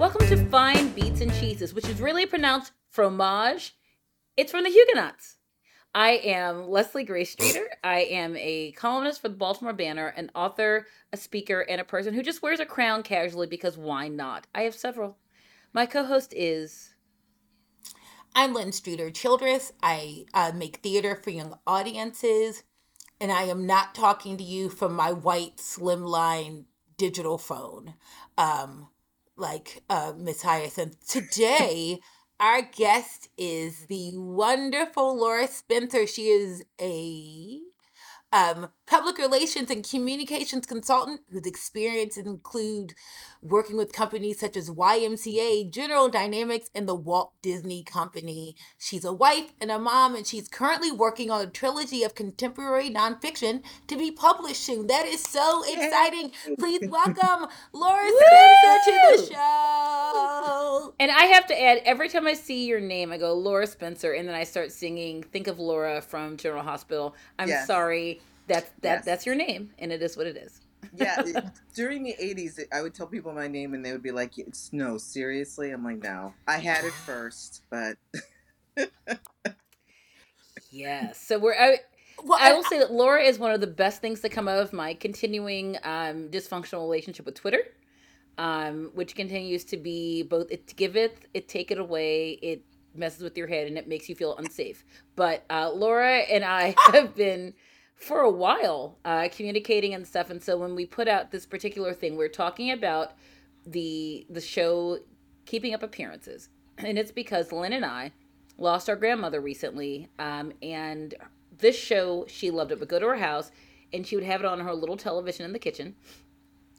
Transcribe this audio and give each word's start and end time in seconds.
Welcome 0.00 0.28
to 0.28 0.46
Fine 0.46 0.92
Beats 0.92 1.20
and 1.20 1.30
Cheeses, 1.34 1.74
which 1.74 1.86
is 1.86 2.00
really 2.00 2.24
pronounced 2.24 2.72
fromage. 2.88 3.76
It's 4.34 4.50
from 4.50 4.64
the 4.64 4.70
Huguenots. 4.70 5.36
I 5.94 6.12
am 6.12 6.70
Leslie 6.70 7.04
Gray 7.04 7.24
Streeter. 7.24 7.68
I 7.84 8.04
am 8.04 8.34
a 8.38 8.72
columnist 8.72 9.20
for 9.20 9.28
the 9.28 9.36
Baltimore 9.36 9.74
Banner, 9.74 10.06
an 10.06 10.30
author, 10.34 10.86
a 11.12 11.18
speaker, 11.18 11.60
and 11.68 11.82
a 11.82 11.84
person 11.84 12.14
who 12.14 12.22
just 12.22 12.40
wears 12.40 12.60
a 12.60 12.64
crown 12.64 13.02
casually 13.02 13.46
because 13.46 13.76
why 13.76 14.08
not? 14.08 14.46
I 14.54 14.62
have 14.62 14.74
several. 14.74 15.18
My 15.74 15.84
co 15.84 16.04
host 16.04 16.32
is. 16.34 16.94
I'm 18.34 18.54
Lynne 18.54 18.72
Streeter 18.72 19.10
Childress. 19.10 19.74
I 19.82 20.24
uh, 20.32 20.52
make 20.54 20.78
theater 20.78 21.14
for 21.14 21.28
young 21.28 21.58
audiences, 21.66 22.62
and 23.20 23.30
I 23.30 23.42
am 23.42 23.66
not 23.66 23.94
talking 23.94 24.38
to 24.38 24.44
you 24.44 24.70
from 24.70 24.94
my 24.94 25.12
white 25.12 25.58
slimline 25.58 26.64
digital 27.00 27.38
phone, 27.38 27.94
um, 28.36 28.88
like 29.40 29.82
uh, 29.88 30.12
Miss 30.16 30.42
Hyacinth. 30.42 31.06
Today, 31.08 32.00
our 32.38 32.62
guest 32.62 33.28
is 33.36 33.86
the 33.86 34.12
wonderful 34.14 35.18
Laura 35.18 35.48
Spencer. 35.48 36.06
She 36.06 36.26
is 36.28 36.62
a 36.80 37.60
um, 38.32 38.68
public 38.90 39.18
relations 39.18 39.70
and 39.70 39.88
communications 39.88 40.66
consultant 40.66 41.20
whose 41.30 41.46
experiences 41.46 42.26
include 42.26 42.92
working 43.40 43.76
with 43.76 43.92
companies 43.92 44.40
such 44.40 44.56
as 44.56 44.68
YMCA, 44.68 45.70
General 45.70 46.08
Dynamics, 46.08 46.68
and 46.74 46.88
the 46.88 46.94
Walt 46.94 47.32
Disney 47.40 47.84
Company. 47.84 48.56
She's 48.78 49.04
a 49.04 49.12
wife 49.12 49.52
and 49.60 49.70
a 49.70 49.78
mom, 49.78 50.16
and 50.16 50.26
she's 50.26 50.48
currently 50.48 50.90
working 50.90 51.30
on 51.30 51.40
a 51.40 51.46
trilogy 51.46 52.02
of 52.02 52.16
contemporary 52.16 52.90
nonfiction 52.90 53.62
to 53.86 53.96
be 53.96 54.10
published 54.10 54.64
soon. 54.64 54.88
That 54.88 55.06
is 55.06 55.22
so 55.22 55.62
exciting. 55.62 56.32
Please 56.58 56.80
welcome 56.90 57.46
Laura 57.72 58.08
Spencer 58.08 58.90
to 58.90 59.16
the 59.16 59.34
show. 59.34 60.94
And 60.98 61.12
I 61.12 61.24
have 61.26 61.46
to 61.46 61.62
add, 61.62 61.80
every 61.84 62.08
time 62.08 62.26
I 62.26 62.34
see 62.34 62.66
your 62.66 62.80
name, 62.80 63.12
I 63.12 63.18
go 63.18 63.34
Laura 63.34 63.68
Spencer, 63.68 64.12
and 64.14 64.28
then 64.28 64.34
I 64.34 64.42
start 64.44 64.72
singing 64.72 65.22
"Think 65.22 65.46
of 65.46 65.60
Laura" 65.60 66.02
from 66.02 66.36
General 66.36 66.64
Hospital. 66.64 67.14
I'm 67.38 67.48
Yes. 67.48 67.68
sorry. 67.68 68.20
That's 68.50 68.70
that. 68.82 68.96
Yes. 68.98 69.04
That's 69.06 69.26
your 69.26 69.36
name, 69.36 69.72
and 69.78 69.92
it 69.92 70.02
is 70.02 70.16
what 70.16 70.26
it 70.26 70.36
is. 70.36 70.60
yeah, 70.94 71.22
it- 71.26 71.44
during 71.74 72.02
the 72.02 72.14
80s, 72.20 72.58
it- 72.58 72.68
I 72.72 72.82
would 72.82 72.94
tell 72.94 73.06
people 73.06 73.32
my 73.32 73.48
name 73.48 73.74
and 73.74 73.84
they 73.84 73.92
would 73.92 74.02
be 74.02 74.12
like, 74.12 74.38
it's, 74.38 74.72
no, 74.72 74.98
seriously? 74.98 75.70
I'm 75.72 75.84
like, 75.84 76.02
no. 76.02 76.34
I 76.48 76.58
had 76.58 76.84
it 76.84 76.92
first, 76.92 77.62
but 77.70 77.96
Yes. 80.70 81.20
So 81.20 81.38
we're. 81.38 81.54
I, 81.54 81.78
Well, 82.24 82.38
I 82.40 82.48
and 82.48 82.56
will 82.56 82.64
say 82.64 82.78
that 82.78 82.92
Laura 82.92 83.22
is 83.22 83.38
one 83.38 83.52
of 83.52 83.60
the 83.60 83.66
best 83.66 84.00
things 84.00 84.20
to 84.20 84.28
come 84.28 84.48
out 84.48 84.58
of 84.60 84.72
my 84.72 84.94
continuing 84.94 85.76
um, 85.84 86.28
dysfunctional 86.28 86.80
relationship 86.82 87.26
with 87.26 87.34
Twitter, 87.34 87.62
um, 88.38 88.90
which 88.94 89.14
continues 89.14 89.64
to 89.66 89.76
be 89.76 90.22
both 90.22 90.50
it 90.50 90.74
giveth, 90.76 91.26
it 91.34 91.48
take 91.48 91.70
it 91.70 91.78
away, 91.78 92.32
it 92.42 92.62
messes 92.94 93.22
with 93.22 93.36
your 93.38 93.46
head, 93.46 93.68
and 93.68 93.78
it 93.78 93.88
makes 93.88 94.08
you 94.08 94.14
feel 94.14 94.36
unsafe. 94.36 94.84
But 95.16 95.44
uh, 95.50 95.70
Laura 95.72 96.18
and 96.18 96.44
I 96.44 96.74
have 96.92 97.14
been 97.14 97.54
for 98.00 98.20
a 98.20 98.30
while 98.30 98.98
uh, 99.04 99.28
communicating 99.30 99.94
and 99.94 100.06
stuff, 100.06 100.30
and 100.30 100.42
so 100.42 100.56
when 100.56 100.74
we 100.74 100.86
put 100.86 101.06
out 101.06 101.30
this 101.30 101.46
particular 101.46 101.92
thing, 101.92 102.16
we're 102.16 102.28
talking 102.28 102.70
about 102.72 103.12
the 103.66 104.26
the 104.30 104.40
show 104.40 104.98
Keeping 105.46 105.74
Up 105.74 105.82
Appearances, 105.82 106.48
and 106.78 106.98
it's 106.98 107.12
because 107.12 107.52
Lynne 107.52 107.74
and 107.74 107.84
I 107.84 108.12
lost 108.58 108.88
our 108.88 108.96
grandmother 108.96 109.40
recently, 109.40 110.08
um, 110.18 110.52
and 110.62 111.14
this 111.58 111.78
show 111.78 112.24
she 112.28 112.50
loved 112.50 112.72
it. 112.72 112.80
Would 112.80 112.88
go 112.88 112.98
to 112.98 113.06
her 113.06 113.16
house 113.16 113.50
and 113.92 114.06
she 114.06 114.16
would 114.16 114.24
have 114.24 114.40
it 114.40 114.46
on 114.46 114.60
her 114.60 114.74
little 114.74 114.96
television 114.96 115.44
in 115.44 115.52
the 115.52 115.58
kitchen 115.58 115.94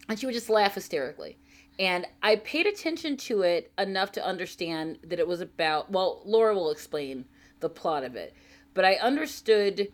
and 0.09 0.19
she 0.19 0.25
would 0.25 0.35
just 0.35 0.50
laugh 0.50 0.75
hysterically. 0.75 1.38
And 1.80 2.06
i 2.22 2.35
paid 2.35 2.67
attention 2.67 3.17
to 3.17 3.41
it 3.44 3.72
enough 3.78 4.11
to 4.13 4.25
understand 4.25 5.00
that 5.03 5.19
it 5.19 5.28
was 5.28 5.41
about 5.41 5.91
well 5.91 6.22
laura 6.25 6.53
will 6.53 6.72
explain 6.72 7.25
the 7.59 7.69
plot 7.69 8.03
of 8.03 8.16
it. 8.16 8.34
But 8.74 8.85
i 8.85 8.95
understood 8.95 9.88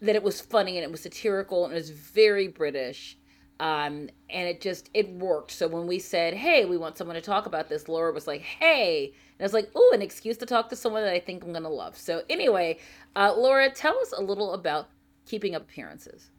that 0.00 0.16
it 0.16 0.22
was 0.22 0.40
funny 0.40 0.76
and 0.76 0.84
it 0.84 0.90
was 0.90 1.02
satirical 1.02 1.64
and 1.64 1.72
it 1.72 1.76
was 1.76 1.90
very 1.90 2.48
british 2.48 3.16
um, 3.60 4.08
and 4.30 4.48
it 4.48 4.62
just 4.62 4.88
it 4.94 5.10
worked. 5.10 5.50
So 5.50 5.68
when 5.68 5.86
we 5.86 5.98
said 5.98 6.32
hey 6.32 6.64
we 6.64 6.78
want 6.78 6.96
someone 6.96 7.16
to 7.16 7.20
talk 7.20 7.44
about 7.44 7.68
this 7.68 7.88
laura 7.88 8.10
was 8.10 8.26
like 8.26 8.40
hey 8.40 9.12
and 9.12 9.40
i 9.40 9.42
was 9.42 9.52
like 9.52 9.70
oh 9.74 9.90
an 9.92 10.00
excuse 10.00 10.38
to 10.38 10.46
talk 10.46 10.70
to 10.70 10.76
someone 10.76 11.02
that 11.02 11.12
i 11.12 11.20
think 11.20 11.44
i'm 11.44 11.52
gonna 11.52 11.68
love. 11.68 11.96
So 11.96 12.22
anyway 12.30 12.78
uh, 13.16 13.34
laura 13.36 13.70
tell 13.70 13.98
us 13.98 14.14
a 14.16 14.22
little 14.22 14.54
about 14.54 14.88
keeping 15.26 15.54
up 15.54 15.62
appearances. 15.62 16.30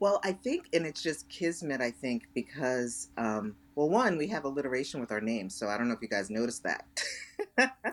Well, 0.00 0.20
I 0.24 0.32
think, 0.32 0.68
and 0.72 0.84
it's 0.84 1.02
just 1.02 1.28
kismet, 1.28 1.80
I 1.80 1.90
think, 1.90 2.24
because, 2.34 3.08
um, 3.16 3.54
well, 3.74 3.88
one, 3.88 4.16
we 4.18 4.28
have 4.28 4.44
alliteration 4.44 5.00
with 5.00 5.10
our 5.10 5.20
names, 5.20 5.54
so 5.54 5.68
I 5.68 5.76
don't 5.76 5.88
know 5.88 5.94
if 5.94 6.02
you 6.02 6.08
guys 6.08 6.30
noticed 6.30 6.62
that. 6.64 6.86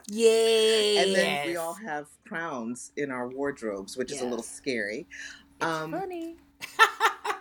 yes. 0.08 1.06
and 1.06 1.16
then 1.16 1.47
we 1.47 1.56
all 1.58 1.74
have 1.74 2.08
crowns 2.28 2.92
in 2.97 3.12
our 3.12 3.28
wardrobes, 3.28 3.97
which 3.97 4.12
is 4.12 4.22
a 4.22 4.25
little 4.25 4.44
scary. 4.44 5.08
it's 5.58 5.66
Um, 5.66 5.91
funny 5.91 6.38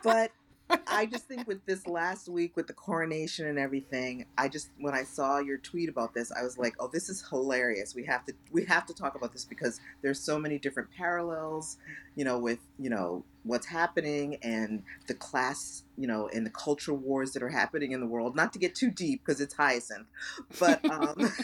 but 0.02 0.30
I 0.86 1.06
just 1.06 1.26
think 1.26 1.48
with 1.48 1.64
this 1.66 1.86
last 1.88 2.28
week 2.28 2.56
with 2.56 2.68
the 2.68 2.72
coronation 2.72 3.46
and 3.48 3.58
everything, 3.58 4.26
I 4.38 4.48
just 4.48 4.70
when 4.78 4.94
I 4.94 5.02
saw 5.02 5.38
your 5.38 5.58
tweet 5.58 5.88
about 5.88 6.14
this, 6.14 6.30
I 6.30 6.42
was 6.44 6.58
like, 6.58 6.74
"Oh, 6.78 6.88
this 6.92 7.08
is 7.08 7.24
hilarious. 7.28 7.94
We 7.94 8.04
have 8.04 8.24
to 8.26 8.32
we 8.52 8.64
have 8.66 8.86
to 8.86 8.94
talk 8.94 9.16
about 9.16 9.32
this 9.32 9.44
because 9.44 9.80
there's 10.02 10.20
so 10.20 10.38
many 10.38 10.58
different 10.58 10.90
parallels, 10.96 11.76
you 12.14 12.24
know, 12.24 12.38
with, 12.38 12.60
you 12.78 12.88
know, 12.88 13.24
what's 13.42 13.66
happening 13.66 14.36
and 14.42 14.82
the 15.08 15.14
class, 15.14 15.84
you 15.96 16.06
know, 16.06 16.28
and 16.32 16.46
the 16.46 16.50
culture 16.50 16.94
wars 16.94 17.32
that 17.32 17.42
are 17.42 17.48
happening 17.50 17.92
in 17.92 18.00
the 18.00 18.06
world. 18.06 18.36
Not 18.36 18.52
to 18.52 18.58
get 18.58 18.74
too 18.74 18.90
deep 18.90 19.22
because 19.24 19.40
it's 19.40 19.54
Hyacinth, 19.54 20.08
but 20.58 20.82
um 20.88 21.16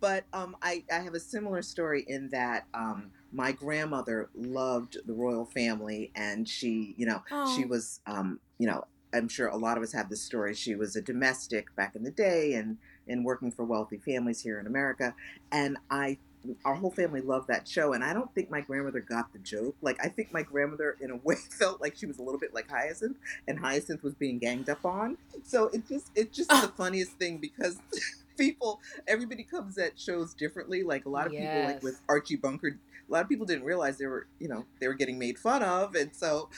but 0.00 0.24
um, 0.32 0.56
I, 0.62 0.84
I 0.90 1.00
have 1.00 1.14
a 1.14 1.20
similar 1.20 1.62
story 1.62 2.04
in 2.06 2.30
that 2.30 2.66
um, 2.74 3.12
my 3.32 3.52
grandmother 3.52 4.30
loved 4.34 4.96
the 5.06 5.12
royal 5.12 5.44
family 5.44 6.10
and 6.14 6.48
she 6.48 6.94
you 6.96 7.06
know 7.06 7.22
she 7.42 7.64
Oh. 7.64 7.68
was 7.68 8.00
um, 8.06 8.40
you 8.58 8.66
know 8.66 8.84
i'm 9.12 9.28
sure 9.28 9.48
a 9.48 9.56
lot 9.56 9.76
of 9.76 9.82
us 9.82 9.92
have 9.92 10.08
this 10.08 10.22
story 10.22 10.54
she 10.54 10.74
was 10.74 10.94
a 10.96 11.02
domestic 11.02 11.74
back 11.76 11.94
in 11.96 12.02
the 12.04 12.10
day 12.12 12.54
and 12.54 12.78
and 13.08 13.24
working 13.24 13.50
for 13.50 13.64
wealthy 13.64 13.98
families 13.98 14.40
here 14.40 14.58
in 14.60 14.66
america 14.66 15.14
and 15.50 15.76
i 15.90 16.16
our 16.64 16.74
whole 16.74 16.90
family 16.90 17.20
loved 17.20 17.48
that 17.48 17.68
show 17.68 17.92
and 17.92 18.02
i 18.02 18.12
don't 18.12 18.32
think 18.34 18.50
my 18.50 18.60
grandmother 18.60 19.00
got 19.00 19.32
the 19.32 19.38
joke. 19.40 19.76
Like 19.82 19.98
i 20.02 20.08
think 20.08 20.32
my 20.32 20.42
grandmother 20.42 20.96
in 21.00 21.10
a 21.10 21.16
way 21.24 21.36
felt 21.50 21.80
like 21.80 21.96
she 21.96 22.06
was 22.06 22.18
a 22.18 22.22
little 22.22 22.40
bit 22.40 22.54
like 22.54 22.68
hyacinth 22.70 23.18
and 23.46 23.58
hyacinth 23.58 24.02
was 24.02 24.14
being 24.14 24.38
ganged 24.38 24.68
up 24.68 24.84
on. 24.84 25.16
So 25.44 25.68
it 25.68 25.86
just 25.88 26.10
it's 26.14 26.36
just 26.36 26.50
the 26.50 26.72
funniest 26.76 27.12
thing 27.12 27.38
because 27.38 27.78
people 28.38 28.80
everybody 29.06 29.42
comes 29.42 29.76
at 29.78 29.98
shows 29.98 30.34
differently. 30.34 30.82
Like 30.82 31.06
a 31.06 31.10
lot 31.10 31.26
of 31.26 31.32
people 31.32 31.64
like 31.64 31.82
with 31.82 32.00
archie 32.08 32.36
bunker 32.36 32.78
a 33.08 33.12
lot 33.12 33.22
of 33.22 33.28
people 33.28 33.44
didn't 33.44 33.64
realize 33.64 33.98
they 33.98 34.06
were 34.06 34.26
you 34.38 34.48
know 34.48 34.64
they 34.78 34.86
were 34.86 34.94
getting 34.94 35.18
made 35.18 35.36
fun 35.36 35.62
of 35.64 35.96
and 35.96 36.14
so 36.14 36.48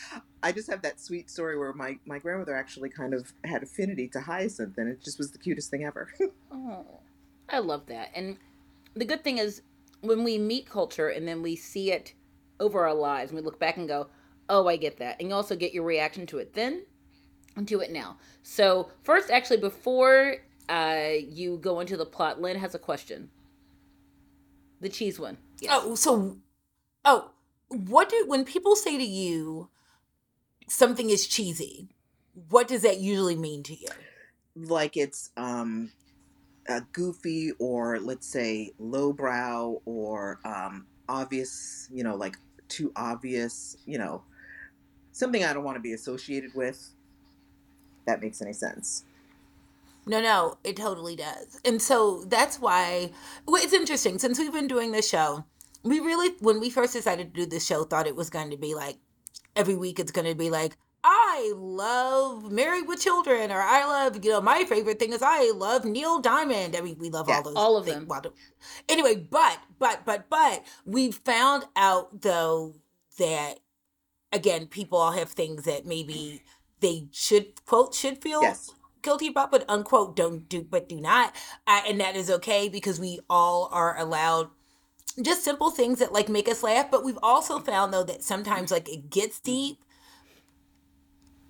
i 0.43 0.53
just 0.53 0.71
have 0.71 0.83
that 0.83 1.01
sweet 1.01 1.31
story 1.31 1.57
where 1.59 1.73
my 1.73 1.99
my 2.05 2.19
grandmother 2.19 2.55
actually 2.55 2.91
kind 2.91 3.15
of 3.15 3.33
had 3.45 3.63
affinity 3.63 4.07
to 4.07 4.21
hyacinth 4.21 4.77
and 4.77 4.89
it 4.89 5.03
just 5.03 5.19
was 5.19 5.31
the 5.33 5.39
cutest 5.39 5.71
thing 5.71 5.85
ever. 5.85 6.13
Oh, 6.55 7.01
I 7.49 7.59
love 7.59 7.87
that. 7.87 8.11
And 8.15 8.37
the 8.95 9.05
good 9.05 9.25
thing 9.25 9.39
is 9.39 9.63
when 10.03 10.23
we 10.25 10.39
meet 10.39 10.69
culture 10.69 11.09
and 11.09 11.27
then 11.27 11.43
we 11.43 11.57
see 11.57 11.91
it 11.91 12.13
over 12.61 12.87
our 12.87 12.95
lives 12.95 13.31
and 13.31 13.41
we 13.41 13.45
look 13.45 13.59
back 13.59 13.77
and 13.77 13.89
go, 13.89 14.09
oh, 14.49 14.69
I 14.69 14.77
get 14.77 14.99
that. 14.99 15.17
And 15.19 15.29
you 15.29 15.35
also 15.35 15.57
get 15.57 15.73
your 15.73 15.85
reaction 15.85 16.27
to 16.27 16.39
it 16.39 16.55
then 16.55 16.85
and 17.57 17.67
to 17.69 17.81
it 17.81 17.91
now. 17.91 18.19
So, 18.43 18.91
first, 19.03 19.31
actually, 19.31 19.57
before 19.57 20.37
uh, 20.69 21.09
you 21.27 21.59
go 21.59 21.81
into 21.81 21.97
the 21.97 22.07
plot, 22.07 22.41
Lynne 22.41 22.59
has 22.59 22.75
a 22.75 22.79
question. 22.79 23.31
The 24.81 24.89
cheese 24.89 25.19
one. 25.19 25.39
Yes. 25.61 25.73
Oh, 25.75 25.95
so, 25.95 26.39
oh, 27.05 27.31
what 27.69 28.11
do 28.11 28.25
when 28.27 28.45
people 28.45 28.77
say 28.77 28.99
to 28.99 29.05
you 29.05 29.71
something 30.69 31.09
is 31.09 31.27
cheesy? 31.27 31.89
What 32.49 32.69
does 32.69 32.83
that 32.83 32.99
usually 32.99 33.37
mean 33.37 33.63
to 33.65 33.75
you? 33.75 33.89
like 34.55 34.97
it's 34.97 35.31
um 35.37 35.91
uh, 36.69 36.81
goofy 36.93 37.53
or 37.59 37.99
let's 38.01 38.27
say 38.27 38.71
lowbrow 38.79 39.81
or 39.85 40.39
um 40.45 40.87
obvious 41.09 41.89
you 41.93 42.05
know 42.05 42.15
like 42.15 42.37
too 42.69 42.93
obvious 42.97 43.77
you 43.87 43.99
know 43.99 44.23
something 45.13 45.45
i 45.45 45.53
don't 45.53 45.65
want 45.65 45.77
to 45.77 45.81
be 45.81 45.93
associated 45.93 46.55
with 46.55 46.95
that 48.07 48.21
makes 48.21 48.41
any 48.43 48.53
sense 48.53 49.05
No, 50.07 50.21
no, 50.21 50.59
it 50.65 50.77
totally 50.77 51.15
does. 51.15 51.61
And 51.65 51.81
so 51.81 52.25
that's 52.27 52.59
why 52.59 53.13
well, 53.47 53.63
it's 53.63 53.73
interesting. 53.73 54.19
Since 54.19 54.39
we've 54.39 54.53
been 54.53 54.67
doing 54.67 54.91
this 54.93 55.09
show, 55.09 55.45
we 55.85 56.01
really, 56.01 56.31
when 56.41 56.59
we 56.61 56.71
first 56.71 56.93
decided 56.93 57.33
to 57.35 57.41
do 57.41 57.47
this 57.47 57.65
show, 57.67 57.85
thought 57.85 58.07
it 58.09 58.17
was 58.17 58.31
going 58.31 58.51
to 58.51 58.57
be 58.57 58.75
like 58.75 58.99
every 59.55 59.77
week 59.77 60.01
it's 60.01 60.13
going 60.13 60.27
to 60.27 60.35
be 60.35 60.51
like, 60.51 60.77
I 61.35 61.53
love 61.57 62.53
Married 62.53 62.87
with 62.87 63.01
Children, 63.01 63.51
or 63.51 63.61
I 63.61 63.87
love, 63.87 64.23
you 64.23 64.33
know, 64.33 64.41
my 64.43 64.65
favorite 64.65 64.99
thing 64.99 65.15
is 65.15 65.23
I 65.23 65.51
love 65.53 65.87
Neil 65.87 66.21
Diamond. 66.21 66.77
I 66.77 66.83
mean, 66.83 66.99
we 66.99 67.09
love 67.09 67.27
all 67.29 67.37
Yes. 67.37 67.45
those. 67.45 67.57
All 67.57 67.77
of 67.79 67.87
things. 67.87 68.07
them. 68.07 68.33
Anyway, 68.87 69.17
but, 69.17 69.59
but, 69.79 70.05
but, 70.05 70.29
but, 70.29 70.63
we 70.85 71.11
found 71.11 71.65
out 71.75 72.21
though 72.21 72.75
that, 73.19 73.61
again, 74.31 74.67
people 74.67 74.99
all 74.99 75.13
have 75.13 75.31
things 75.31 75.65
that 75.65 75.87
maybe 75.87 76.43
they 76.81 77.09
should, 77.13 77.65
quote, 77.65 77.95
should 77.95 78.21
feel 78.21 78.43
yes 78.43 78.71
guilty 79.03 79.27
about, 79.27 79.51
but 79.51 79.65
unquote 79.69 80.15
don't 80.15 80.49
do, 80.49 80.63
but 80.63 80.89
do 80.89 81.01
not, 81.01 81.35
uh, 81.67 81.83
and 81.89 82.01
that 82.01 82.15
is 82.15 82.31
okay 82.31 82.69
because 82.69 83.01
we 83.01 83.19
all 83.29 83.69
are 83.73 83.99
allowed 83.99 84.49
just 85.21 85.43
simple 85.45 85.71
things 85.71 85.99
that 85.99 86.13
like 86.13 86.29
make 86.29 86.49
us 86.49 86.63
laugh. 86.63 86.91
But 86.91 87.05
we've 87.05 87.19
also 87.23 87.59
found 87.59 87.93
though 87.93 88.05
that 88.05 88.23
sometimes 88.23 88.71
like 88.71 88.89
it 88.89 89.11
gets 89.11 89.41
deep, 89.41 89.79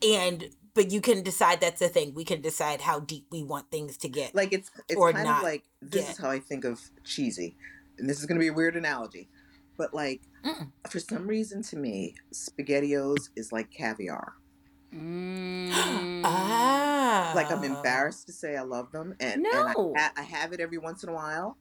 and 0.07 0.51
but 0.75 0.91
you 0.91 1.01
can 1.03 1.23
decide 1.23 1.61
that's 1.61 1.81
the 1.81 1.89
thing. 1.89 2.15
We 2.15 2.25
can 2.25 2.41
decide 2.41 2.81
how 2.81 3.01
deep 3.01 3.27
we 3.31 3.43
want 3.43 3.71
things 3.71 3.97
to 3.99 4.09
get. 4.09 4.35
Like 4.35 4.53
it's 4.53 4.71
it's 4.89 4.97
Or 4.99 5.13
kind 5.13 5.25
not 5.25 5.39
of 5.39 5.43
like 5.45 5.65
this 5.81 6.05
get. 6.05 6.11
is 6.13 6.19
how 6.19 6.31
I 6.31 6.39
think 6.41 6.65
of 6.65 6.81
cheesy, 7.05 7.57
and 7.99 8.09
this 8.09 8.19
is 8.21 8.27
going 8.27 8.37
to 8.39 8.41
be 8.41 8.49
a 8.49 8.53
weird 8.53 8.77
analogy, 8.77 9.29
but 9.77 9.93
like 9.95 10.23
Mm. 10.45 10.73
for 10.91 10.99
some 10.99 11.29
reason 11.29 11.63
to 11.63 11.77
me, 11.77 12.17
SpaghettiOs 12.33 13.29
is 13.37 13.53
like 13.53 13.71
caviar. 13.71 14.33
Mm. 14.93 15.71
ah, 16.25 17.33
Like 17.37 17.51
I'm 17.51 17.63
embarrassed 17.65 18.27
to 18.27 18.33
say 18.33 18.57
I 18.57 18.63
love 18.63 18.91
them, 18.93 19.15
and 19.21 19.43
No. 19.43 19.51
and 19.51 19.69
I, 19.69 20.01
ha- 20.01 20.13
I 20.17 20.23
have 20.23 20.53
it 20.53 20.61
every 20.61 20.79
once 20.79 21.03
in 21.03 21.09
a 21.11 21.13
while, 21.13 21.57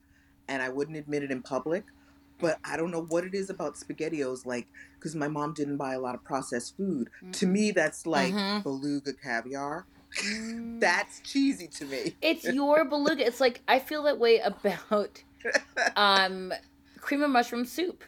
and 0.47 0.61
I 0.63 0.69
wouldn't 0.69 0.97
admit 0.97 1.23
it 1.23 1.31
in 1.31 1.41
public. 1.43 1.83
But 2.41 2.59
I 2.65 2.75
don't 2.77 2.91
know 2.91 3.03
what 3.03 3.23
it 3.23 3.33
is 3.33 3.49
about 3.49 3.75
SpaghettiOs, 3.75 4.45
like 4.45 4.67
because 4.99 5.15
my 5.15 5.27
mom 5.27 5.53
didn't 5.53 5.77
buy 5.77 5.93
a 5.93 5.99
lot 5.99 6.15
of 6.15 6.23
processed 6.23 6.75
food. 6.77 7.09
To 7.33 7.45
me, 7.47 7.71
that's 7.71 8.05
like 8.05 8.33
Mhm. 8.33 8.63
beluga 8.63 9.13
caviar. 9.13 9.85
Mm. 10.25 10.81
That's 10.81 11.21
cheesy 11.21 11.67
to 11.67 11.85
me. 11.85 12.17
it's 12.21 12.43
your 12.59 12.83
beluga. 12.83 13.25
It's 13.25 13.39
like 13.39 13.61
I 13.67 13.79
feel 13.79 14.03
that 14.03 14.19
way 14.19 14.39
about 14.39 15.23
um 15.95 16.53
cream 16.99 17.23
of 17.23 17.29
mushroom 17.29 17.65
soup. 17.65 18.03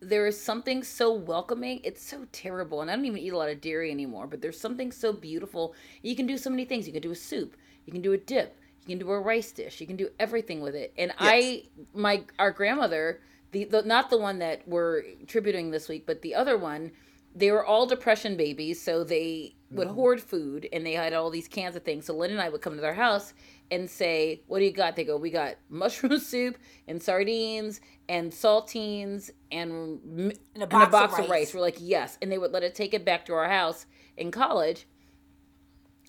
There 0.00 0.26
is 0.26 0.38
something 0.38 0.82
so 0.82 1.12
welcoming. 1.14 1.80
It's 1.82 2.04
so 2.06 2.26
terrible, 2.30 2.82
and 2.82 2.90
I 2.90 2.94
don't 2.96 3.06
even 3.06 3.18
eat 3.18 3.32
a 3.32 3.38
lot 3.38 3.48
of 3.48 3.60
dairy 3.62 3.90
anymore. 3.90 4.26
But 4.26 4.42
there's 4.42 4.60
something 4.60 4.92
so 4.92 5.12
beautiful. 5.14 5.74
You 6.02 6.14
can 6.14 6.26
do 6.26 6.36
so 6.36 6.50
many 6.50 6.66
things. 6.66 6.86
You 6.86 6.92
can 6.92 7.00
do 7.00 7.12
a 7.12 7.14
soup. 7.16 7.56
You 7.86 7.92
can 7.92 8.02
do 8.02 8.12
a 8.12 8.18
dip. 8.18 8.58
You 8.86 8.88
can 8.96 8.98
do 8.98 9.10
a 9.10 9.18
rice 9.18 9.50
dish. 9.52 9.80
You 9.80 9.86
can 9.86 9.96
do 9.96 10.10
everything 10.20 10.60
with 10.60 10.74
it. 10.74 10.92
And 10.98 11.12
I, 11.18 11.64
my 11.94 12.24
our 12.38 12.50
grandmother, 12.50 13.20
the, 13.54 13.64
the 13.64 13.82
not 13.82 14.10
the 14.10 14.18
one 14.18 14.40
that 14.40 14.66
we're 14.66 15.02
tributing 15.28 15.70
this 15.70 15.88
week, 15.88 16.04
but 16.06 16.22
the 16.22 16.34
other 16.34 16.58
one, 16.58 16.90
they 17.34 17.52
were 17.52 17.64
all 17.64 17.86
depression 17.86 18.36
babies, 18.36 18.82
so 18.82 19.04
they 19.04 19.54
would 19.70 19.88
hoard 19.88 20.20
food 20.20 20.68
and 20.72 20.84
they 20.84 20.92
had 20.92 21.12
all 21.12 21.30
these 21.30 21.48
cans 21.48 21.74
of 21.74 21.82
things. 21.82 22.04
So 22.06 22.14
Lynne 22.14 22.32
and 22.32 22.40
I 22.40 22.48
would 22.48 22.60
come 22.60 22.74
to 22.74 22.80
their 22.80 22.94
house 22.94 23.32
and 23.70 23.88
say, 23.88 24.42
"What 24.48 24.58
do 24.58 24.64
you 24.64 24.72
got?" 24.72 24.96
They 24.96 25.04
go, 25.04 25.16
"We 25.16 25.30
got 25.30 25.54
mushroom 25.68 26.18
soup 26.18 26.58
and 26.88 27.00
sardines 27.00 27.80
and 28.08 28.32
saltines 28.32 29.30
and, 29.52 30.00
and 30.02 30.32
a 30.56 30.60
and 30.62 30.70
box, 30.70 30.88
a 30.88 30.90
box 30.90 31.18
of 31.20 31.30
rice. 31.30 31.54
We're 31.54 31.60
like, 31.60 31.78
"Yes," 31.78 32.18
and 32.20 32.30
they 32.30 32.38
would 32.38 32.52
let 32.52 32.64
it 32.64 32.74
take 32.74 32.92
it 32.92 33.04
back 33.04 33.24
to 33.26 33.34
our 33.34 33.48
house 33.48 33.86
in 34.16 34.32
college. 34.32 34.86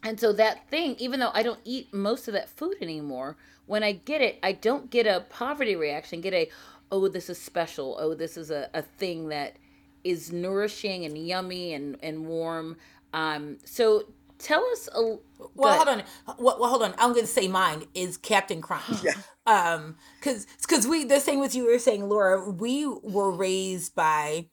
And 0.03 0.19
so 0.19 0.33
that 0.33 0.69
thing, 0.69 0.95
even 0.99 1.19
though 1.19 1.31
I 1.33 1.43
don't 1.43 1.59
eat 1.63 1.93
most 1.93 2.27
of 2.27 2.33
that 2.33 2.49
food 2.49 2.75
anymore, 2.81 3.37
when 3.65 3.83
I 3.83 3.93
get 3.93 4.21
it, 4.21 4.37
I 4.43 4.51
don't 4.51 4.89
get 4.89 5.07
a 5.07 5.21
poverty 5.29 5.75
reaction. 5.75 6.21
Get 6.21 6.33
a, 6.33 6.49
oh, 6.91 7.07
this 7.07 7.29
is 7.29 7.37
special. 7.37 7.97
Oh, 7.99 8.13
this 8.13 8.37
is 8.37 8.51
a, 8.51 8.69
a 8.73 8.81
thing 8.81 9.29
that 9.29 9.57
is 10.03 10.31
nourishing 10.31 11.05
and 11.05 11.17
yummy 11.17 11.73
and 11.73 11.97
and 12.01 12.27
warm. 12.27 12.77
Um, 13.13 13.57
so 13.65 14.03
tell 14.37 14.65
us 14.71 14.89
a. 14.93 15.17
Well, 15.55 15.75
hold 15.75 15.87
on. 15.87 16.03
Well, 16.37 16.57
well, 16.59 16.69
hold 16.69 16.83
on. 16.83 16.93
I'm 16.97 17.11
going 17.13 17.25
to 17.25 17.31
say 17.31 17.47
mine 17.47 17.85
is 17.93 18.17
Captain 18.17 18.61
Crunch. 18.61 18.83
Yeah. 19.03 19.13
Um, 19.47 19.97
because 20.19 20.47
because 20.61 20.87
we 20.87 21.03
the 21.03 21.19
same 21.19 21.39
with 21.39 21.53
you 21.53 21.65
were 21.65 21.77
saying, 21.77 22.09
Laura. 22.09 22.49
We 22.49 22.87
were 22.87 23.29
raised 23.29 23.93
by 23.93 24.47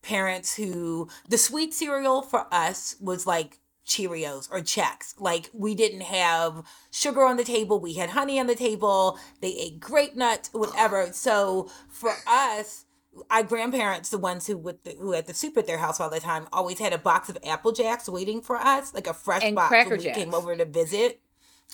parents 0.00 0.56
who 0.56 1.08
the 1.28 1.36
sweet 1.36 1.74
cereal 1.74 2.22
for 2.22 2.46
us 2.50 2.96
was 2.98 3.26
like 3.26 3.58
Cheerios 3.88 4.48
or 4.52 4.60
Chex. 4.60 5.14
Like 5.18 5.50
we 5.52 5.74
didn't 5.74 6.02
have 6.02 6.62
sugar 6.90 7.24
on 7.24 7.36
the 7.36 7.44
table. 7.44 7.80
We 7.80 7.94
had 7.94 8.10
honey 8.10 8.38
on 8.38 8.46
the 8.46 8.54
table. 8.54 9.18
They 9.40 9.54
ate 9.56 9.80
grape 9.80 10.14
nuts, 10.14 10.50
whatever. 10.52 11.08
So 11.12 11.70
for 11.88 12.12
us. 12.26 12.84
Our 13.32 13.42
grandparents, 13.42 14.10
the 14.10 14.18
ones 14.18 14.46
who 14.46 14.56
with 14.56 14.84
the, 14.84 14.92
who 14.92 15.10
had 15.10 15.26
the 15.26 15.34
soup 15.34 15.56
at 15.56 15.66
their 15.66 15.78
house 15.78 15.98
all 15.98 16.08
the 16.08 16.20
time, 16.20 16.46
always 16.52 16.78
had 16.78 16.92
a 16.92 16.98
box 16.98 17.28
of 17.28 17.36
Apple 17.44 17.72
Jacks 17.72 18.08
waiting 18.08 18.40
for 18.40 18.54
us, 18.56 18.94
like 18.94 19.08
a 19.08 19.14
fresh 19.14 19.42
And 19.42 19.56
box 19.56 19.70
Cracker 19.70 19.90
when 19.90 19.98
we 19.98 20.04
Jacks. 20.04 20.18
came 20.18 20.32
over 20.34 20.54
to 20.54 20.64
visit 20.64 21.20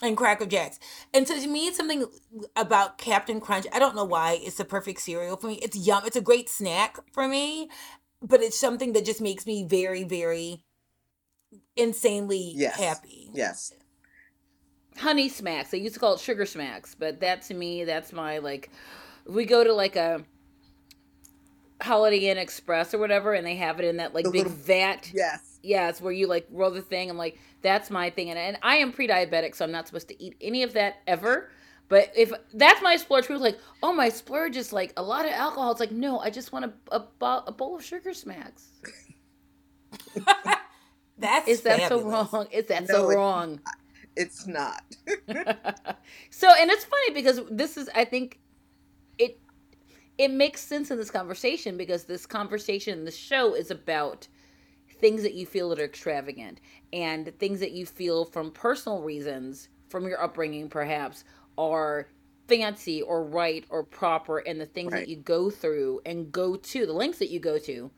and 0.03 0.17
Cracker 0.17 0.47
Jacks. 0.47 0.79
And 1.13 1.29
so 1.29 1.39
to 1.39 1.47
me, 1.47 1.67
it's 1.67 1.77
something 1.77 2.07
about 2.57 2.97
Captain 2.99 3.41
Crunch. 3.41 3.67
I 3.75 3.79
don't 3.79 3.95
know 3.95 4.05
why 4.05 4.39
it's 4.43 4.57
the 4.57 4.65
perfect 4.65 5.01
cereal 5.01 5.37
for 5.37 5.49
me. 5.49 5.59
It's 5.63 5.77
yum. 5.77 6.05
It's 6.07 6.17
a 6.17 6.23
great 6.23 6.49
snack 6.49 6.99
for 7.13 7.29
me, 7.29 7.69
but 8.23 8.41
it's 8.41 8.59
something 8.59 8.93
that 8.95 9.05
just 9.05 9.21
makes 9.21 9.45
me 9.47 9.67
very, 9.69 10.05
very 10.05 10.65
insanely 11.77 12.53
Yes. 12.55 12.79
happy. 12.79 13.31
Yes. 13.33 13.73
honey 14.99 15.29
smacks. 15.29 15.71
They 15.71 15.79
used 15.79 15.95
to 15.95 16.01
call 16.01 16.15
it 16.15 16.21
sugar 16.21 16.47
smacks, 16.47 16.95
but 16.95 17.21
that 17.21 17.43
to 17.43 17.55
me, 17.55 17.85
that's 17.85 18.13
my 18.13 18.39
like. 18.39 18.71
If 19.27 19.33
we 19.35 19.45
go 19.45 19.65
to 19.65 19.73
like 19.73 19.97
a 19.97 20.23
Holiday 21.81 22.29
Inn 22.31 22.39
Express 22.39 22.95
or 22.95 22.99
whatever, 22.99 23.33
and 23.35 23.45
they 23.47 23.57
have 23.57 23.81
it 23.81 23.87
in 23.87 23.97
that 23.97 24.15
like 24.15 24.25
The 24.25 24.31
big 24.31 24.43
little- 24.47 24.59
vat. 24.59 25.11
Yes. 25.13 25.59
Yeah, 25.63 25.89
it's 25.89 26.01
where 26.01 26.13
you 26.13 26.27
like 26.27 26.47
roll 26.51 26.71
the 26.71 26.83
thing. 26.83 27.11
I'm 27.11 27.17
like, 27.17 27.39
that's 27.63 27.91
my 27.91 28.11
thing, 28.11 28.31
and 28.31 28.39
and 28.39 28.59
I 28.63 28.77
am 28.77 28.93
pre-diabetic, 28.93 29.55
so 29.57 29.65
I'm 29.65 29.73
not 29.73 29.87
supposed 29.89 30.09
to 30.09 30.23
eat 30.23 30.37
any 30.41 30.63
of 30.63 30.75
that 30.75 30.97
ever. 31.07 31.51
But 31.89 32.13
if 32.17 32.33
that's 32.55 32.81
my 32.83 32.97
splurge, 32.97 33.25
people 33.25 33.37
are 33.37 33.41
like, 33.41 33.59
oh, 33.83 33.93
my 33.93 34.09
splurge 34.09 34.57
is 34.57 34.73
like 34.73 34.93
a 34.97 35.03
lot 35.03 35.27
of 35.27 35.33
alcohol. 35.33 35.71
It's 35.71 35.81
like, 35.81 35.91
no, 35.91 36.19
I 36.19 36.31
just 36.31 36.53
want 36.53 36.67
a 36.67 36.73
a, 36.93 37.01
bo- 37.01 37.43
a 37.47 37.53
bowl 37.53 37.77
of 37.77 37.85
sugar 37.85 38.15
smacks. 38.15 38.69
That's 41.19 41.49
Is 41.49 41.61
that 41.63 41.89
so 41.89 42.01
wrong? 42.03 42.47
Is 42.51 42.67
that 42.67 42.89
No, 42.89 42.95
so 42.95 43.05
it's- 43.11 43.17
wrong? 43.17 43.61
It's 44.17 44.47
not. 44.47 44.83
so 46.31 46.49
and 46.59 46.71
it's 46.71 46.85
funny 46.85 47.13
because 47.13 47.41
this 47.51 47.77
is 47.77 47.91
i 47.97 48.05
think 48.05 48.39
it 49.19 49.41
it 50.19 50.31
makes 50.31 50.61
sense 50.61 50.91
in 50.93 50.97
this 50.99 51.11
conversation 51.11 51.77
because 51.77 52.05
this 52.05 52.25
conversation 52.27 53.05
the 53.05 53.11
show 53.11 53.55
is 53.55 53.73
about 53.73 54.29
things 55.01 55.23
that 55.23 55.35
you 55.35 55.47
feel 55.47 55.69
that 55.71 55.81
are 55.81 55.85
extravagant 55.85 56.61
and 56.93 57.37
things 57.41 57.59
that 57.59 57.73
you 57.73 57.85
feel 57.87 58.25
from 58.25 58.53
personal 58.53 59.03
reasons 59.03 59.69
from 59.89 60.07
your 60.07 60.23
upbringing 60.23 60.69
perhaps 60.69 61.25
are 61.59 62.09
fancy 62.47 63.03
or 63.03 63.25
right 63.25 63.65
or 63.71 63.83
proper 63.83 64.39
and 64.39 64.61
the 64.61 64.67
things 64.67 64.93
Right. 64.93 65.01
that 65.01 65.09
you 65.09 65.17
go 65.17 65.51
through 65.51 66.01
and 66.07 66.31
go 66.31 66.55
to 66.55 66.87
the 66.87 66.93
lengths 66.93 67.19
that 67.19 67.31
you 67.31 67.41
go 67.41 67.59
to 67.59 67.91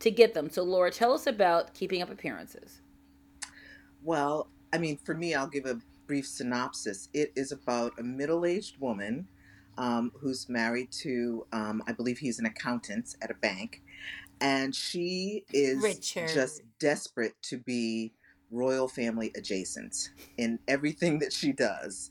to 0.00 0.10
get 0.10 0.34
them 0.34 0.50
so 0.50 0.62
laura 0.62 0.90
tell 0.90 1.12
us 1.12 1.26
about 1.28 1.72
keeping 1.74 2.02
up 2.02 2.10
appearances 2.10 2.80
Well, 4.02 4.48
I 4.72 4.78
mean, 4.78 4.96
for 4.96 5.14
me, 5.14 5.34
I'll 5.34 5.46
give 5.48 5.66
a 5.66 5.78
brief 6.06 6.26
synopsis. 6.26 7.08
It 7.12 7.32
is 7.36 7.52
about 7.52 7.92
a 7.98 8.02
middle 8.02 8.44
aged 8.46 8.80
woman 8.80 9.28
um, 9.78 10.12
who's 10.20 10.48
married 10.48 10.90
to, 11.02 11.46
um, 11.52 11.82
I 11.86 11.92
believe 11.92 12.18
he's 12.18 12.38
an 12.38 12.46
accountant 12.46 13.16
at 13.22 13.30
a 13.30 13.34
bank. 13.34 13.82
And 14.40 14.74
she 14.74 15.44
is 15.52 15.82
Richard. 15.82 16.28
just 16.28 16.62
desperate 16.78 17.34
to 17.42 17.58
be 17.58 18.12
royal 18.50 18.88
family 18.88 19.30
adjacent 19.36 20.10
in 20.38 20.58
everything 20.66 21.18
that 21.20 21.32
she 21.32 21.52
does. 21.52 22.10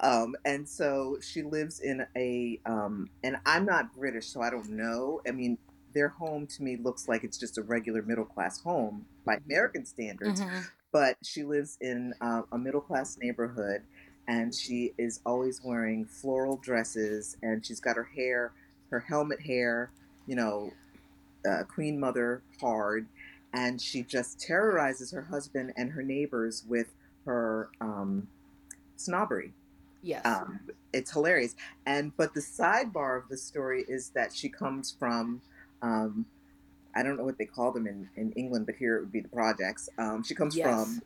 Um, 0.00 0.34
and 0.44 0.68
so 0.68 1.18
she 1.20 1.42
lives 1.42 1.80
in 1.80 2.06
a, 2.16 2.60
um, 2.64 3.10
and 3.22 3.36
I'm 3.44 3.66
not 3.66 3.92
British, 3.92 4.28
so 4.28 4.40
I 4.40 4.50
don't 4.50 4.70
know. 4.70 5.20
I 5.26 5.32
mean, 5.32 5.58
their 5.94 6.08
home 6.08 6.46
to 6.46 6.62
me 6.62 6.76
looks 6.76 7.08
like 7.08 7.24
it's 7.24 7.38
just 7.38 7.58
a 7.58 7.62
regular 7.62 8.02
middle 8.02 8.24
class 8.24 8.60
home 8.62 9.06
by 9.24 9.38
American 9.46 9.84
standards 9.84 10.40
Mhm. 10.40 10.64
but 10.92 11.16
she 11.22 11.42
lives 11.44 11.76
in 11.80 12.14
uh, 12.20 12.42
a 12.52 12.58
middle 12.58 12.80
class 12.80 13.18
neighborhood 13.20 13.82
and 14.26 14.54
she 14.54 14.92
is 14.98 15.20
always 15.24 15.62
wearing 15.62 16.04
floral 16.06 16.56
dresses 16.56 17.36
and 17.42 17.64
she's 17.64 17.80
got 17.80 17.96
her 17.96 18.04
hair 18.16 18.52
her 18.90 19.00
helmet 19.00 19.40
hair 19.40 19.90
you 20.26 20.36
know 20.36 20.72
uh, 21.48 21.62
queen 21.64 21.98
mother 21.98 22.42
hard 22.60 23.06
and 23.52 23.80
she 23.80 24.02
just 24.02 24.40
terrorizes 24.40 25.10
her 25.10 25.22
husband 25.22 25.72
and 25.76 25.92
her 25.92 26.02
neighbors 26.02 26.64
with 26.68 26.88
her 27.24 27.70
um, 27.80 28.28
snobbery. 28.96 29.52
Yes. 30.02 30.24
Um, 30.24 30.60
it's 30.92 31.12
hilarious. 31.12 31.56
And 31.86 32.16
but 32.16 32.34
the 32.34 32.40
sidebar 32.40 33.22
of 33.22 33.28
the 33.28 33.36
story 33.36 33.84
is 33.88 34.10
that 34.10 34.34
she 34.34 34.48
comes 34.48 34.94
from 34.98 35.40
um, 35.82 36.26
i 36.94 37.02
don't 37.02 37.16
know 37.16 37.24
what 37.24 37.38
they 37.38 37.46
call 37.46 37.72
them 37.72 37.86
in, 37.86 38.08
in 38.16 38.32
england 38.32 38.66
but 38.66 38.74
here 38.76 38.96
it 38.96 39.00
would 39.00 39.12
be 39.12 39.20
the 39.20 39.28
projects 39.28 39.88
um, 39.98 40.22
she 40.22 40.34
comes 40.34 40.54
Yes. 40.56 40.64
from 40.64 41.02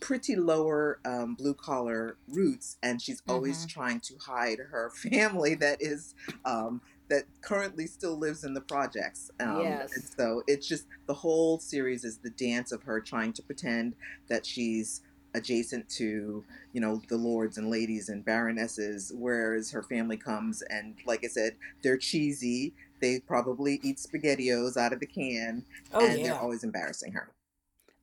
pretty 0.00 0.34
lower 0.34 0.98
um, 1.04 1.34
blue 1.36 1.54
collar 1.54 2.16
roots 2.26 2.78
and 2.82 3.00
she's 3.00 3.22
always 3.28 3.64
Mhm. 3.64 3.68
trying 3.68 4.00
to 4.00 4.14
hide 4.26 4.58
her 4.58 4.90
family 5.10 5.54
that 5.54 5.78
is 5.80 6.14
um, 6.44 6.80
that 7.08 7.24
currently 7.42 7.86
still 7.86 8.18
lives 8.18 8.42
in 8.44 8.54
the 8.54 8.60
projects 8.60 9.30
um, 9.40 9.60
Yes. 9.62 9.92
and 9.94 10.04
so 10.18 10.42
it's 10.48 10.66
just 10.66 10.86
the 11.06 11.14
whole 11.14 11.58
series 11.60 12.04
is 12.04 12.18
the 12.18 12.30
dance 12.30 12.72
of 12.72 12.82
her 12.82 13.00
trying 13.00 13.32
to 13.34 13.42
pretend 13.42 13.94
that 14.28 14.44
she's 14.44 15.00
adjacent 15.34 15.88
to 15.90 16.44
you 16.72 16.80
know 16.80 17.02
the 17.08 17.16
lords 17.16 17.58
and 17.58 17.70
ladies 17.70 18.08
and 18.08 18.24
baronesses 18.24 19.12
whereas 19.14 19.70
her 19.70 19.82
family 19.82 20.16
comes 20.16 20.62
and 20.70 20.96
like 21.06 21.22
i 21.22 21.28
said 21.28 21.56
they're 21.82 21.98
cheesy 21.98 22.74
they 23.00 23.20
probably 23.20 23.80
eat 23.82 23.98
spaghettios 23.98 24.76
out 24.76 24.92
of 24.92 25.00
the 25.00 25.06
can 25.06 25.64
Oh 25.92 26.06
and 26.06 26.18
yeah. 26.18 26.24
they're 26.24 26.40
always 26.40 26.64
embarrassing 26.64 27.12
her 27.12 27.32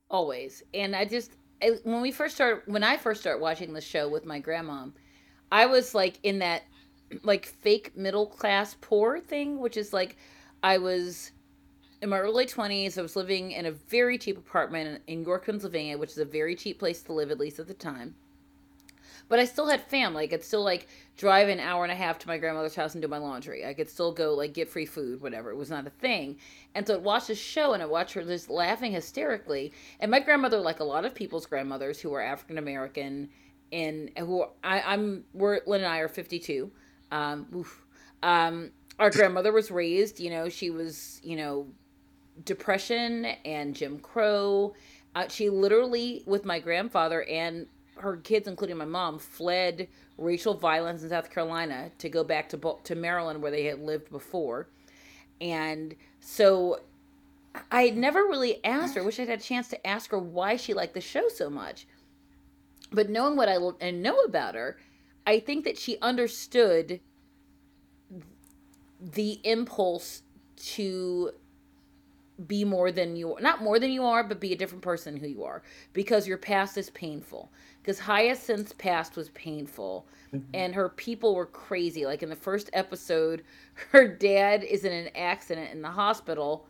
always 0.10 0.64
and 0.74 0.96
i 0.96 1.06
just 1.06 1.32
when 1.84 2.02
we 2.02 2.12
first 2.12 2.36
started, 2.36 2.64
when 2.72 2.84
I 2.84 2.98
first 2.98 3.22
started 3.22 3.42
watching 3.42 3.74
the 3.74 3.82
show 3.82 4.08
with 4.08 4.26
my 4.26 4.40
grandma, 4.40 4.88
I 5.52 5.66
was 5.66 5.96
like 5.96 6.20
in 6.24 6.40
that 6.40 6.64
like 7.24 7.46
fake 7.46 7.96
middle 7.96 8.28
class 8.28 8.76
poor 8.82 9.20
thing, 9.20 9.60
which 9.60 9.78
is 9.78 9.94
like 9.94 10.18
I 10.64 10.78
was 10.78 11.32
in 12.02 12.10
my 12.10 12.20
early 12.20 12.46
20s. 12.46 12.98
I 12.98 13.02
was 13.02 13.16
living 13.16 13.52
in 13.52 13.66
a 13.66 13.72
very 13.72 14.18
cheap 14.18 14.38
apartment 14.38 15.02
in 15.08 15.24
York, 15.24 15.46
Pennsylvania, 15.46 15.98
which 15.98 16.12
is 16.12 16.18
a 16.18 16.26
very 16.26 16.56
cheap 16.56 16.80
place 16.80 17.02
to 17.04 17.14
live, 17.14 17.32
at 17.32 17.40
least 17.40 17.60
at 17.60 17.68
the 17.68 17.74
time. 17.74 18.16
But 19.28 19.40
I 19.40 19.46
still 19.46 19.68
had 19.68 19.82
family. 19.82 20.26
I 20.26 20.28
could 20.28 20.44
still 20.44 20.64
like 20.64 20.88
drive 21.18 21.50
an 21.50 21.60
hour 21.60 21.84
and 21.84 21.92
a 21.92 21.96
half 21.96 22.20
to 22.20 22.28
my 22.28 22.38
grandmother's 22.38 22.76
house 22.76 22.94
and 22.94 23.02
do 23.02 23.08
my 23.08 23.18
laundry. 23.18 23.66
I 23.66 23.74
could 23.74 23.90
still 23.90 24.12
go 24.12 24.34
like 24.34 24.54
get 24.54 24.70
free 24.70 24.86
food, 24.86 25.22
whatever. 25.22 25.50
It 25.50 25.56
was 25.56 25.70
not 25.70 25.88
a 25.88 25.90
thing. 25.90 26.38
And 26.74 26.86
so 26.86 26.96
I'd 26.96 27.04
watch 27.04 27.28
the 27.28 27.36
show 27.36 27.74
and 27.74 27.82
I'd 27.82 27.90
watch 27.90 28.14
her 28.14 28.24
just 28.24 28.50
laughing 28.50 28.92
hysterically. 28.92 29.72
And 30.00 30.12
my 30.12 30.20
grandmother, 30.20 30.60
like 30.60 30.80
a 30.80 30.84
lot 30.84 31.06
of 31.06 31.16
people's 31.16 31.46
grandmothers 31.46 32.00
who 32.00 32.14
are 32.14 32.22
African 32.22 32.58
American 32.58 33.30
and 33.72 34.12
who 34.18 34.46
I, 34.64 34.82
I'm, 34.82 35.26
we're, 35.34 35.62
Lynne 35.66 35.82
and 35.82 35.92
I 35.92 36.00
are 36.00 36.08
52. 36.08 36.72
Um, 37.12 37.48
oof. 37.56 37.86
Um, 38.22 38.72
our 39.00 39.10
grandmother 39.10 39.52
was 39.52 39.72
raised, 39.72 40.20
you 40.20 40.30
know, 40.30 40.50
she 40.50 40.70
was, 40.70 41.20
you 41.24 41.36
know, 41.36 41.68
depression 42.44 43.26
and 43.44 43.76
Jim 43.76 44.00
Crow. 44.00 44.74
Uh, 45.16 45.28
she 45.28 45.50
literally, 45.50 46.24
with 46.26 46.46
my 46.46 46.60
grandfather 46.60 47.24
and 47.24 47.68
her 47.98 48.18
kids, 48.18 48.48
including 48.48 48.78
my 48.78 48.86
mom, 48.86 49.20
fled 49.20 49.88
racial 50.18 50.54
violence 50.54 51.04
in 51.04 51.10
South 51.10 51.30
Carolina 51.30 51.92
to 52.00 52.10
go 52.10 52.24
back 52.24 52.50
to 52.50 52.78
to 52.84 52.96
Maryland 52.96 53.42
where 53.42 53.52
they 53.52 53.66
had 53.66 53.80
lived 53.80 54.10
before, 54.10 54.68
and 55.42 55.96
so 56.20 56.82
I 57.72 57.90
never 57.92 58.24
really 58.24 58.64
asked 58.64 58.96
her. 58.96 59.04
Wish 59.04 59.20
I'd 59.20 59.30
had 59.30 59.40
a 59.40 59.44
chance 59.44 59.68
to 59.70 59.88
ask 59.88 60.12
her 60.12 60.20
why 60.20 60.56
she 60.56 60.74
liked 60.74 60.94
the 60.94 61.02
show 61.02 61.28
so 61.30 61.50
much. 61.50 61.88
But 62.92 63.10
knowing 63.10 63.36
what 63.36 63.50
I 63.50 63.58
and 63.82 64.02
know 64.02 64.20
about 64.20 64.56
her, 64.56 64.78
I 65.26 65.40
think 65.40 65.66
that 65.66 65.78
she 65.78 65.98
understood 66.02 67.00
the 69.00 69.40
impulse 69.44 70.24
to 70.56 71.32
be 72.48 72.66
more 72.66 72.92
than 72.92 73.16
you 73.16 73.38
not 73.40 73.64
more 73.64 73.80
than 73.80 73.92
you 73.92 74.04
are 74.04 74.24
but 74.24 74.42
be 74.42 74.52
a 74.52 74.58
different 74.58 74.84
person 74.84 75.16
who 75.16 75.28
you 75.28 75.44
are 75.44 75.64
because 75.94 76.28
your 76.28 76.38
past 76.38 76.78
is 76.78 76.90
painful 76.90 77.50
because 77.86 78.00
hyacinth's 78.00 78.74
past 78.74 79.16
was 79.16 79.30
painful 79.30 80.08
mm-hmm. 80.34 80.44
and 80.56 80.74
her 80.74 80.90
people 80.90 81.36
were 81.36 81.46
crazy. 81.46 82.04
Like 82.08 82.24
in 82.24 82.30
the 82.30 82.36
first 82.36 82.72
episode 82.74 83.44
her 83.92 84.08
dad 84.08 84.64
is 84.64 84.86
in 84.86 84.92
an 84.92 85.10
accident 85.16 85.72
in 85.72 85.84
the 85.84 85.92
hospital. 85.92 86.66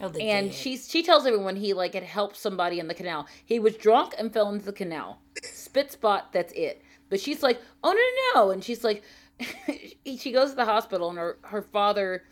Oh, 0.00 0.10
and 0.20 0.52
she's 0.52 0.90
she 0.90 1.04
tells 1.04 1.24
everyone 1.24 1.54
he 1.54 1.72
like 1.72 1.94
had 1.94 2.02
helped 2.02 2.36
somebody 2.36 2.80
in 2.80 2.88
the 2.88 2.94
canal. 2.94 3.28
He 3.44 3.60
was 3.60 3.76
drunk 3.76 4.14
and 4.18 4.32
fell 4.32 4.50
into 4.50 4.64
the 4.64 4.72
canal. 4.72 5.20
Spit 5.40 5.92
spot 5.92 6.32
that's 6.32 6.52
it. 6.54 6.82
But 7.10 7.20
she's 7.20 7.42
like 7.44 7.60
oh 7.84 7.92
no 7.92 8.40
no 8.40 8.46
no. 8.46 8.50
And 8.50 8.64
she's 8.64 8.82
like 8.82 9.04
she 10.04 10.32
goes 10.32 10.50
to 10.50 10.56
the 10.56 10.64
hospital 10.64 11.10
and 11.10 11.18
her, 11.18 11.38
her 11.42 11.62
father 11.62 12.24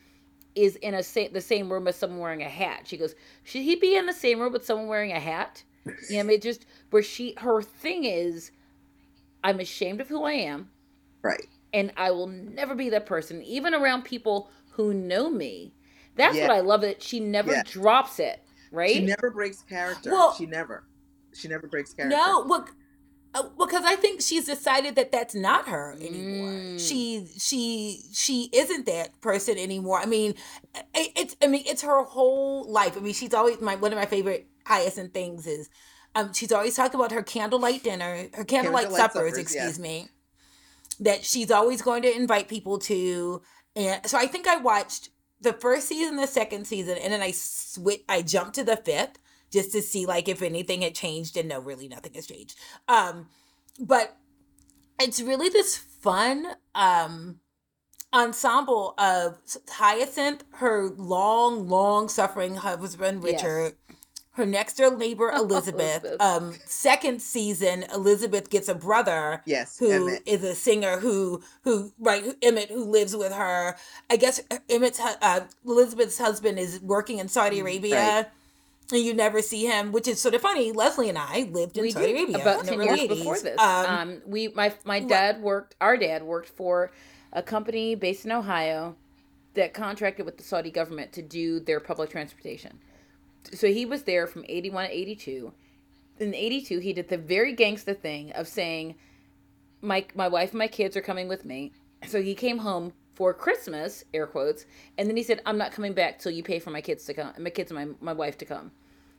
is 0.56 0.74
in 0.76 0.94
a 0.94 1.04
sa- 1.04 1.28
the 1.32 1.40
same 1.40 1.72
room 1.72 1.86
as 1.86 1.94
someone 1.94 2.18
wearing 2.18 2.42
a 2.42 2.48
hat. 2.48 2.80
She 2.84 2.96
goes, 2.96 3.14
should 3.44 3.62
he 3.62 3.76
be 3.76 3.94
in 3.94 4.06
the 4.06 4.12
same 4.12 4.40
room 4.40 4.52
with 4.52 4.64
someone 4.64 4.88
wearing 4.88 5.12
a 5.12 5.20
hat? 5.20 5.62
You 6.10 6.22
know, 6.22 6.32
it 6.32 6.42
just 6.42 6.66
where 6.90 7.02
she 7.02 7.34
her 7.38 7.62
thing 7.62 8.04
is, 8.04 8.50
I'm 9.44 9.60
ashamed 9.60 10.00
of 10.00 10.08
who 10.08 10.24
I 10.24 10.32
am, 10.32 10.70
right? 11.22 11.46
And 11.72 11.92
I 11.96 12.10
will 12.10 12.26
never 12.26 12.74
be 12.74 12.90
that 12.90 13.06
person, 13.06 13.42
even 13.42 13.74
around 13.74 14.02
people 14.02 14.50
who 14.70 14.94
know 14.94 15.30
me. 15.30 15.72
That's 16.16 16.36
yeah. 16.36 16.48
what 16.48 16.56
I 16.56 16.60
love. 16.60 16.80
That 16.80 17.02
she 17.02 17.20
never 17.20 17.52
yeah. 17.52 17.62
drops 17.64 18.18
it. 18.18 18.42
Right? 18.72 18.94
She 18.94 19.04
never 19.04 19.30
breaks 19.30 19.62
character. 19.62 20.10
Well, 20.10 20.34
she 20.34 20.46
never. 20.46 20.84
She 21.32 21.48
never 21.48 21.66
breaks 21.66 21.92
character. 21.92 22.16
No, 22.16 22.42
look, 22.46 22.74
uh, 23.36 23.42
because 23.58 23.84
I 23.84 23.96
think 23.96 24.22
she's 24.22 24.46
decided 24.46 24.94
that 24.96 25.12
that's 25.12 25.34
not 25.34 25.68
her 25.68 25.92
anymore. 26.00 26.50
Mm. 26.50 26.80
She 26.80 27.26
she 27.38 28.00
she 28.12 28.48
isn't 28.52 28.86
that 28.86 29.20
person 29.20 29.58
anymore. 29.58 30.00
I 30.00 30.06
mean, 30.06 30.34
it, 30.94 31.12
it's 31.14 31.36
I 31.42 31.46
mean 31.46 31.62
it's 31.66 31.82
her 31.82 32.02
whole 32.02 32.70
life. 32.70 32.96
I 32.96 33.00
mean, 33.00 33.12
she's 33.12 33.34
always 33.34 33.60
my 33.60 33.76
one 33.76 33.92
of 33.92 33.98
my 33.98 34.06
favorite 34.06 34.48
Hyacinth 34.66 35.12
things 35.12 35.46
is, 35.46 35.68
um, 36.14 36.32
she's 36.32 36.52
always 36.52 36.74
talking 36.76 36.98
about 36.98 37.12
her 37.12 37.22
candlelight 37.22 37.82
dinner, 37.82 38.28
her 38.34 38.44
candlelight, 38.44 38.84
candlelight 38.84 38.92
suppers, 38.92 38.96
suppers, 38.96 39.38
excuse 39.38 39.78
yeah. 39.78 39.82
me, 39.82 40.08
that 41.00 41.24
she's 41.24 41.50
always 41.50 41.82
going 41.82 42.02
to 42.02 42.14
invite 42.14 42.48
people 42.48 42.78
to. 42.80 43.42
And 43.74 44.06
so 44.06 44.18
I 44.18 44.26
think 44.26 44.46
I 44.46 44.56
watched 44.56 45.10
the 45.40 45.52
first 45.52 45.88
season, 45.88 46.16
the 46.16 46.26
second 46.26 46.66
season, 46.66 46.96
and 46.98 47.12
then 47.12 47.22
I 47.22 47.32
switch. 47.32 48.02
I 48.08 48.22
jumped 48.22 48.54
to 48.54 48.64
the 48.64 48.76
fifth 48.76 49.18
just 49.52 49.72
to 49.72 49.82
see 49.82 50.06
like 50.06 50.28
if 50.28 50.42
anything 50.42 50.82
had 50.82 50.94
changed 50.94 51.36
and 51.36 51.48
no 51.48 51.60
really 51.60 51.88
nothing 51.88 52.12
has 52.14 52.26
changed 52.26 52.58
um 52.88 53.28
but 53.80 54.16
it's 55.00 55.20
really 55.20 55.48
this 55.48 55.76
fun 55.76 56.46
um 56.74 57.40
ensemble 58.12 58.94
of 58.98 59.38
hyacinth 59.70 60.44
her 60.54 60.90
long 60.90 61.68
long 61.68 62.08
suffering 62.08 62.56
husband 62.56 63.22
richard 63.22 63.74
yes. 63.85 63.85
Her 64.36 64.46
next 64.46 64.76
door 64.76 64.96
neighbor 64.96 65.30
elizabeth. 65.34 66.04
elizabeth. 66.04 66.20
um 66.20 66.54
second 66.64 67.20
season 67.22 67.84
elizabeth 67.92 68.50
gets 68.50 68.68
a 68.68 68.74
brother 68.74 69.42
yes 69.46 69.78
who 69.78 69.90
emmet. 69.90 70.22
is 70.26 70.44
a 70.44 70.54
singer 70.54 70.98
who 71.00 71.42
who 71.64 71.92
right 71.98 72.22
who, 72.22 72.34
emmet 72.42 72.70
who 72.70 72.84
lives 72.84 73.16
with 73.16 73.32
her 73.32 73.76
i 74.10 74.16
guess 74.16 74.40
emmet's 74.68 75.00
uh, 75.00 75.46
elizabeth's 75.64 76.18
husband 76.18 76.58
is 76.58 76.80
working 76.80 77.18
in 77.18 77.28
saudi 77.28 77.58
mm, 77.58 77.62
arabia 77.62 77.96
right 77.96 78.26
and 78.92 79.02
you 79.02 79.14
never 79.14 79.42
see 79.42 79.66
him, 79.66 79.92
which 79.92 80.06
is 80.06 80.20
sort 80.20 80.34
of 80.34 80.42
funny. 80.42 80.72
Leslie 80.72 81.08
and 81.08 81.18
I 81.18 81.48
lived 81.50 81.76
in 81.76 81.82
we 81.82 81.90
Saudi 81.90 82.12
Arabia 82.12 82.38
about 82.40 82.64
ten 82.64 82.80
years 82.80 83.00
80s. 83.00 83.08
before 83.08 83.40
this. 83.40 83.58
Um, 83.58 83.86
um, 83.86 84.22
we 84.26 84.48
my 84.48 84.72
my 84.84 85.00
dad 85.00 85.42
worked. 85.42 85.74
Our 85.80 85.96
dad 85.96 86.22
worked 86.22 86.48
for 86.48 86.92
a 87.32 87.42
company 87.42 87.94
based 87.94 88.24
in 88.24 88.32
Ohio 88.32 88.94
that 89.54 89.74
contracted 89.74 90.24
with 90.24 90.36
the 90.36 90.44
Saudi 90.44 90.70
government 90.70 91.12
to 91.14 91.22
do 91.22 91.58
their 91.60 91.80
public 91.80 92.10
transportation. 92.10 92.78
So 93.52 93.68
he 93.68 93.86
was 93.86 94.04
there 94.04 94.26
from 94.26 94.44
eighty 94.48 94.70
one 94.70 94.86
to 94.86 94.94
eighty 94.96 95.16
two. 95.16 95.52
In 96.18 96.34
eighty 96.34 96.60
two, 96.60 96.78
he 96.78 96.92
did 96.92 97.08
the 97.08 97.18
very 97.18 97.54
gangsta 97.54 97.98
thing 97.98 98.32
of 98.32 98.48
saying, 98.48 98.94
"My 99.80 100.06
my 100.14 100.28
wife 100.28 100.50
and 100.50 100.58
my 100.58 100.68
kids 100.68 100.96
are 100.96 101.02
coming 101.02 101.28
with 101.28 101.44
me." 101.44 101.72
So 102.06 102.22
he 102.22 102.34
came 102.34 102.58
home 102.58 102.92
for 103.14 103.32
Christmas, 103.32 104.04
air 104.12 104.26
quotes, 104.26 104.66
and 104.98 105.08
then 105.08 105.16
he 105.16 105.22
said, 105.22 105.40
"I'm 105.46 105.58
not 105.58 105.72
coming 105.72 105.94
back 105.94 106.18
till 106.18 106.32
you 106.32 106.42
pay 106.42 106.58
for 106.58 106.70
my 106.70 106.80
kids 106.80 107.04
to 107.06 107.14
come, 107.14 107.32
my 107.38 107.50
kids 107.50 107.70
and 107.70 107.80
my 107.80 107.94
my 108.00 108.12
wife 108.12 108.38
to 108.38 108.44
come." 108.44 108.72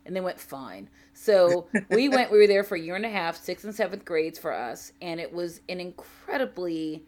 And 0.05 0.15
they 0.15 0.22
went 0.22 0.39
fine. 0.39 0.89
So 1.13 1.67
we 1.89 2.10
went. 2.10 2.31
We 2.31 2.38
were 2.38 2.48
there 2.48 2.63
for 2.63 2.75
a 2.75 2.79
year 2.79 2.96
and 2.96 3.05
a 3.05 3.10
half, 3.10 3.36
sixth 3.38 3.65
and 3.65 3.75
seventh 3.75 4.05
grades 4.05 4.39
for 4.39 4.53
us, 4.53 4.91
and 5.01 5.19
it 5.19 5.34
was 5.34 5.62
an 5.67 5.79
incredibly, 5.79 7.05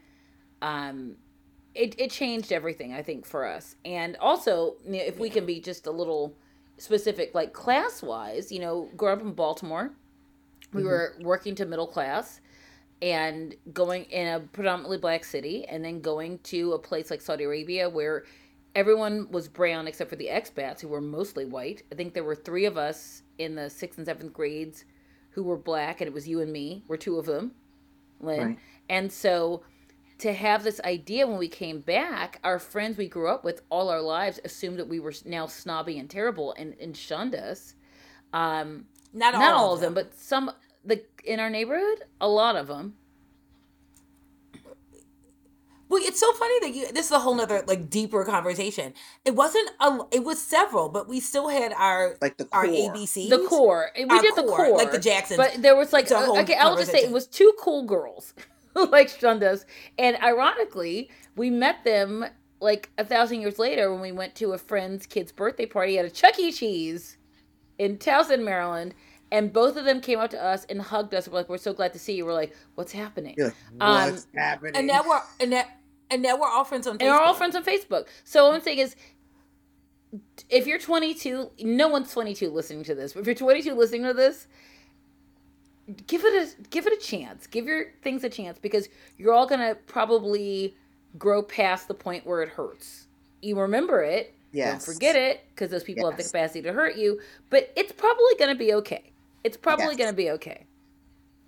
um, 0.61 1.15
it 1.73 1.95
it 1.97 2.11
changed 2.11 2.51
everything 2.51 2.93
I 2.93 3.01
think 3.01 3.25
for 3.25 3.45
us. 3.45 3.75
And 3.85 4.17
also, 4.17 4.75
if 4.85 5.17
we 5.19 5.29
can 5.29 5.45
be 5.45 5.59
just 5.61 5.87
a 5.87 5.91
little 5.91 6.35
specific, 6.79 7.35
like 7.35 7.53
class 7.53 8.01
wise, 8.01 8.51
you 8.51 8.59
know, 8.59 8.89
growing 8.97 9.19
up 9.19 9.25
in 9.25 9.33
Baltimore, 9.33 9.91
we 10.73 10.81
mm-hmm. 10.81 10.89
were 10.89 11.15
working 11.21 11.55
to 11.55 11.65
middle 11.65 11.87
class 11.87 12.41
and 13.01 13.55
going 13.71 14.03
in 14.05 14.27
a 14.27 14.39
predominantly 14.39 14.97
black 14.97 15.23
city 15.23 15.65
and 15.65 15.83
then 15.83 16.01
going 16.01 16.39
to 16.39 16.73
a 16.73 16.79
place 16.79 17.09
like 17.09 17.21
Saudi 17.21 17.45
Arabia 17.45 17.89
where 17.89 18.25
everyone 18.75 19.29
was 19.31 19.47
brown 19.47 19.87
except 19.87 20.09
for 20.09 20.15
the 20.15 20.27
expats 20.27 20.81
who 20.81 20.87
were 20.87 21.01
mostly 21.01 21.45
white. 21.45 21.83
I 21.91 21.95
think 21.95 22.13
there 22.13 22.23
were 22.23 22.35
three 22.35 22.65
of 22.65 22.77
us 22.77 23.23
in 23.37 23.55
the 23.55 23.69
sixth 23.69 23.97
and 23.97 24.05
seventh 24.05 24.33
grades 24.33 24.85
who 25.31 25.43
were 25.43 25.57
black, 25.57 26.01
and 26.01 26.07
it 26.07 26.13
was 26.13 26.27
you 26.27 26.41
and 26.41 26.51
me. 26.51 26.83
We're 26.87 26.97
two 26.97 27.17
of 27.17 27.25
them, 27.25 27.53
Lynne. 28.19 28.47
Right. 28.47 28.59
And 28.89 29.11
so 29.11 29.63
to 30.19 30.33
have 30.33 30.63
this 30.63 30.79
idea 30.81 31.25
when 31.25 31.37
we 31.37 31.47
came 31.47 31.79
back, 31.79 32.39
our 32.43 32.59
friends 32.59 32.97
we 32.97 33.07
grew 33.07 33.29
up 33.29 33.43
with 33.43 33.61
all 33.69 33.89
our 33.89 34.01
lives 34.01 34.39
assumed 34.43 34.77
that 34.79 34.87
we 34.87 34.99
were 34.99 35.13
now 35.25 35.47
snobby 35.47 35.97
and 35.97 36.09
terrible 36.09 36.53
and, 36.57 36.75
and 36.79 36.95
shunned 36.95 37.35
us. 37.35 37.75
Um, 38.33 38.85
not 39.13 39.33
all, 39.33 39.41
not 39.41 39.53
all 39.53 39.73
of 39.73 39.79
them. 39.81 39.93
them, 39.93 40.05
but 40.05 40.19
some 40.19 40.51
the 40.85 41.03
in 41.23 41.39
our 41.39 41.49
neighborhood, 41.49 42.03
a 42.21 42.27
lot 42.27 42.55
of 42.55 42.67
them. 42.67 42.95
Well, 45.87 46.03
it's 46.03 46.19
so 46.19 46.31
funny 46.33 46.59
that 46.59 46.75
you. 46.75 46.91
This 46.91 47.07
is 47.07 47.11
a 47.11 47.19
whole 47.19 47.33
nother 47.33 47.63
like 47.65 47.89
deeper 47.89 48.23
conversation. 48.23 48.93
It 49.25 49.35
wasn't 49.35 49.71
a. 49.79 50.01
It 50.11 50.23
was 50.23 50.39
several, 50.39 50.89
but 50.89 51.07
we 51.07 51.19
still 51.19 51.47
had 51.47 51.73
our 51.73 52.15
like 52.21 52.37
the 52.37 52.45
core. 52.45 52.59
our 52.59 52.67
ABC, 52.67 53.29
the 53.29 53.39
core. 53.47 53.89
We 53.95 54.03
did 54.03 54.35
core, 54.35 54.35
the 54.35 54.43
core, 54.43 54.77
like 54.77 54.91
the 54.91 54.99
Jacksons. 54.99 55.37
But 55.37 55.63
there 55.63 55.75
was 55.75 55.91
like 55.91 56.11
uh, 56.11 56.39
okay, 56.41 56.55
I'll 56.55 56.77
just 56.77 56.91
say 56.91 56.99
it 56.99 57.11
was 57.11 57.25
two 57.25 57.51
cool 57.59 57.85
girls 57.85 58.35
like 58.91 59.09
shunned 59.09 59.43
us, 59.43 59.65
and 59.97 60.17
ironically, 60.23 61.09
we 61.35 61.49
met 61.49 61.83
them 61.83 62.25
like 62.61 62.89
a 62.97 63.05
thousand 63.05 63.41
years 63.41 63.57
later 63.57 63.91
when 63.91 64.01
we 64.01 64.11
went 64.11 64.35
to 64.35 64.51
a 64.51 64.57
friend's 64.57 65.05
kid's 65.05 65.31
birthday 65.31 65.65
party 65.65 65.97
at 65.97 66.05
a 66.05 66.09
Chuck 66.09 66.37
E. 66.39 66.51
Cheese 66.51 67.17
in 67.77 67.97
Towson, 67.97 68.43
Maryland 68.43 68.93
and 69.31 69.53
both 69.53 69.77
of 69.77 69.85
them 69.85 70.01
came 70.01 70.19
up 70.19 70.31
to 70.31 70.43
us 70.43 70.65
and 70.69 70.81
hugged 70.81 71.13
us. 71.13 71.27
We're 71.27 71.35
like, 71.35 71.49
"We're 71.49 71.57
so 71.57 71.73
glad 71.73 71.93
to 71.93 71.99
see 71.99 72.13
you." 72.13 72.25
We're 72.25 72.33
like, 72.33 72.55
"What's 72.75 72.91
happening?" 72.91 73.35
Like, 73.37 73.53
What's 73.77 74.25
um, 74.25 74.31
happening? 74.35 74.75
And 74.75 74.87
now 74.87 75.03
we're 75.07 75.21
and 75.39 75.51
now, 75.51 75.63
and 76.09 76.21
now 76.21 76.37
we're 76.37 76.49
all 76.49 76.63
friends 76.63 76.87
on. 76.87 76.97
Facebook. 76.97 77.01
And 77.01 77.11
we're 77.11 77.21
all 77.21 77.33
friends 77.33 77.55
on 77.55 77.63
Facebook. 77.63 78.07
So 78.23 78.47
what 78.47 78.55
I'm 78.55 78.61
saying 78.61 78.79
is, 78.79 78.95
if 80.49 80.65
you're 80.65 80.79
22, 80.79 81.51
no 81.61 81.87
one's 81.87 82.11
22 82.11 82.49
listening 82.49 82.83
to 82.85 82.95
this. 82.95 83.13
But 83.13 83.21
if 83.21 83.27
you're 83.27 83.35
22 83.35 83.75
listening 83.75 84.03
to 84.03 84.13
this, 84.13 84.47
give 86.07 86.23
it 86.25 86.33
a 86.33 86.61
give 86.69 86.87
it 86.87 86.93
a 86.93 86.97
chance. 87.05 87.47
Give 87.47 87.65
your 87.65 87.85
things 88.01 88.23
a 88.23 88.29
chance 88.29 88.57
because 88.59 88.87
you're 89.17 89.33
all 89.33 89.47
gonna 89.47 89.75
probably 89.87 90.75
grow 91.17 91.41
past 91.41 91.87
the 91.87 91.93
point 91.93 92.25
where 92.25 92.41
it 92.41 92.49
hurts. 92.49 93.07
You 93.41 93.59
remember 93.59 94.01
it. 94.03 94.35
Yes. 94.51 94.85
Don't 94.85 94.93
forget 94.95 95.15
it 95.15 95.41
because 95.49 95.69
those 95.69 95.83
people 95.83 96.09
have 96.09 96.17
the 96.17 96.23
capacity 96.23 96.61
to 96.63 96.73
hurt 96.73 96.95
you. 96.95 97.19
But 97.49 97.71
it's 97.75 97.91
probably 97.91 98.33
gonna 98.39 98.55
be 98.55 98.73
okay. 98.75 99.11
It's 99.43 99.57
probably 99.57 99.85
Yes. 99.87 99.97
gonna 99.97 100.13
be 100.13 100.31
okay. 100.31 100.65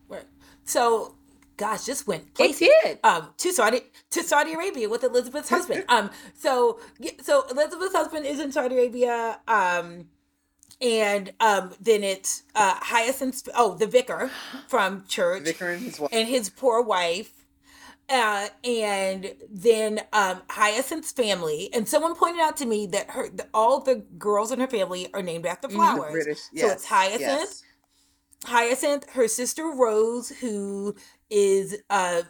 Right. 0.08 0.26
So, 0.64 1.16
gosh, 1.58 1.86
just 1.86 2.08
went 2.08 2.26
It 2.40 2.58
did. 2.58 3.00
Um, 3.04 3.30
to 3.38 3.52
Saudi 3.52 3.82
to 4.12 4.24
Saudi 4.24 4.54
Arabia 4.54 4.88
with 4.90 5.04
Elizabeth's 5.04 5.50
husband. 5.50 5.84
Um, 5.90 6.10
so 6.36 6.80
so 7.22 7.46
Elizabeth's 7.50 7.96
husband 7.96 8.26
is 8.26 8.40
in 8.40 8.52
Saudi 8.52 8.76
Arabia. 8.76 9.40
Um, 9.48 10.08
and 10.80 11.34
um, 11.40 11.74
then 11.82 12.04
it's 12.04 12.44
uh, 12.56 12.76
Hyacinth. 12.82 13.48
Oh, 13.56 13.76
the 13.76 13.88
vicar 13.88 14.30
from 14.68 15.06
church 15.08 15.44
Vicar 15.44 15.70
and 15.72 15.82
his 15.82 16.00
wife. 16.00 16.10
and 16.14 16.28
his 16.28 16.50
poor 16.50 16.82
wife. 16.82 17.34
Uh, 18.10 18.50
and 18.66 19.36
then 19.50 20.02
um, 20.12 20.42
Hyacinth's 20.50 21.14
family, 21.14 21.70
and 21.74 21.88
someone 21.88 22.14
pointed 22.14 22.42
out 22.42 22.58
to 22.58 22.66
me 22.66 22.86
that 22.88 23.10
her 23.12 23.30
the, 23.30 23.48
all 23.54 23.80
the 23.80 24.04
girls 24.18 24.52
in 24.52 24.60
her 24.60 24.68
family 24.68 25.08
are 25.14 25.22
named 25.22 25.46
after 25.46 25.70
Mhm. 25.70 25.76
Flowers. 25.76 26.12
British. 26.12 26.40
So 26.58 26.68
it's 26.68 26.86
Hyacinth, 26.86 27.22
yes. 27.22 27.64
Hyacinth, 28.46 29.10
her 29.12 29.30
sister 29.30 29.64
Rose, 29.68 30.28
who 30.30 30.94
is 31.30 31.78
uh 31.90 32.24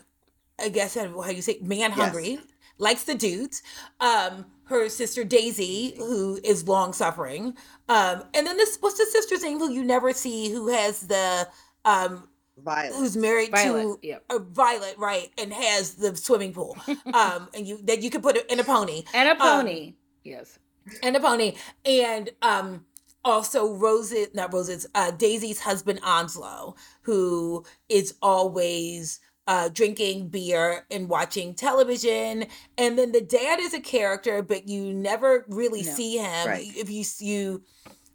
I 0.60 0.70
guess 0.70 0.94
how 0.96 1.30
you 1.30 1.42
say 1.42 1.58
man 1.64 1.92
hungry, 1.92 2.40
likes 2.78 3.04
the 3.06 3.16
dudes. 3.16 3.64
Um, 4.00 4.46
her 4.66 4.88
sister 4.90 5.24
Daisy, 5.24 5.94
who 5.98 6.40
is 6.44 6.68
long 6.68 6.94
suffering. 6.94 7.56
Um, 7.90 8.24
and 8.34 8.48
then 8.48 8.58
this 8.58 8.78
what's 8.80 8.98
the 8.98 9.06
sister's 9.06 9.44
name 9.44 9.60
who 9.60 9.72
you 9.72 9.84
never 9.84 10.14
see 10.14 10.50
who 10.52 10.70
has 10.70 11.02
the 11.02 11.48
um 11.86 12.28
Violet. 12.58 12.94
who's 12.96 13.18
married 13.18 13.52
Violet. 13.52 14.02
to 14.02 14.08
Yep. 14.08 14.24
a 14.30 14.40
Violet, 14.40 14.96
right, 14.98 15.30
and 15.38 15.52
has 15.52 15.96
the 15.96 16.16
swimming 16.16 16.54
pool. 16.54 16.78
Um, 17.14 17.50
and 17.54 17.68
you 17.68 17.80
that 17.84 18.02
you 18.02 18.10
could 18.10 18.24
put 18.24 18.38
in 18.52 18.60
a 18.60 18.64
pony 18.64 19.04
And 19.14 19.28
a 19.30 19.32
Um, 19.32 19.38
pony. 19.66 19.96
yes. 20.24 20.58
and 21.04 21.16
a 21.16 21.20
pony 21.20 21.56
and 21.86 22.30
um 22.42 22.86
also 23.24 23.74
Rose's 23.74 24.30
not 24.34 24.52
Rose's 24.54 24.88
uh 24.96 25.12
Daisy's 25.12 25.60
husband 25.60 26.00
Onslow 26.04 26.76
who 27.04 27.64
is 27.90 28.16
always 28.22 29.20
uh 29.52 29.68
drinking 29.70 30.28
beer 30.30 30.86
and 30.90 31.10
watching 31.10 31.54
television 31.54 32.46
and 32.78 32.98
then 32.98 33.12
the 33.12 33.20
dad 33.40 33.60
is 33.60 33.74
a 33.74 33.82
character 33.82 34.42
but 34.42 34.62
you 34.68 34.94
never 34.94 35.46
really 35.50 35.82
No. 35.84 35.92
see 35.92 36.18
him 36.18 36.48
Right. 36.48 36.72
if 36.84 36.90
you 36.90 37.04
you 37.20 37.64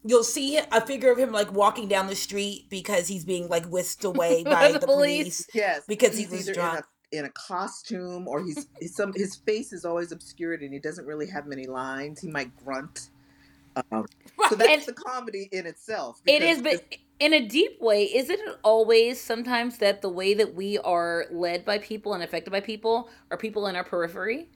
you'll 0.08 0.24
see 0.38 0.56
a 0.78 0.80
figure 0.86 1.10
of 1.10 1.18
him 1.18 1.32
like 1.32 1.52
walking 1.52 1.88
down 1.88 2.06
the 2.06 2.14
street 2.16 2.66
because 2.70 3.08
he's 3.08 3.24
being 3.24 3.48
like 3.48 3.66
whisked 3.66 4.04
away 4.04 4.44
by 4.56 4.72
The 4.72 4.78
the 4.78 4.86
police. 4.86 5.44
police 5.44 5.48
Yes, 5.52 5.82
because 5.86 6.16
he 6.16 6.24
he's 6.24 6.46
was 6.46 6.56
drunk. 6.56 6.78
in 7.12 7.18
a 7.18 7.18
in 7.20 7.24
a 7.24 7.30
costume 7.30 8.26
or 8.28 8.42
he's, 8.42 8.66
he's 8.80 8.94
some 8.94 9.12
his 9.14 9.36
face 9.36 9.72
is 9.72 9.84
always 9.84 10.10
obscured 10.12 10.62
and 10.62 10.72
he 10.72 10.78
doesn't 10.80 11.06
really 11.06 11.26
have 11.28 11.46
many 11.46 11.66
lines. 11.66 12.20
He 12.20 12.28
might 12.28 12.50
grunt. 12.64 13.10
Um, 13.92 14.06
so 14.48 14.54
that's 14.56 14.70
And- 14.70 14.82
the 14.86 14.92
comedy 14.94 15.48
in 15.52 15.66
itself. 15.66 16.20
It 16.26 16.42
is, 16.42 16.62
but 16.62 16.82
in 17.18 17.32
a 17.32 17.46
deep 17.46 17.80
way, 17.80 18.04
isn't 18.04 18.38
it 18.38 18.56
always 18.62 19.20
sometimes 19.20 19.78
that 19.78 20.02
the 20.02 20.08
way 20.08 20.34
that 20.34 20.54
we 20.54 20.78
are 20.78 21.26
led 21.30 21.64
by 21.64 21.78
people 21.78 22.14
and 22.14 22.22
affected 22.22 22.50
by 22.50 22.60
people 22.60 23.08
are 23.30 23.38
people 23.38 23.66
in 23.66 23.76
our 23.76 23.84
periphery? 23.84 24.48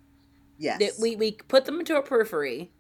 yes, 0.58 0.78
That 0.78 0.92
we, 0.98 1.16
we 1.16 1.32
put 1.32 1.64
them 1.64 1.80
into 1.80 1.94
our 1.94 2.02
periphery, 2.02 2.72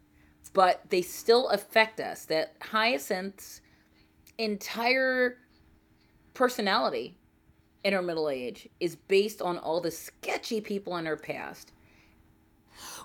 but 0.52 0.82
they 0.90 1.02
still 1.02 1.48
affect 1.48 2.00
us. 2.00 2.24
That 2.26 2.56
Hyacinth's 2.60 3.60
entire 4.38 5.38
personality 6.34 7.18
in 7.84 7.92
her 7.92 8.02
middle 8.02 8.28
age 8.28 8.68
is 8.80 8.96
based 8.96 9.40
on 9.42 9.58
all 9.58 9.80
the 9.80 9.90
sketchy 9.90 10.60
people 10.60 10.96
in 10.96 11.06
her 11.06 11.16
past. 11.16 11.72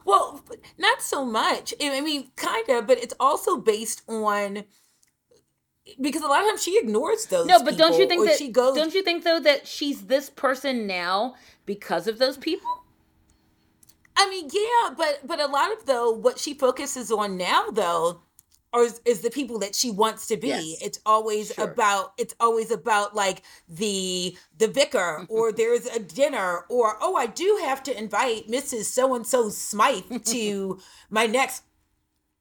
Well, 0.05 0.43
not 0.77 1.01
so 1.01 1.25
much. 1.25 1.73
I 1.81 1.97
I 1.97 2.01
mean, 2.01 2.31
kind 2.35 2.69
of, 2.69 2.87
but 2.87 2.97
it's 2.97 3.13
also 3.19 3.57
based 3.57 4.01
on 4.07 4.63
because 6.01 6.21
a 6.21 6.27
lot 6.27 6.41
of 6.41 6.47
times 6.47 6.63
she 6.63 6.77
ignores 6.77 7.25
those. 7.27 7.45
No, 7.47 7.63
but 7.63 7.77
don't 7.77 7.97
you 7.97 8.07
think 8.07 8.25
that 8.25 8.37
she 8.37 8.49
goes? 8.49 8.75
don't 8.75 8.93
you 8.93 9.03
think 9.03 9.23
though 9.23 9.39
that 9.39 9.67
she's 9.67 10.03
this 10.07 10.29
person 10.29 10.87
now 10.87 11.35
because 11.65 12.07
of 12.07 12.17
those 12.17 12.37
people? 12.37 12.83
I 14.17 14.29
mean, 14.29 14.49
yeah, 14.51 14.93
but 14.97 15.19
but 15.25 15.39
a 15.39 15.47
lot 15.47 15.71
of 15.71 15.85
though 15.85 16.11
what 16.11 16.39
she 16.39 16.53
focuses 16.53 17.11
on 17.11 17.37
now 17.37 17.67
though. 17.71 18.21
Or 18.73 18.83
is, 18.83 18.99
is 19.05 19.21
the 19.21 19.29
people 19.29 19.59
that 19.59 19.73
she 19.73 19.89
wants 19.89 20.27
to 20.27 20.35
be. 20.35 20.49
Yes. 20.49 20.81
It's 20.81 20.99
always 21.05 21.53
Sure. 21.53 21.63
about 21.63 22.11
it's 22.17 22.35
always 22.41 22.71
about 22.71 23.15
like 23.15 23.41
the 23.69 24.37
the 24.57 24.67
vicar 24.67 25.25
or 25.29 25.53
there's 25.53 25.85
a 25.85 25.99
dinner 25.99 26.65
or 26.67 26.97
oh 26.99 27.15
I 27.15 27.27
do 27.27 27.59
have 27.61 27.81
to 27.83 27.97
invite 27.97 28.49
Mrs. 28.49 28.85
So 28.85 29.15
and 29.15 29.25
so 29.25 29.47
Smythe 29.47 30.25
to 30.25 30.77
my 31.09 31.25
next 31.25 31.63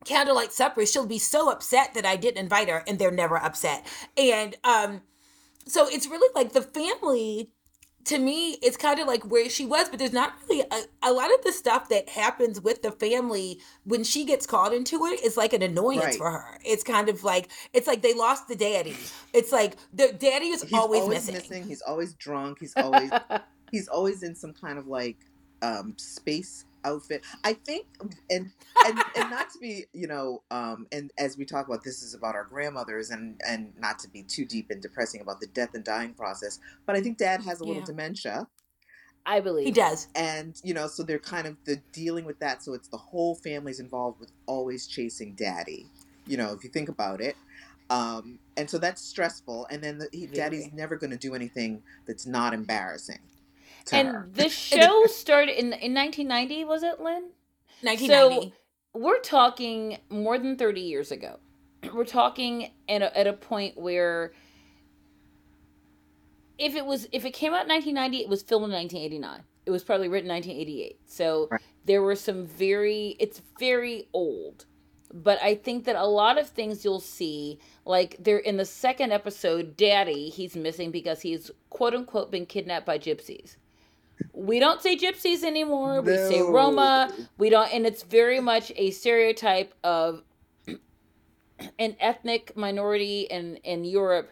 candlelight 0.04 0.52
supper 0.52 0.84
she'll 0.86 1.06
be 1.06 1.18
so 1.18 1.50
upset 1.50 1.94
that 1.94 2.04
i 2.04 2.16
didn't 2.16 2.38
invite 2.38 2.68
her 2.68 2.82
and 2.86 2.98
they're 2.98 3.10
never 3.10 3.36
upset 3.36 3.86
and 4.16 4.56
um 4.64 5.02
so 5.66 5.86
it's 5.88 6.06
really 6.06 6.30
like 6.34 6.52
the 6.52 6.62
family 6.62 7.50
to 8.04 8.18
me 8.18 8.58
it's 8.62 8.76
kind 8.76 9.00
of 9.00 9.06
like 9.06 9.24
where 9.24 9.48
she 9.48 9.64
was 9.64 9.88
but 9.88 9.98
there's 9.98 10.12
not 10.12 10.34
really 10.48 10.62
a, 10.70 11.08
a 11.08 11.12
lot 11.12 11.32
of 11.32 11.42
the 11.42 11.52
stuff 11.52 11.88
that 11.88 12.06
happens 12.10 12.60
with 12.60 12.82
the 12.82 12.90
family 12.92 13.58
when 13.84 14.04
she 14.04 14.26
gets 14.26 14.46
called 14.46 14.74
into 14.74 15.06
it 15.06 15.24
is 15.24 15.38
like 15.38 15.54
an 15.54 15.62
annoyance 15.62 16.04
Right. 16.04 16.16
for 16.16 16.30
her 16.30 16.58
it's 16.64 16.84
kind 16.84 17.08
of 17.08 17.24
like 17.24 17.48
it's 17.72 17.86
like 17.86 18.02
they 18.02 18.12
lost 18.12 18.46
the 18.46 18.56
daddy 18.56 18.94
it's 19.32 19.52
like 19.52 19.76
the 19.94 20.12
daddy 20.12 20.48
is 20.48 20.62
he's 20.62 20.72
always, 20.74 21.08
missing. 21.08 21.34
missing. 21.34 21.64
He's 21.64 21.82
always 21.82 22.14
drunk. 22.14 22.58
He's 22.60 22.74
always 22.76 23.10
he's 23.72 23.88
always 23.88 24.22
in 24.22 24.34
some 24.34 24.52
kind 24.52 24.78
of 24.78 24.86
like 24.86 25.16
um 25.62 25.94
space 25.96 26.64
outfit. 26.84 27.22
I 27.42 27.54
think 27.54 27.86
and 28.30 28.50
and 28.86 28.98
and 29.16 29.30
not 29.30 29.50
to 29.50 29.58
be, 29.58 29.84
you 29.92 30.06
know, 30.06 30.42
um 30.50 30.86
and 30.92 31.10
as 31.18 31.36
we 31.36 31.44
talk 31.44 31.66
about 31.66 31.84
this 31.84 32.02
is 32.02 32.14
about 32.14 32.34
our 32.34 32.44
grandmothers 32.44 33.10
and 33.10 33.40
and 33.46 33.72
not 33.78 33.98
to 34.00 34.08
be 34.08 34.22
too 34.22 34.44
deep 34.44 34.70
and 34.70 34.82
depressing 34.82 35.20
about 35.20 35.40
the 35.40 35.46
death 35.48 35.74
and 35.74 35.84
dying 35.84 36.14
process, 36.14 36.58
but 36.86 36.96
I 36.96 37.00
think 37.00 37.18
dad 37.18 37.42
has 37.42 37.60
a 37.60 37.64
little 37.64 37.82
Yeah. 37.82 37.86
dementia 37.86 38.48
I 39.26 39.40
believe 39.40 39.64
he 39.66 39.72
does 39.72 40.08
and 40.14 40.54
you 40.62 40.74
know, 40.74 40.86
so 40.86 41.02
they're 41.02 41.18
kind 41.18 41.46
of 41.46 41.56
the 41.64 41.76
dealing 41.92 42.24
with 42.24 42.38
that 42.40 42.62
so 42.62 42.74
it's 42.74 42.88
the 42.88 42.98
whole 42.98 43.34
family's 43.34 43.80
involved 43.80 44.20
with 44.20 44.32
always 44.46 44.86
chasing 44.86 45.34
daddy. 45.34 45.86
You 46.26 46.36
know, 46.36 46.52
if 46.52 46.64
you 46.64 46.70
think 46.70 46.88
about 46.88 47.20
it. 47.20 47.36
Um 47.90 48.38
and 48.56 48.68
so 48.70 48.78
that's 48.78 49.02
stressful 49.02 49.66
and 49.70 49.82
then 49.82 49.98
the, 49.98 50.08
he, 50.12 50.26
daddy's 50.26 50.72
never 50.72 50.96
going 50.96 51.10
to 51.10 51.16
do 51.16 51.34
anything 51.34 51.82
that's 52.06 52.26
not 52.26 52.54
embarrassing 52.54 53.18
to 53.18 53.33
And 53.92 54.08
her. 54.08 54.28
the 54.32 54.48
show 54.50 55.06
started 55.06 55.58
in 55.58 55.72
in 55.72 55.94
1990, 55.94 56.64
was 56.64 56.82
it, 56.82 57.00
Lynne? 57.00 57.30
1990 57.82 58.52
So 58.94 58.98
We're 58.98 59.20
talking 59.20 59.98
more 60.08 60.38
than 60.38 60.56
30 60.56 60.80
years 60.80 61.10
ago. 61.10 61.38
We're 61.94 62.04
talking 62.04 62.70
at 62.88 63.02
a, 63.02 63.18
at 63.18 63.26
a 63.26 63.32
point 63.32 63.76
where 63.76 64.32
if 66.58 66.74
it 66.74 66.86
was 66.86 67.08
if 67.12 67.24
it 67.24 67.32
came 67.32 67.52
out 67.52 67.62
in 67.64 67.68
1990, 67.68 68.18
it 68.24 68.28
was 68.28 68.42
filmed 68.42 68.66
in 68.66 68.72
1989. 68.72 69.42
It 69.66 69.70
was 69.70 69.82
probably 69.82 70.08
written 70.08 70.30
in 70.30 70.36
1988. 70.36 71.00
So 71.06 71.48
Right. 71.50 71.60
there 71.84 72.02
were 72.02 72.16
some 72.16 72.46
very 72.46 73.16
it's 73.18 73.40
very 73.58 74.08
old. 74.12 74.66
But 75.12 75.40
I 75.42 75.54
think 75.54 75.84
that 75.84 75.94
a 75.94 76.04
lot 76.06 76.38
of 76.38 76.48
things 76.48 76.84
you'll 76.84 76.98
see, 77.00 77.60
like 77.84 78.16
they're 78.18 78.38
in 78.38 78.56
the 78.56 78.64
second 78.64 79.12
episode, 79.12 79.76
Daddy, 79.76 80.28
he's 80.28 80.56
missing 80.56 80.90
because 80.90 81.20
he's 81.20 81.50
quote 81.70 81.94
unquote 81.94 82.30
been 82.32 82.46
kidnapped 82.46 82.86
by 82.86 82.98
gypsies. 82.98 83.56
We 84.32 84.58
don't 84.58 84.82
say 84.82 84.96
gypsies 84.96 85.42
anymore. 85.42 86.00
We 86.00 86.16
say 86.16 86.42
Roma. 86.42 87.12
We 87.38 87.50
don't, 87.50 87.72
and 87.72 87.86
it's 87.86 88.02
very 88.02 88.40
much 88.40 88.72
a 88.76 88.90
stereotype 88.90 89.74
of 89.82 90.22
an 91.78 91.96
ethnic 92.00 92.56
minority 92.56 93.22
in 93.30 93.56
in 93.56 93.84
Europe 93.84 94.30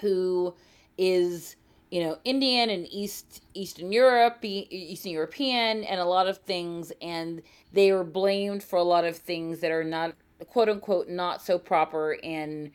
who 0.00 0.54
is 0.98 1.56
you 1.90 2.02
know 2.02 2.18
Indian 2.24 2.70
and 2.70 2.86
East 2.90 3.42
Eastern 3.54 3.92
Europe, 3.92 4.38
Eastern 4.42 5.12
European, 5.12 5.84
and 5.84 6.00
a 6.00 6.04
lot 6.04 6.28
of 6.28 6.38
things, 6.38 6.92
and 7.00 7.42
they 7.72 7.90
are 7.90 8.04
blamed 8.04 8.62
for 8.62 8.76
a 8.78 8.84
lot 8.84 9.04
of 9.04 9.16
things 9.16 9.60
that 9.60 9.70
are 9.70 9.84
not 9.84 10.14
quote 10.48 10.68
unquote 10.68 11.08
not 11.08 11.42
so 11.42 11.58
proper 11.58 12.12
in 12.14 12.70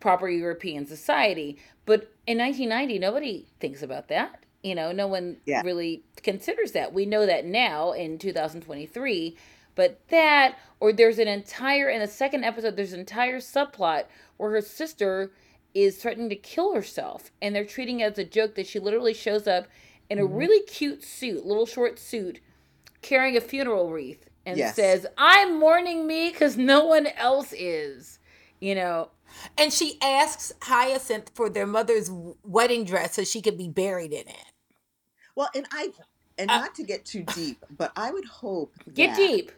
proper 0.00 0.28
European 0.28 0.86
society. 0.86 1.58
But 1.84 2.12
in 2.26 2.38
1990, 2.38 2.98
nobody 2.98 3.46
thinks 3.60 3.82
about 3.82 4.08
that. 4.08 4.45
You 4.66 4.74
know, 4.74 4.90
no 4.90 5.06
one 5.06 5.36
Yeah. 5.46 5.62
really 5.64 6.02
considers 6.24 6.72
that. 6.72 6.92
We 6.92 7.06
know 7.06 7.24
that 7.24 7.44
now 7.44 7.92
in 7.92 8.18
2023. 8.18 9.36
But 9.76 10.00
that, 10.08 10.58
or 10.80 10.92
there's 10.92 11.20
an 11.20 11.28
entire, 11.28 11.88
in 11.88 12.00
the 12.00 12.08
second 12.08 12.42
episode, 12.42 12.74
there's 12.74 12.92
an 12.92 12.98
entire 12.98 13.38
subplot 13.38 14.06
where 14.38 14.50
her 14.50 14.60
sister 14.60 15.30
is 15.72 15.98
threatening 15.98 16.30
to 16.30 16.34
kill 16.36 16.74
herself. 16.74 17.30
And 17.40 17.54
they're 17.54 17.64
treating 17.64 18.00
it 18.00 18.10
as 18.12 18.18
a 18.18 18.24
joke 18.24 18.56
that 18.56 18.66
she 18.66 18.80
literally 18.80 19.14
shows 19.14 19.46
up 19.46 19.66
in 20.10 20.18
a 20.18 20.22
Mhm. 20.26 20.36
really 20.36 20.60
cute 20.66 21.04
suit, 21.04 21.46
little 21.46 21.66
short 21.66 21.98
suit, 22.00 22.40
carrying 23.02 23.36
a 23.36 23.40
funeral 23.40 23.90
wreath 23.92 24.28
and 24.44 24.58
Yes. 24.58 24.74
says, 24.74 25.06
I'm 25.16 25.60
mourning 25.60 26.08
me 26.08 26.30
because 26.30 26.56
no 26.56 26.84
one 26.86 27.06
else 27.06 27.52
is. 27.52 28.18
You 28.58 28.74
know, 28.74 29.10
And 29.58 29.70
she 29.72 29.98
asks 30.00 30.52
Hyacinth 30.62 31.30
for 31.34 31.50
their 31.50 31.66
mother's 31.66 32.10
wedding 32.42 32.84
dress 32.84 33.14
so 33.14 33.22
she 33.24 33.42
could 33.42 33.58
be 33.58 33.68
buried 33.68 34.12
in 34.12 34.26
it. 34.26 34.44
Well, 35.36 35.48
and 35.54 35.66
I 35.70 35.92
and 36.38 36.50
Uh, 36.50 36.58
not 36.58 36.74
to 36.74 36.82
get 36.82 37.04
too 37.04 37.22
deep, 37.22 37.64
but 37.76 37.92
I 37.96 38.10
would 38.10 38.24
hope 38.24 38.74
get 38.92 39.10
that- 39.10 39.16
deep. 39.16 39.52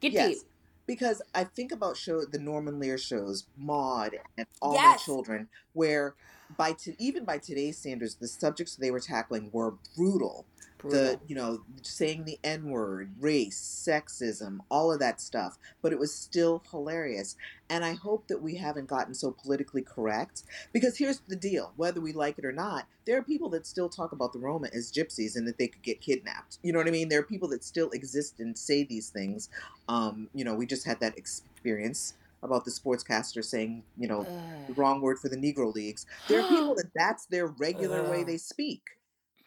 Get 0.00 0.12
yes, 0.12 0.28
deep. 0.28 0.42
because 0.86 1.22
I 1.34 1.44
think 1.44 1.72
about 1.72 1.96
show 1.96 2.24
the 2.24 2.38
Norman 2.38 2.78
Lear 2.78 2.98
shows, 2.98 3.46
Maude 3.56 4.20
and 4.36 4.46
All 4.62 4.74
Yes. 4.74 5.00
My 5.00 5.04
Children, 5.04 5.48
where 5.72 6.14
by 6.56 6.72
to, 6.72 6.94
even 7.02 7.24
by 7.24 7.38
today's 7.38 7.78
standards, 7.78 8.14
the 8.16 8.28
subjects 8.28 8.76
they 8.76 8.90
were 8.90 9.00
tackling 9.00 9.50
were 9.52 9.74
brutal. 9.96 10.46
The 10.84 11.20
you 11.26 11.34
know 11.34 11.62
saying 11.82 12.24
the 12.24 12.38
N 12.44 12.70
word, 12.70 13.12
race, 13.20 13.58
sexism, 13.60 14.58
all 14.70 14.92
of 14.92 15.00
that 15.00 15.20
stuff, 15.20 15.58
but 15.82 15.92
it 15.92 15.98
was 15.98 16.14
still 16.14 16.62
hilarious. 16.70 17.36
And 17.70 17.84
I 17.84 17.94
hope 17.94 18.28
that 18.28 18.40
we 18.40 18.56
haven't 18.56 18.88
gotten 18.88 19.14
so 19.14 19.30
politically 19.32 19.82
correct 19.82 20.44
because 20.72 20.98
here's 20.98 21.20
the 21.28 21.36
deal: 21.36 21.72
whether 21.76 22.00
we 22.00 22.12
like 22.12 22.38
it 22.38 22.44
or 22.44 22.52
not, 22.52 22.86
there 23.06 23.18
are 23.18 23.22
people 23.22 23.48
that 23.50 23.66
still 23.66 23.88
talk 23.88 24.12
about 24.12 24.32
the 24.32 24.38
Roma 24.38 24.68
as 24.72 24.92
gypsies 24.92 25.36
and 25.36 25.46
that 25.48 25.58
they 25.58 25.68
could 25.68 25.82
get 25.82 26.00
kidnapped. 26.00 26.58
You 26.62 26.72
know 26.72 26.78
what 26.78 26.88
I 26.88 26.92
mean? 26.92 27.08
There 27.08 27.20
are 27.20 27.24
people 27.24 27.48
that 27.48 27.64
still 27.64 27.90
exist 27.90 28.40
and 28.40 28.56
say 28.56 28.84
these 28.84 29.10
things. 29.10 29.48
Um, 29.88 30.28
you 30.34 30.44
know, 30.44 30.54
we 30.54 30.66
just 30.66 30.86
had 30.86 31.00
that 31.00 31.18
experience 31.18 32.14
about 32.42 32.64
the 32.64 32.70
sportscaster 32.70 33.44
saying, 33.44 33.82
you 33.96 34.06
know, 34.06 34.26
the 34.66 34.74
wrong 34.74 35.00
word 35.00 35.18
for 35.18 35.28
the 35.28 35.36
Negro 35.36 35.74
leagues. 35.74 36.06
There 36.28 36.40
are 36.40 36.48
people 36.48 36.74
that 36.76 36.90
that's 36.94 37.26
their 37.26 37.46
regular 37.46 38.08
way 38.08 38.24
they 38.24 38.36
speak. 38.36 38.82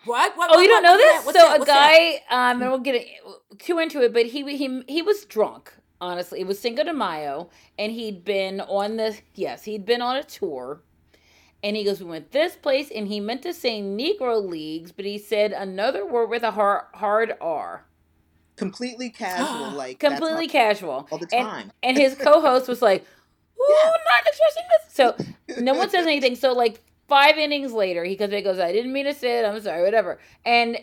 What? 0.06 0.36
what 0.38 0.50
Oh, 0.50 0.56
what- 0.56 0.62
you 0.62 0.68
don't 0.68 0.84
what- 0.84 0.98
know 0.98 0.98
what's 0.98 1.04
that? 1.04 1.34
this? 1.34 1.42
So 1.42 1.48
that? 1.48 1.56
a 1.56 1.60
What's 1.60 1.72
that? 1.72 2.20
guy, 2.30 2.52
um, 2.52 2.62
and 2.62 2.72
we'll 2.72 2.80
get 2.80 2.96
it- 2.96 3.08
too 3.60 3.80
into 3.80 4.02
it, 4.02 4.14
but 4.14 4.26
he 4.28 4.44
he 4.58 4.84
he 4.88 5.02
was 5.02 5.26
drunk. 5.26 5.74
Honestly, 6.00 6.40
it 6.40 6.48
was 6.48 6.58
Cinco 6.60 6.84
de 6.84 6.94
Mayo, 6.94 7.50
and 7.78 7.92
he'd 7.92 8.26
been 8.26 8.60
on 8.62 8.98
the 8.98 9.18
yes, 9.36 9.64
he'd 9.66 9.86
been 9.86 10.02
on 10.02 10.16
a 10.16 10.24
tour, 10.24 10.82
and 11.62 11.76
he 11.76 11.84
goes, 11.84 12.00
"We 12.04 12.10
went 12.10 12.32
this 12.32 12.56
place," 12.56 12.90
and 12.90 13.08
he 13.08 13.20
meant 13.20 13.44
to 13.44 13.54
say 13.54 13.82
Negro 13.84 14.44
Leagues, 14.44 14.92
but 14.92 15.06
he 15.06 15.20
said 15.20 15.52
another 15.52 16.04
word 16.06 16.30
with 16.32 16.42
a 16.42 16.52
hard 16.52 16.86
hard 16.96 17.38
R, 17.40 17.86
Completely 18.56 19.12
casual, 19.12 19.70
like 19.78 20.00
completely 20.00 20.48
how- 20.48 20.52
casual. 20.52 21.08
all 21.12 21.20
the 21.20 21.28
And- 21.32 21.48
time. 21.48 21.72
and 21.84 21.96
his 21.98 22.16
co-host 22.16 22.68
was 22.68 22.82
like, 22.82 23.04
"Ooh, 23.62 23.76
Yeah. 23.84 23.90
not 23.92 24.26
expressing 24.26 24.64
this." 24.70 24.94
So 24.96 25.62
no 25.62 25.76
one 25.76 25.90
says 25.92 26.08
anything. 26.08 26.36
So 26.36 26.54
like 26.54 26.82
five 27.12 27.38
innings 27.38 27.74
later, 27.74 28.04
he 28.06 28.16
comes 28.16 28.30
back 28.32 28.38
and 28.38 28.46
goes, 28.46 28.60
"I 28.60 28.72
didn't 28.72 28.94
mean 28.94 29.06
to 29.06 29.14
say 29.14 29.40
it. 29.40 29.46
I'm 29.46 29.60
sorry, 29.62 29.84
whatever." 29.84 30.18
And 30.46 30.78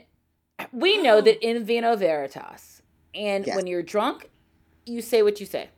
we 0.72 1.00
know 1.00 1.20
that 1.22 1.42
in 1.48 1.64
vino 1.64 1.96
veritas, 1.96 2.82
and 3.14 3.46
Yes. 3.46 3.56
when 3.56 3.66
you're 3.66 3.82
drunk, 3.82 4.28
you 4.84 5.00
say 5.00 5.22
what 5.22 5.40
you 5.40 5.46
say. 5.46 5.70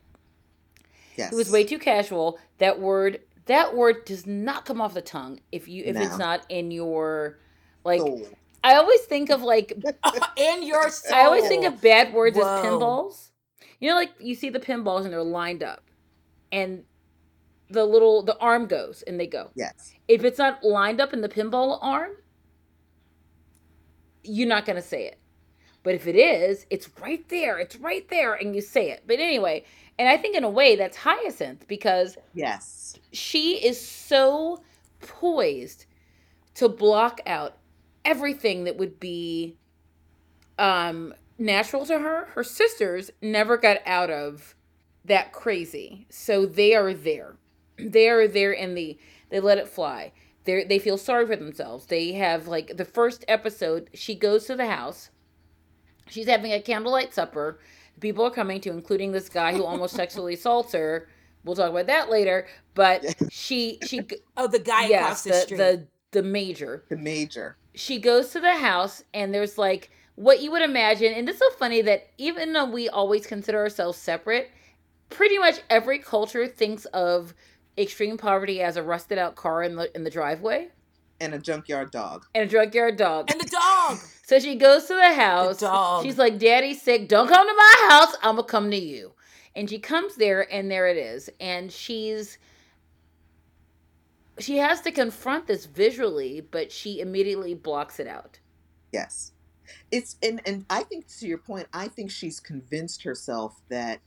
yes. 1.15 1.31
It 1.31 1.35
was 1.35 1.49
way 1.51 1.63
too 1.63 1.79
casual. 1.79 2.37
That 2.57 2.79
word, 2.79 3.21
that 3.45 3.75
word 3.75 4.03
does 4.05 4.25
not 4.27 4.65
come 4.65 4.81
off 4.81 4.93
the 4.93 5.01
tongue 5.01 5.39
if 5.51 5.67
you 5.67 5.83
if 5.85 5.95
No. 5.95 6.01
it's 6.01 6.17
not 6.17 6.45
in 6.49 6.71
your 6.71 7.39
like. 7.85 7.99
Soul. 8.01 8.27
I 8.63 8.75
always 8.75 9.01
think 9.01 9.29
of 9.31 9.41
like 9.41 9.71
in 10.37 10.63
your 10.63 10.89
soul. 10.89 11.15
I 11.15 11.21
always 11.25 11.47
think 11.47 11.63
of 11.65 11.81
bad 11.81 12.13
words 12.13 12.37
as 12.37 12.43
pinballs. 12.43 13.29
You 13.79 13.89
know, 13.89 13.95
like 13.95 14.11
you 14.19 14.35
see 14.35 14.49
the 14.49 14.59
pinballs 14.59 15.03
and 15.05 15.11
they're 15.13 15.23
lined 15.23 15.63
up, 15.63 15.83
and 16.51 16.83
the 17.71 17.85
little 17.85 18.23
the 18.23 18.37
arm 18.37 18.67
goes 18.67 19.01
and 19.03 19.19
they 19.19 19.27
go. 19.27 19.51
Yes. 19.55 19.93
If 20.07 20.23
it's 20.23 20.37
not 20.37 20.63
lined 20.63 20.99
up 21.01 21.13
in 21.13 21.21
the 21.21 21.29
pinball 21.29 21.79
arm, 21.81 22.11
you're 24.23 24.47
not 24.47 24.65
gonna 24.65 24.81
say 24.81 25.05
it. 25.05 25.17
But 25.83 25.95
if 25.95 26.05
it 26.05 26.15
is, 26.15 26.65
it's 26.69 26.89
right 26.99 27.27
there. 27.29 27.57
It's 27.57 27.75
right 27.77 28.07
there, 28.09 28.35
and 28.35 28.53
you 28.55 28.61
say 28.61 28.91
it. 28.91 29.03
But 29.07 29.19
anyway, 29.19 29.63
and 29.97 30.07
I 30.07 30.17
think 30.17 30.35
in 30.35 30.43
a 30.43 30.49
way 30.49 30.75
that's 30.75 30.97
Hyacinth 30.97 31.67
because 31.67 32.17
Yes. 32.33 32.95
she 33.11 33.53
is 33.65 33.79
so 33.79 34.61
poised 34.99 35.85
to 36.55 36.69
block 36.69 37.19
out 37.25 37.57
everything 38.05 38.65
that 38.65 38.77
would 38.77 38.99
be 38.99 39.55
um 40.59 41.13
natural 41.37 41.85
to 41.85 41.97
her 41.99 42.25
her 42.33 42.43
sisters 42.43 43.09
never 43.21 43.57
got 43.57 43.77
out 43.85 44.09
of 44.11 44.55
that 45.05 45.31
crazy 45.31 46.05
so 46.09 46.45
they 46.45 46.75
are 46.75 46.93
there 46.93 47.35
they 47.89 48.09
are 48.09 48.27
there 48.27 48.51
in 48.51 48.73
the 48.75 48.97
they 49.29 49.39
let 49.39 49.57
it 49.57 49.67
fly. 49.67 50.11
They 50.45 50.63
they 50.63 50.79
feel 50.79 50.97
sorry 50.97 51.25
for 51.27 51.35
themselves. 51.35 51.85
They 51.85 52.13
have 52.13 52.47
like 52.47 52.77
the 52.77 52.85
first 52.85 53.23
episode 53.27 53.89
she 53.93 54.15
goes 54.15 54.45
to 54.45 54.55
the 54.55 54.67
house. 54.67 55.09
She's 56.07 56.27
having 56.27 56.51
a 56.51 56.61
candlelight 56.61 57.13
supper. 57.13 57.59
People 57.99 58.25
are 58.25 58.31
coming 58.31 58.59
to 58.61 58.71
including 58.71 59.11
this 59.11 59.29
guy 59.29 59.53
who 59.53 59.63
almost 59.63 59.95
sexually 60.01 60.33
assaults 60.33 60.73
her. 60.73 61.07
We'll 61.43 61.55
talk 61.55 61.71
about 61.71 61.87
that 61.87 62.09
later. 62.09 62.47
But 62.73 63.05
she 63.29 63.79
she 63.85 64.01
Oh, 64.37 64.47
the 64.47 64.59
guy 64.59 64.87
yes 64.87 65.01
across 65.01 65.23
the, 65.23 65.29
the, 65.29 65.35
street. 65.41 65.57
the 65.57 65.87
the 66.11 66.23
major. 66.23 66.83
The 66.89 66.97
major. 66.97 67.57
she 67.73 67.99
goes 67.99 68.31
to 68.31 68.39
the 68.41 68.55
house 68.55 69.03
and 69.13 69.33
there's 69.33 69.57
like 69.57 69.89
what 70.15 70.41
you 70.41 70.51
would 70.51 70.61
imagine 70.61 71.13
and 71.13 71.27
it's 71.29 71.39
so 71.39 71.49
funny 71.51 71.81
that 71.81 72.09
even 72.17 72.51
though 72.51 72.65
we 72.65 72.89
always 72.89 73.25
consider 73.25 73.57
ourselves 73.59 73.97
separate 73.97 74.51
pretty 75.09 75.37
much 75.37 75.61
every 75.69 75.97
culture 75.97 76.47
thinks 76.47 76.83
of 76.87 77.33
extreme 77.77 78.17
poverty 78.17 78.61
as 78.61 78.75
a 78.77 78.83
rusted 78.83 79.17
out 79.17 79.35
car 79.35 79.63
in 79.63 79.75
the 79.75 79.93
in 79.95 80.03
the 80.03 80.09
driveway 80.09 80.69
And 81.19 81.33
a 81.33 81.39
junkyard 81.39 81.91
dog. 81.91 82.25
and 82.35 82.43
a 82.43 82.51
junkyard 82.51 82.97
dog 82.97 83.31
and 83.31 83.39
the 83.39 83.45
dog. 83.49 83.97
so 84.25 84.39
she 84.39 84.55
goes 84.55 84.85
to 84.85 84.93
the 84.93 85.13
house 85.13 85.59
The 85.59 85.67
dog. 85.67 86.03
she's 86.03 86.17
like 86.17 86.37
daddy's 86.37 86.81
sick 86.81 87.07
don't 87.07 87.27
come 87.27 87.47
to 87.47 87.53
my 87.55 87.87
house 87.89 88.15
i'm 88.23 88.35
gonna 88.35 88.47
come 88.47 88.71
to 88.71 88.77
you 88.77 89.13
and 89.55 89.69
she 89.69 89.79
comes 89.79 90.15
there 90.15 90.51
and 90.53 90.69
there 90.69 90.87
it 90.87 90.97
is 90.97 91.29
and 91.39 91.71
she's 91.71 92.37
she 94.39 94.57
has 94.57 94.81
to 94.81 94.91
confront 94.91 95.47
this 95.47 95.65
visually 95.65 96.41
but 96.41 96.71
she 96.71 96.99
immediately 96.99 97.53
blocks 97.53 97.99
it 97.99 98.07
out 98.07 98.39
Yes. 98.91 99.31
It's 99.89 100.17
and 100.21 100.41
and 100.45 100.65
I 100.69 100.83
think 100.83 101.07
to 101.19 101.25
your 101.25 101.37
point, 101.37 101.65
I 101.71 101.87
think 101.87 102.11
she's 102.11 102.41
convinced 102.41 103.03
herself 103.03 103.61
that 103.69 104.01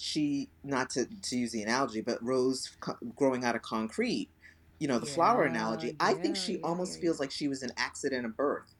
she 0.00 0.50
not 0.64 0.90
to 0.90 1.06
to 1.24 1.36
use 1.36 1.52
the 1.52 1.62
analogy, 1.62 2.00
but 2.00 2.22
rose 2.22 2.68
co- 2.80 2.96
growing 3.16 3.44
out 3.44 3.56
of 3.56 3.62
concrete. 3.62 4.30
You 4.78 4.88
know, 4.88 4.98
the 4.98 5.06
flower 5.06 5.44
Yeah, 5.44 5.46
analogy. 5.46 5.92
I 6.00 6.14
think 6.14 6.36
she 6.36 6.58
yeah, 6.58 6.64
almost 6.64 6.98
yeah, 6.98 7.00
feels 7.00 7.20
like 7.20 7.30
she 7.30 7.48
was 7.48 7.62
an 7.62 7.72
accident 7.76 8.24
of 8.26 8.36
birth. 8.36 8.74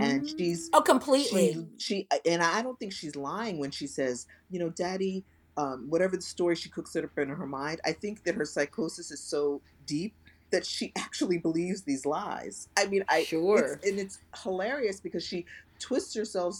And 0.00 0.24
Mm. 0.24 0.34
she's 0.38 0.72
Oh, 0.72 0.82
completely. 0.82 1.54
she 1.54 1.68
she 1.78 2.08
and 2.26 2.42
I 2.42 2.62
don't 2.62 2.78
think 2.78 2.92
she's 2.92 3.16
lying 3.16 3.58
when 3.58 3.70
she 3.70 3.86
says, 3.86 4.26
you 4.50 4.58
know, 4.58 4.70
daddy, 4.70 5.26
um, 5.56 5.86
whatever 5.88 6.16
the 6.16 6.22
story 6.22 6.56
she 6.56 6.70
cooks 6.70 6.96
it 6.96 7.04
up 7.04 7.12
in 7.16 7.28
her 7.28 7.46
mind, 7.46 7.80
I 7.86 7.92
think 7.92 8.24
that 8.24 8.34
her 8.34 8.44
psychosis 8.44 9.10
is 9.12 9.24
so 9.24 9.62
deep 9.84 10.16
that 10.50 10.66
she 10.66 10.92
actually 10.98 11.38
believes 11.38 11.84
these 11.84 12.04
lies. 12.04 12.68
I 12.76 12.86
mean, 12.86 13.04
I 13.08 13.28
Sure. 13.28 13.46
it's, 13.52 13.76
and 13.84 14.00
it's 14.00 14.18
hilarious 14.42 15.00
because 15.00 15.24
she 15.24 15.46
twists 15.80 16.16
herself 16.16 16.56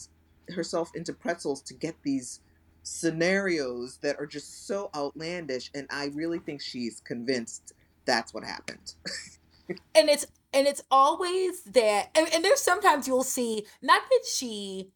herself 0.50 0.90
into 0.94 1.12
pretzels 1.12 1.62
to 1.62 1.74
get 1.74 1.96
these 2.04 2.40
scenarios 2.84 3.98
that 4.02 4.16
are 4.20 4.26
just 4.26 4.66
so 4.66 4.90
outlandish 4.94 5.70
and 5.74 5.86
I 5.90 6.10
really 6.14 6.38
think 6.38 6.60
she's 6.62 7.00
convinced 7.04 7.72
that's 8.04 8.32
what 8.34 8.44
happened. 8.44 8.94
and 9.94 10.08
it's 10.10 10.26
and 10.52 10.66
it's 10.66 10.82
always 10.90 11.62
that 11.62 12.10
and, 12.14 12.28
and 12.32 12.44
there's 12.44 12.60
sometimes 12.60 13.08
you'll 13.08 13.24
see 13.24 13.64
not 13.82 14.02
that 14.10 14.24
she 14.30 14.90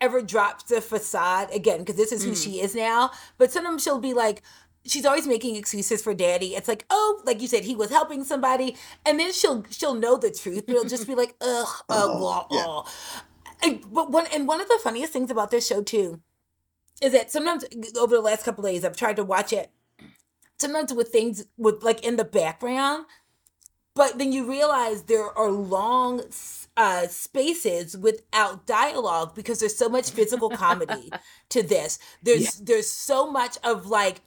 ever 0.00 0.22
drops 0.22 0.64
the 0.64 0.80
facade 0.80 1.50
again 1.52 1.78
because 1.80 1.96
this 1.96 2.12
is 2.12 2.24
who 2.24 2.32
Mhm. 2.32 2.42
she 2.42 2.60
is 2.60 2.74
now 2.74 3.10
but 3.38 3.52
sometimes 3.52 3.82
she'll 3.82 3.98
be 4.00 4.14
like 4.14 4.42
she's 4.86 5.04
always 5.06 5.26
making 5.26 5.56
excuses 5.56 6.02
for 6.02 6.14
daddy 6.14 6.54
it's 6.56 6.68
like 6.68 6.84
oh 6.90 7.22
like 7.24 7.40
you 7.42 7.48
said 7.48 7.64
he 7.64 7.76
was 7.76 7.90
helping 7.90 8.24
somebody 8.24 8.76
and 9.06 9.20
then 9.20 9.32
she'll 9.32 9.64
she'll 9.70 9.94
know 9.94 10.16
the 10.16 10.30
truth 10.30 10.64
but 10.66 10.74
it'll 10.74 10.88
just 10.88 11.06
be 11.06 11.14
like 11.14 11.34
ugh 11.42 11.68
uh, 11.90 12.08
Oh, 12.10 12.18
blah, 12.18 12.46
yeah. 12.50 12.64
blah. 12.64 12.86
And, 13.62 13.84
but 13.92 14.10
one 14.10 14.26
and 14.32 14.48
one 14.48 14.60
of 14.60 14.68
the 14.68 14.80
funniest 14.82 15.12
things 15.12 15.30
about 15.30 15.50
this 15.50 15.66
show 15.66 15.82
too 15.82 16.20
is 17.02 17.12
that 17.12 17.30
sometimes 17.30 17.64
over 17.98 18.14
the 18.16 18.22
last 18.22 18.44
couple 18.44 18.64
days 18.64 18.84
I've 18.84 18.96
tried 18.96 19.16
to 19.16 19.24
watch 19.24 19.52
it 19.52 19.70
sometimes 20.58 20.92
with 20.92 21.08
things 21.08 21.44
with 21.56 21.82
like 21.82 22.04
in 22.04 22.16
the 22.16 22.24
background 22.24 23.06
but 23.94 24.18
then 24.18 24.32
you 24.32 24.48
realize 24.48 25.04
there 25.04 25.36
are 25.38 25.50
long 25.50 26.22
uh, 26.76 27.06
spaces 27.06 27.96
without 27.96 28.66
dialogue 28.66 29.34
because 29.34 29.60
there's 29.60 29.76
so 29.76 29.88
much 29.88 30.10
physical 30.10 30.50
comedy 30.50 31.12
to 31.50 31.62
this. 31.62 31.98
There's 32.22 32.42
Yeah. 32.58 32.64
there's 32.64 32.90
so 32.90 33.30
much 33.30 33.56
of 33.62 33.86
like, 33.86 34.20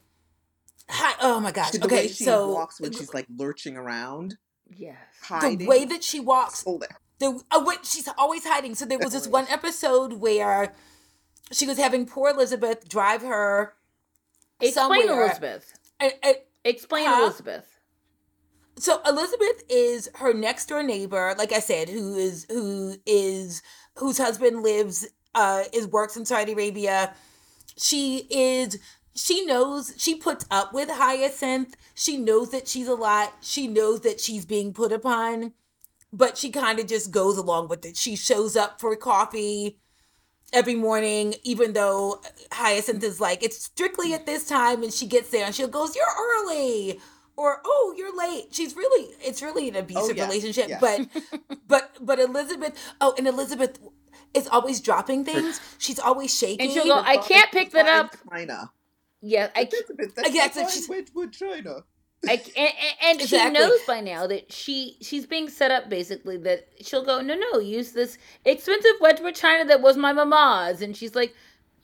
hi, 0.88 1.14
oh 1.20 1.38
my 1.40 1.52
gosh. 1.52 1.72
the 1.72 1.84
okay, 1.84 1.96
way 1.96 2.08
she 2.08 2.24
so 2.24 2.50
walks 2.52 2.80
when 2.80 2.92
she's 2.92 3.12
like 3.12 3.26
lurching 3.36 3.76
around, 3.76 4.36
yes 4.74 4.96
hiding. 5.22 5.58
the 5.58 5.66
way 5.66 5.84
that 5.84 6.02
she 6.02 6.18
walks, 6.18 6.64
the 7.18 7.42
uh, 7.50 7.72
she's 7.82 8.08
always 8.16 8.44
hiding. 8.46 8.74
So 8.74 8.86
there 8.86 8.98
was 8.98 9.12
this 9.12 9.28
one 9.28 9.46
episode 9.48 10.14
where 10.14 10.74
she 11.52 11.66
was 11.66 11.78
having 11.78 12.06
poor 12.06 12.30
Elizabeth 12.30 12.88
drive 12.88 13.22
her. 13.22 13.74
explain 14.60 15.06
somewhere. 15.06 15.24
elizabeth 15.26 15.78
And, 16.00 16.12
and 16.22 16.36
explain 16.64 17.06
Huh? 17.06 17.22
elizabeth 17.24 17.78
so 18.78 19.00
Elizabeth 19.06 19.64
is 19.68 20.08
her 20.16 20.32
next 20.32 20.66
door 20.66 20.82
neighbor, 20.82 21.34
like 21.36 21.52
I 21.52 21.58
said, 21.60 21.88
who 21.88 22.16
is 22.16 22.46
who 22.48 22.96
is 23.06 23.62
whose 23.96 24.18
husband 24.18 24.62
lives 24.62 25.08
uh 25.34 25.64
is 25.72 25.86
works 25.88 26.16
in 26.16 26.24
Saudi 26.24 26.52
Arabia. 26.52 27.14
She 27.76 28.26
is 28.30 28.78
she 29.14 29.44
knows 29.44 29.94
she 29.96 30.14
puts 30.14 30.46
up 30.50 30.72
with 30.72 30.88
Hyacinth. 30.90 31.76
She 31.94 32.16
knows 32.18 32.50
that 32.50 32.68
she's 32.68 32.88
a 32.88 32.94
lot. 32.94 33.34
She 33.40 33.66
knows 33.66 34.00
that 34.02 34.20
she's 34.20 34.46
being 34.46 34.72
put 34.72 34.92
upon, 34.92 35.54
but 36.12 36.38
she 36.38 36.50
kind 36.50 36.78
of 36.78 36.86
just 36.86 37.10
goes 37.10 37.36
along 37.36 37.68
with 37.68 37.84
it. 37.84 37.96
She 37.96 38.14
shows 38.14 38.56
up 38.56 38.80
for 38.80 38.94
coffee 38.96 39.78
every 40.52 40.74
morning, 40.74 41.34
even 41.42 41.72
though 41.72 42.20
Hyacinth 42.52 43.02
is 43.04 43.20
like, 43.20 43.42
it's 43.42 43.62
strictly 43.62 44.14
at 44.14 44.26
this 44.26 44.48
time, 44.48 44.82
and 44.82 44.92
she 44.92 45.06
gets 45.06 45.30
there 45.30 45.46
and 45.46 45.54
she 45.54 45.66
goes, 45.66 45.96
You're 45.96 46.06
early. 46.42 47.00
Or 47.36 47.60
oh, 47.64 47.94
you're 47.96 48.16
late. 48.18 48.48
She's 48.50 48.74
really 48.74 49.14
it's 49.24 49.42
really 49.42 49.68
an 49.68 49.76
oh, 49.76 49.78
abusive 49.78 50.16
oh, 50.16 50.18
yeah. 50.18 50.24
relationship. 50.24 50.68
Yeah. 50.68 50.78
But 50.80 51.06
but 51.68 51.96
but 52.00 52.18
Elizabeth 52.18 52.76
oh 53.00 53.14
and 53.16 53.28
Elizabeth 53.28 53.78
is 54.34 54.48
always 54.48 54.80
dropping 54.80 55.24
things. 55.24 55.60
She's 55.78 56.00
always 56.00 56.36
shaking. 56.36 56.66
And 56.66 56.72
she'll 56.72 56.84
go, 56.84 57.00
I 57.00 57.18
can't 57.18 57.50
pick 57.52 57.70
that 57.70 57.86
up. 57.86 58.16
China. 58.28 58.72
Yeah, 59.20 59.50
I 59.54 59.66
can't. 59.66 59.84
That's, 59.96 60.14
that's, 60.14 60.28
uh, 60.28 60.60
that's 60.60 60.74
she's, 60.74 60.88
with 60.88 61.32
China. 61.32 61.84
I, 62.26 62.32
and, 62.56 62.72
and 63.02 63.20
exactly. 63.20 63.38
she 63.38 63.50
knows 63.50 63.78
by 63.86 64.00
now 64.00 64.26
that 64.26 64.52
she 64.52 64.96
she's 65.00 65.24
being 65.24 65.48
set 65.48 65.70
up 65.70 65.88
basically 65.88 66.36
that 66.38 66.66
she'll 66.80 67.04
go 67.04 67.20
no 67.20 67.36
no 67.36 67.60
use 67.60 67.92
this 67.92 68.18
expensive 68.44 68.90
Wedgwood 69.00 69.36
china 69.36 69.64
that 69.66 69.80
was 69.80 69.96
my 69.96 70.12
mama's. 70.12 70.82
And 70.82 70.96
she's 70.96 71.14
like 71.14 71.34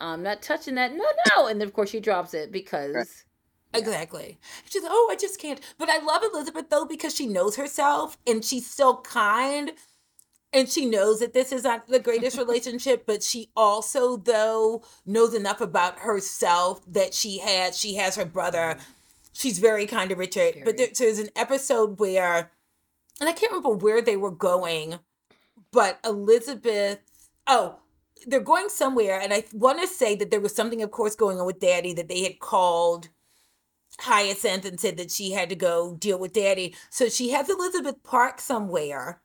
I'm 0.00 0.22
not 0.22 0.42
touching 0.42 0.74
that. 0.74 0.92
No 0.92 1.04
no. 1.36 1.46
And 1.46 1.60
then 1.60 1.68
of 1.68 1.74
course 1.74 1.90
she 1.90 2.00
drops 2.00 2.34
it 2.34 2.50
because 2.50 2.94
right. 2.94 3.06
exactly. 3.74 4.38
She's 4.68 4.82
like 4.82 4.92
oh 4.92 5.08
I 5.12 5.16
just 5.16 5.40
can't. 5.40 5.60
But 5.78 5.88
I 5.88 5.98
love 5.98 6.22
Elizabeth 6.24 6.68
though 6.68 6.84
because 6.84 7.14
she 7.14 7.26
knows 7.28 7.54
herself 7.54 8.18
and 8.26 8.44
she's 8.44 8.68
still 8.68 9.02
kind 9.02 9.70
and 10.52 10.68
she 10.68 10.84
knows 10.84 11.20
that 11.20 11.32
this 11.32 11.52
is 11.52 11.62
not 11.62 11.86
the 11.86 12.00
greatest 12.00 12.38
relationship 12.38 13.06
but 13.06 13.22
she 13.22 13.50
also 13.56 14.16
though 14.16 14.82
knows 15.06 15.32
enough 15.32 15.60
about 15.60 16.00
herself 16.00 16.80
that 16.86 17.14
she 17.14 17.38
has 17.38 17.78
she 17.78 17.94
has 17.94 18.16
her 18.16 18.24
brother 18.24 18.76
mm-hmm. 18.78 18.90
She's 19.34 19.58
very 19.58 19.86
kind 19.86 20.08
to 20.08 20.16
Richard. 20.16 20.54
Very. 20.54 20.64
But 20.64 20.76
there, 20.78 20.88
there's 20.98 21.18
an 21.18 21.28
episode 21.36 21.98
where, 21.98 22.50
and 23.20 23.28
I 23.28 23.32
can't 23.32 23.52
remember 23.52 23.76
where 23.76 24.00
they 24.00 24.16
were 24.16 24.30
going, 24.30 25.00
but 25.70 25.98
Elizabeth, 26.04 27.00
oh, 27.46 27.80
they're 28.26 28.40
going 28.40 28.70
somewhere, 28.70 29.20
and 29.20 29.34
I 29.34 29.44
want 29.52 29.82
to 29.82 29.86
say 29.86 30.14
that 30.16 30.30
there 30.30 30.40
was 30.40 30.54
something, 30.54 30.80
of 30.80 30.90
course, 30.90 31.14
going 31.14 31.38
on 31.38 31.46
with 31.46 31.60
Daddy 31.60 31.92
that 31.92 32.08
they 32.08 32.22
had 32.22 32.38
called 32.38 33.10
Hyacinth 33.98 34.64
and 34.64 34.80
said 34.80 34.96
that 34.96 35.10
she 35.10 35.32
had 35.32 35.50
to 35.50 35.56
go 35.56 35.94
deal 35.94 36.18
with 36.18 36.32
Daddy. 36.32 36.74
So 36.90 37.08
she 37.08 37.30
has 37.30 37.50
Elizabeth 37.50 38.02
park 38.02 38.40
somewhere 38.40 39.20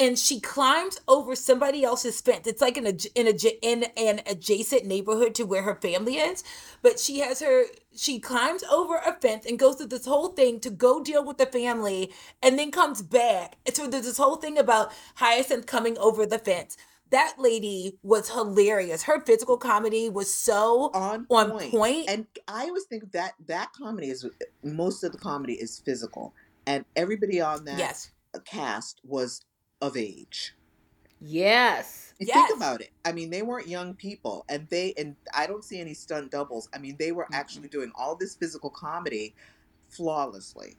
and 0.00 0.18
she 0.18 0.40
climbs 0.40 0.98
over 1.06 1.36
somebody 1.36 1.84
else's 1.84 2.20
fence. 2.22 2.46
It's 2.46 2.62
like 2.62 2.78
in 2.78 2.86
a 2.86 2.94
in 3.14 3.28
a 3.28 3.34
in 3.62 3.84
an 3.98 4.22
adjacent 4.26 4.86
neighborhood 4.86 5.34
to 5.36 5.44
where 5.44 5.62
her 5.62 5.74
family 5.74 6.16
is, 6.16 6.42
but 6.82 6.98
she 6.98 7.20
has 7.20 7.40
her 7.40 7.64
she 7.94 8.18
climbs 8.18 8.64
over 8.64 8.96
a 8.96 9.12
fence 9.20 9.44
and 9.44 9.58
goes 9.58 9.76
through 9.76 9.88
this 9.88 10.06
whole 10.06 10.28
thing 10.28 10.58
to 10.60 10.70
go 10.70 11.02
deal 11.04 11.24
with 11.24 11.36
the 11.36 11.46
family, 11.46 12.12
and 12.42 12.58
then 12.58 12.70
comes 12.70 13.02
back. 13.02 13.56
And 13.66 13.76
so 13.76 13.86
there's 13.86 14.06
this 14.06 14.16
whole 14.16 14.36
thing 14.36 14.56
about 14.58 14.90
Hyacinth 15.16 15.66
coming 15.66 15.98
over 15.98 16.24
the 16.24 16.38
fence. 16.38 16.78
That 17.10 17.34
lady 17.38 17.98
was 18.02 18.30
hilarious. 18.30 19.02
Her 19.02 19.20
physical 19.20 19.58
comedy 19.58 20.08
was 20.08 20.32
so 20.32 20.92
on 20.94 21.26
point. 21.26 21.50
on 21.50 21.70
point. 21.70 22.04
And 22.08 22.26
I 22.48 22.66
always 22.66 22.84
think 22.84 23.12
that 23.12 23.32
that 23.48 23.72
comedy 23.76 24.08
is 24.08 24.24
most 24.62 25.04
of 25.04 25.12
the 25.12 25.18
comedy 25.18 25.54
is 25.54 25.82
physical, 25.84 26.32
and 26.66 26.86
everybody 26.96 27.40
on 27.42 27.66
that 27.66 27.78
yes. 27.78 28.12
cast 28.46 29.00
was 29.04 29.42
of 29.80 29.96
age. 29.96 30.54
Yes. 31.20 32.14
You 32.18 32.26
yes. 32.28 32.48
Think 32.48 32.56
about 32.56 32.80
it. 32.80 32.90
I 33.04 33.12
mean, 33.12 33.30
they 33.30 33.42
weren't 33.42 33.68
young 33.68 33.94
people, 33.94 34.44
and 34.48 34.66
they 34.68 34.94
and 34.96 35.16
I 35.34 35.46
don't 35.46 35.64
see 35.64 35.80
any 35.80 35.94
stunt 35.94 36.30
doubles. 36.30 36.68
I 36.74 36.78
mean, 36.78 36.96
they 36.98 37.12
were 37.12 37.24
mm-hmm. 37.24 37.34
actually 37.34 37.68
doing 37.68 37.92
all 37.94 38.14
this 38.14 38.34
physical 38.34 38.70
comedy 38.70 39.34
flawlessly. 39.88 40.76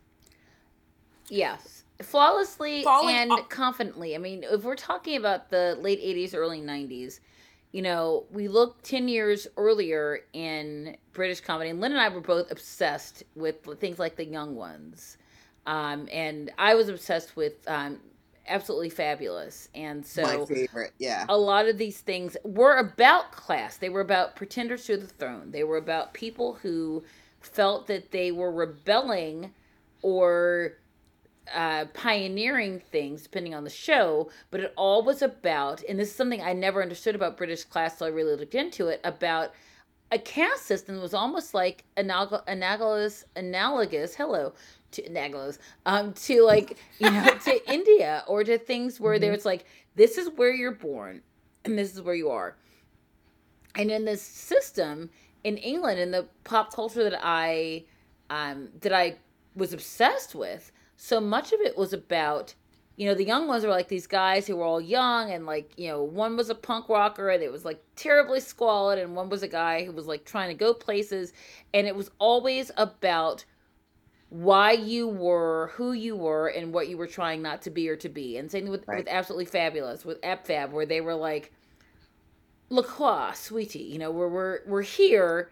Yes, 1.30 1.84
flawlessly 2.02 2.84
Falling 2.84 3.16
and 3.16 3.32
off. 3.32 3.50
confidently. 3.50 4.16
I 4.16 4.18
mean, 4.18 4.44
if 4.44 4.64
we're 4.64 4.76
talking 4.76 5.18
about 5.18 5.50
the 5.50 5.78
late 5.80 6.02
'80s, 6.02 6.36
early 6.36 6.62
'90s, 6.62 7.20
you 7.72 7.82
know, 7.82 8.26
we 8.32 8.48
look 8.48 8.82
10 8.84 9.08
years 9.08 9.48
earlier 9.58 10.22
in 10.34 10.98
British 11.14 11.42
comedy, 11.42 11.70
and 11.70 11.80
Lynne 11.80 11.94
and 11.94 12.02
I 12.02 12.10
were 12.10 12.22
both 12.22 12.52
obsessed 12.52 13.24
with 13.36 13.66
things 13.80 13.98
like 13.98 14.16
The 14.16 14.26
Young 14.26 14.56
Ones. 14.56 15.18
Um, 15.66 16.10
and 16.12 16.52
I 16.58 16.76
was 16.76 16.90
obsessed 16.90 17.36
with 17.36 17.54
um, 17.68 18.00
absolutely 18.48 18.90
fabulous. 18.90 19.70
And 19.76 20.06
so 20.06 20.24
my 20.24 20.46
favorite, 20.46 20.94
yeah. 21.00 21.26
A 21.30 21.38
lot 21.38 21.68
of 21.68 21.78
these 21.78 22.00
things 22.02 22.38
were 22.44 22.78
about 22.78 23.32
class. 23.32 23.78
They 23.78 23.90
were 23.90 24.02
about 24.02 24.36
pretenders 24.36 24.86
to 24.86 24.98
the 24.98 25.08
throne. 25.08 25.52
They 25.52 25.64
were 25.64 25.78
about 25.78 26.14
people 26.14 26.54
who 26.62 27.04
felt 27.40 27.88
that 27.88 28.12
they 28.12 28.32
were 28.32 28.52
rebelling 28.52 29.54
or 30.02 30.74
uh, 31.54 31.86
pioneering 31.94 32.80
things, 32.80 33.24
depending 33.24 33.54
on 33.54 33.64
the 33.64 33.70
show, 33.70 34.30
but 34.52 34.62
it 34.62 34.74
all 34.78 35.04
was 35.04 35.22
about, 35.22 35.84
and 35.88 36.00
this 36.00 36.10
is 36.10 36.16
something 36.16 36.42
I 36.42 36.54
never 36.54 36.82
understood 36.82 37.16
about 37.16 37.38
British 37.38 37.64
class, 37.64 37.98
so 37.98 38.06
I 38.06 38.10
really 38.10 38.36
looked 38.36 38.56
into 38.56 38.88
it, 38.88 39.02
about 39.04 39.52
a 40.12 40.20
caste 40.20 40.66
system 40.66 41.02
was 41.02 41.14
almost 41.14 41.54
like 41.54 41.84
analogous, 41.98 43.24
analogous, 43.36 44.16
hello, 44.16 44.54
to 44.92 45.10
Naglos, 45.10 45.58
um, 45.86 46.14
to 46.14 46.44
like 46.44 46.78
you 47.00 47.10
know 47.10 47.26
to 47.46 47.72
India 47.72 48.24
or 48.28 48.44
to 48.44 48.58
things 48.58 49.00
where 49.00 49.16
mm-hmm. 49.16 49.22
there's 49.22 49.46
like 49.46 49.66
this 49.96 50.18
is 50.18 50.30
where 50.36 50.54
you're 50.54 50.72
born 50.72 51.22
and 51.66 51.78
this 51.78 51.94
is 51.94 52.02
where 52.02 52.16
you 52.16 52.30
are, 52.30 52.56
and 53.76 53.92
in 53.92 54.06
this 54.06 54.22
system 54.22 55.10
in 55.44 55.58
England 55.58 56.00
in 56.00 56.12
the 56.12 56.28
pop 56.44 56.74
culture 56.74 57.04
that 57.04 57.20
I 57.22 57.86
um, 58.30 58.70
that 58.82 58.94
I 58.94 59.18
was 59.56 59.74
obsessed 59.74 60.36
with, 60.36 60.72
so 60.96 61.20
much 61.20 61.52
of 61.52 61.60
it 61.60 61.78
was 61.78 61.94
about 61.94 62.56
you 62.96 63.08
know 63.08 63.16
the 63.16 63.26
young 63.26 63.48
ones 63.48 63.64
were 63.64 63.72
like 63.72 63.88
these 63.88 64.08
guys 64.08 64.46
who 64.46 64.58
were 64.58 64.64
all 64.64 64.82
young 64.82 65.32
and 65.32 65.46
like 65.46 65.72
you 65.78 65.88
know 65.88 66.04
one 66.04 66.38
was 66.38 66.50
a 66.50 66.56
punk 66.56 66.90
rocker 66.90 67.30
and 67.30 67.42
it 67.42 67.52
was 67.52 67.66
like 67.66 67.82
terribly 67.96 68.40
squalid 68.40 69.00
and 69.00 69.16
one 69.16 69.30
was 69.30 69.44
a 69.44 69.48
guy 69.48 69.84
who 69.84 69.92
was 69.92 70.06
like 70.08 70.24
trying 70.26 70.50
to 70.50 70.54
go 70.54 70.74
places 70.74 71.34
and 71.74 71.88
it 71.88 71.96
was 71.96 72.12
always 72.20 72.70
about 72.78 73.44
why 74.32 74.72
you 74.72 75.10
were 75.10 75.72
who 75.74 75.92
you 75.92 76.16
were 76.16 76.48
and 76.48 76.74
what 76.74 76.88
you 76.88 76.96
were 76.96 77.06
trying 77.06 77.42
not 77.42 77.62
to 77.62 77.70
be 77.70 77.90
or 77.90 77.98
to 77.98 78.08
be. 78.08 78.38
And 78.38 78.50
same 78.50 78.70
with, 78.70 78.88
right. 78.88 79.00
with 79.00 79.10
Absolutely 79.10 79.44
Fabulous, 79.44 80.06
with 80.06 80.22
AbFab 80.22 80.72
where 80.72 80.86
they 80.86 81.02
were 81.02 81.16
like, 81.16 81.52
LaCroix, 82.70 83.34
sweetie, 83.34 83.80
you 83.80 84.00
know, 84.00 84.10
we're, 84.10 84.30
we're, 84.30 84.60
we're 84.66 84.82
here 84.84 85.52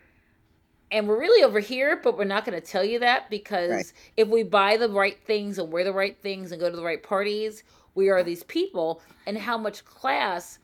and 0.91 1.09
we're 1.09 1.19
really 1.19 1.43
over 1.43 1.59
here, 1.59 1.99
but 2.01 2.17
we're 2.17 2.23
not 2.23 2.45
going 2.45 2.59
to 2.59 2.65
tell 2.65 2.85
you 2.85 2.99
that 2.99 3.29
because 3.29 3.69
right. 3.69 3.93
if 4.15 4.29
we 4.29 4.43
buy 4.43 4.77
the 4.77 4.87
right 4.87 5.21
things 5.25 5.59
and 5.59 5.69
wear 5.69 5.83
the 5.83 5.91
right 5.91 6.17
things 6.21 6.53
and 6.53 6.61
go 6.61 6.69
to 6.69 6.75
the 6.77 6.81
right 6.81 7.03
parties, 7.03 7.63
we 7.95 8.07
are 8.07 8.23
these 8.23 8.43
people. 8.43 9.01
And 9.25 9.37
how 9.37 9.57
much 9.57 9.83
class 9.83 10.57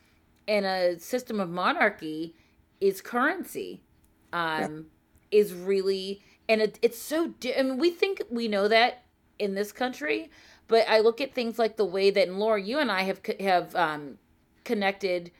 in 0.47 0.63
a 0.63 0.97
system 1.01 1.41
of 1.41 1.49
monarchy 1.49 2.34
is 2.80 3.01
currency 3.01 3.84
um, 4.32 4.86
yeah. 5.32 5.39
is 5.41 5.54
really 5.54 6.23
and 6.47 6.62
it, 6.62 6.79
it's 6.81 6.99
so 6.99 7.29
di- 7.39 7.55
i 7.55 7.62
mean 7.62 7.77
we 7.77 7.89
think 7.89 8.21
we 8.29 8.47
know 8.47 8.67
that 8.67 9.03
in 9.39 9.55
this 9.55 9.71
country 9.71 10.29
but 10.67 10.88
i 10.88 10.99
look 10.99 11.19
at 11.21 11.34
things 11.34 11.60
like 11.60 11.77
the 11.77 11.86
way 11.86 12.10
that 12.10 12.27
and 12.27 12.39
laura 12.39 12.62
you 12.62 12.79
and 12.79 12.91
i 12.91 13.03
have 13.03 13.19
have 13.39 13.75
um, 13.75 14.17
connected 14.63 15.31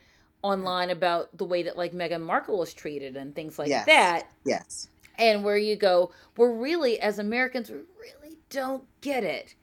online 0.46 0.90
about 0.90 1.36
the 1.36 1.44
way 1.44 1.62
that 1.64 1.76
like 1.76 1.92
Meghan 1.92 2.22
Markle 2.22 2.58
was 2.58 2.72
treated 2.72 3.16
and 3.16 3.34
things 3.34 3.58
like 3.58 3.68
yes. 3.68 3.86
that. 3.86 4.30
Yes. 4.44 4.88
And 5.18 5.44
where 5.44 5.56
you 5.56 5.76
go, 5.76 6.12
we're 6.36 6.52
really 6.52 7.00
as 7.00 7.18
Americans, 7.18 7.70
we 7.70 7.78
really 8.00 8.36
don't 8.50 8.84
get 9.00 9.24
it. 9.24 9.54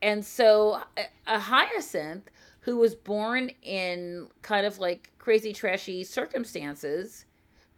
And 0.00 0.24
so 0.24 0.80
a 1.26 1.38
hyacinth 1.40 2.30
who 2.60 2.76
was 2.76 2.94
born 2.94 3.50
in 3.62 4.28
kind 4.42 4.64
of 4.64 4.78
like 4.78 5.10
crazy 5.18 5.52
trashy 5.52 6.04
circumstances 6.04 7.24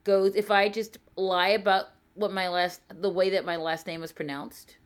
goes 0.04 0.35
if 0.35 0.50
I 0.50 0.68
just 0.68 0.98
lie 1.16 1.48
about 1.48 1.87
what 2.20 2.33
my 2.33 2.48
last 2.48 2.83
the 3.00 3.09
way 3.09 3.30
that 3.30 3.44
my 3.44 3.56
last 3.56 3.87
name 3.87 4.02
is 4.02 4.12
pronounced. 4.12 4.76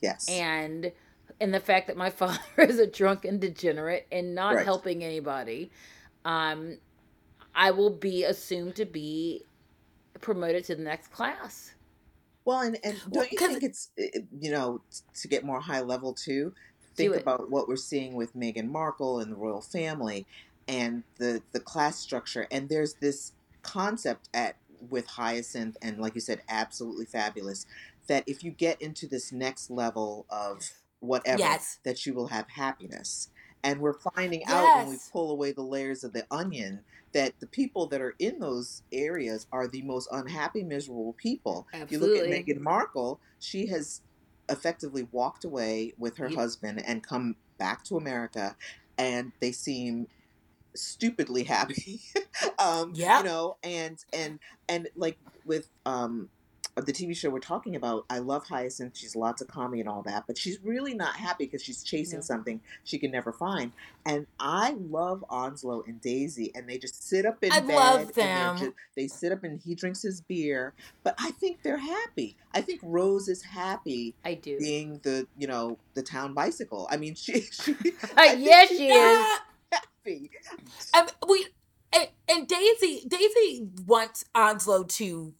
Yes. 0.00 0.28
And 0.28 0.92
and 1.40 1.52
the 1.52 1.60
fact 1.60 1.88
that 1.88 1.96
my 1.96 2.10
father 2.20 2.40
is 2.58 2.78
a 2.78 2.86
drunken 2.86 3.38
degenerate 3.38 4.06
and 4.10 4.34
not 4.34 4.54
right. 4.54 4.64
helping 4.64 5.02
anybody, 5.02 5.70
um, 6.24 6.78
I 7.54 7.72
will 7.72 7.90
be 7.90 8.24
assumed 8.24 8.76
to 8.76 8.84
be 8.84 9.44
promoted 10.20 10.64
to 10.66 10.76
the 10.76 10.82
next 10.82 11.12
class. 11.12 11.72
Well, 12.44 12.60
and, 12.60 12.78
and 12.84 12.96
don't 13.00 13.14
well, 13.14 13.26
you 13.30 13.38
think 13.38 13.62
it's 13.62 13.90
you 13.96 14.52
know 14.52 14.80
to 15.20 15.28
get 15.28 15.44
more 15.44 15.60
high 15.60 15.80
level 15.80 16.14
too? 16.14 16.54
Think 16.94 17.16
about 17.16 17.50
what 17.50 17.66
we're 17.66 17.76
seeing 17.76 18.14
with 18.14 18.36
Meghan 18.36 18.68
Markle 18.68 19.20
and 19.20 19.32
the 19.32 19.36
royal 19.36 19.60
family, 19.60 20.26
and 20.68 21.02
the 21.18 21.42
the 21.50 21.60
class 21.60 21.98
structure. 21.98 22.46
And 22.50 22.68
there's 22.68 22.94
this 22.94 23.32
concept 23.62 24.28
at 24.32 24.56
with 24.88 25.06
Hyacinth 25.06 25.76
and, 25.82 25.98
like 25.98 26.14
you 26.14 26.20
said, 26.20 26.42
absolutely 26.48 27.06
fabulous. 27.06 27.66
That 28.06 28.24
if 28.26 28.42
you 28.42 28.50
get 28.50 28.80
into 28.80 29.06
this 29.06 29.32
next 29.32 29.70
level 29.70 30.26
of 30.30 30.70
whatever, 31.00 31.38
yes. 31.38 31.78
that 31.84 32.04
you 32.06 32.14
will 32.14 32.28
have 32.28 32.48
happiness. 32.48 33.30
And 33.62 33.80
we're 33.80 33.98
finding 34.14 34.40
Yes. 34.40 34.50
out 34.50 34.76
when 34.78 34.88
we 34.88 34.98
pull 35.12 35.30
away 35.30 35.52
the 35.52 35.62
layers 35.62 36.02
of 36.02 36.12
the 36.12 36.26
onion 36.30 36.80
that 37.12 37.34
the 37.40 37.46
people 37.46 37.86
that 37.88 38.00
are 38.00 38.14
in 38.18 38.38
those 38.38 38.82
areas 38.92 39.46
are 39.52 39.66
the 39.66 39.82
most 39.82 40.08
unhappy, 40.12 40.62
miserable 40.62 41.12
people. 41.14 41.66
If 41.72 41.90
you 41.92 41.98
look 41.98 42.16
at 42.16 42.24
Absolutely. 42.24 42.54
Meghan 42.54 42.60
Markle, 42.60 43.20
she 43.38 43.66
has 43.66 44.00
effectively 44.48 45.06
walked 45.12 45.44
away 45.44 45.92
with 45.98 46.16
her 46.16 46.28
Yep. 46.28 46.38
husband 46.38 46.82
and 46.86 47.02
come 47.02 47.36
back 47.58 47.84
to 47.84 47.96
America, 47.96 48.56
and 48.96 49.32
they 49.40 49.52
seem 49.52 50.06
stupidly 50.74 51.44
happy. 51.44 52.00
um, 52.58 52.92
Yep. 52.94 53.18
you 53.18 53.24
know, 53.24 53.56
and 53.62 54.02
and 54.12 54.38
and 54.68 54.88
like 54.96 55.18
with 55.44 55.68
um 55.86 56.28
the 56.76 56.92
TV 56.92 57.14
show 57.14 57.28
we're 57.28 57.40
talking 57.40 57.74
about, 57.76 58.06
I 58.08 58.20
love 58.20 58.46
Hyacinth. 58.46 58.96
She's 58.96 59.14
lots 59.16 59.42
of 59.42 59.48
comedy 59.48 59.80
and 59.80 59.88
all 59.88 60.02
that, 60.02 60.24
but 60.26 60.38
she's 60.38 60.58
really 60.62 60.94
not 60.94 61.16
happy 61.16 61.44
because 61.44 61.62
she's 61.62 61.82
chasing 61.82 62.20
No. 62.20 62.22
something 62.22 62.60
she 62.84 62.96
can 62.98 63.10
never 63.10 63.32
find. 63.32 63.72
And 64.06 64.26
I 64.38 64.76
love 64.88 65.22
Onslow 65.28 65.82
and 65.86 66.00
Daisy, 66.00 66.52
and 66.54 66.66
they 66.68 66.78
just 66.78 67.06
sit 67.06 67.26
up 67.26 67.42
in 67.42 67.52
I 67.52 67.60
bed. 67.60 67.74
love 67.74 68.14
them. 68.14 68.56
ju- 68.56 68.74
they 68.96 69.08
sit 69.08 69.30
up 69.32 69.44
and 69.44 69.60
he 69.60 69.74
drinks 69.74 70.00
his 70.00 70.22
beer, 70.22 70.72
but 71.02 71.16
I 71.18 71.32
think 71.32 71.62
they're 71.62 71.76
happy. 71.76 72.36
I 72.54 72.62
think 72.62 72.80
Rose 72.82 73.28
is 73.28 73.42
happy 73.42 74.14
I 74.24 74.34
do. 74.34 74.56
being 74.58 75.00
the 75.02 75.26
you 75.36 75.48
know 75.48 75.76
the 75.94 76.02
town 76.02 76.32
bicycle. 76.34 76.86
I 76.90 76.96
mean, 76.96 77.14
she, 77.14 77.40
she 77.50 77.74
I 78.16 78.34
yes, 78.38 78.68
she's 78.68 78.78
she 78.78 78.88
is. 78.88 79.26
Yeah. 80.04 80.14
happy. 80.94 81.10
Um, 81.20 81.28
we 81.28 81.46
and, 81.92 82.08
and 82.28 82.48
Daisy 82.48 83.04
Daisy 83.08 83.68
wants 83.86 84.24
Onslow 84.34 84.84
to 84.84 85.34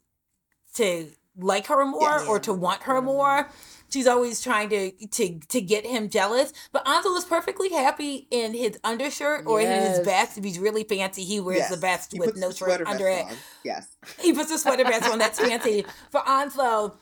to 0.75 1.11
like 1.37 1.67
her 1.69 1.85
more 1.87 2.03
Yes. 2.03 2.27
or 2.29 2.39
to 2.41 2.53
want 2.53 2.83
her 2.83 3.01
Mhm. 3.01 3.05
more. 3.05 3.49
She's 3.89 4.07
always 4.07 4.41
trying 4.41 4.69
to 4.71 4.91
to 5.09 5.39
to 5.49 5.61
get 5.61 5.87
him 5.87 6.09
jealous. 6.11 6.53
But 6.73 6.87
Onslow 6.87 7.17
is 7.17 7.25
perfectly 7.25 7.71
happy 7.71 8.29
in 8.31 8.55
his 8.55 8.79
undershirt 8.85 9.47
or 9.47 9.61
in 9.61 9.69
his 9.69 9.99
Yes. 9.99 10.05
vest. 10.05 10.39
If 10.39 10.45
he's 10.45 10.59
really 10.59 10.85
fancy, 10.85 11.25
he 11.25 11.41
wears 11.41 11.69
the 11.69 11.75
Yes. 11.75 11.81
vest 11.81 12.13
He 12.13 12.19
with 12.21 12.37
no 12.37 12.51
shirt 12.53 12.87
under 12.87 13.09
it. 13.09 13.25
on. 13.27 13.37
Yes. 13.65 13.87
He 14.21 14.33
puts 14.33 14.51
a 14.51 14.59
sweater 14.59 14.85
vest 14.85 15.09
on 15.11 15.19
that's 15.19 15.39
fancy 15.41 15.85
for 16.11 16.21
Onslow 16.29 16.97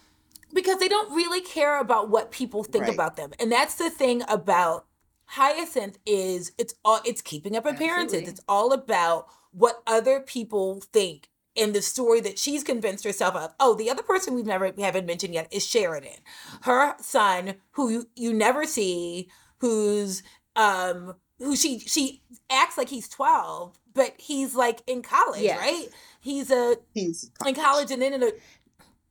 because 0.54 0.78
they 0.78 0.88
don't 0.88 1.12
really 1.14 1.40
care 1.42 1.78
about 1.80 2.08
what 2.08 2.30
people 2.30 2.64
think 2.64 2.84
Right. 2.84 2.94
about 2.94 3.16
them. 3.16 3.32
And 3.38 3.50
that's 3.52 3.74
the 3.74 3.90
thing 3.90 4.22
about 4.28 4.86
Hyacinth 5.32 5.98
is 6.06 6.52
it's 6.58 6.74
all 6.84 7.00
it's 7.04 7.20
keeping 7.20 7.56
up 7.56 7.66
appearances. 7.66 8.14
Absolutely. 8.20 8.30
It's 8.30 8.40
all 8.48 8.72
about 8.72 9.26
what 9.52 9.82
other 9.86 10.20
people 10.20 10.80
think 10.92 11.28
in 11.54 11.72
the 11.72 11.82
story 11.82 12.20
that 12.20 12.38
she's 12.38 12.62
convinced 12.64 13.04
herself 13.04 13.34
of. 13.36 13.54
Oh, 13.60 13.74
the 13.74 13.90
other 13.90 14.02
person 14.02 14.34
we've 14.34 14.46
never 14.46 14.72
we 14.76 14.82
haven't 14.82 15.06
mentioned 15.06 15.34
yet 15.34 15.48
is 15.52 15.66
Sheridan. 15.66 16.18
Her 16.62 16.94
son, 17.00 17.54
who 17.72 17.90
you, 17.90 18.06
you 18.16 18.32
never 18.32 18.64
see, 18.64 19.28
who's 19.58 20.22
um 20.56 21.14
who 21.38 21.54
she 21.56 21.78
she 21.80 22.22
acts 22.50 22.78
like 22.78 22.88
he's 22.88 23.08
12, 23.08 23.78
but 23.94 24.14
he's 24.18 24.54
like 24.54 24.82
in 24.86 25.02
college, 25.02 25.42
Yes. 25.42 25.58
right? 25.58 25.88
He's 26.20 26.50
a 26.50 26.76
He's 26.94 27.30
in 27.46 27.54
college 27.54 27.90
and 27.90 28.00
then 28.00 28.14
in 28.14 28.22
a 28.22 28.30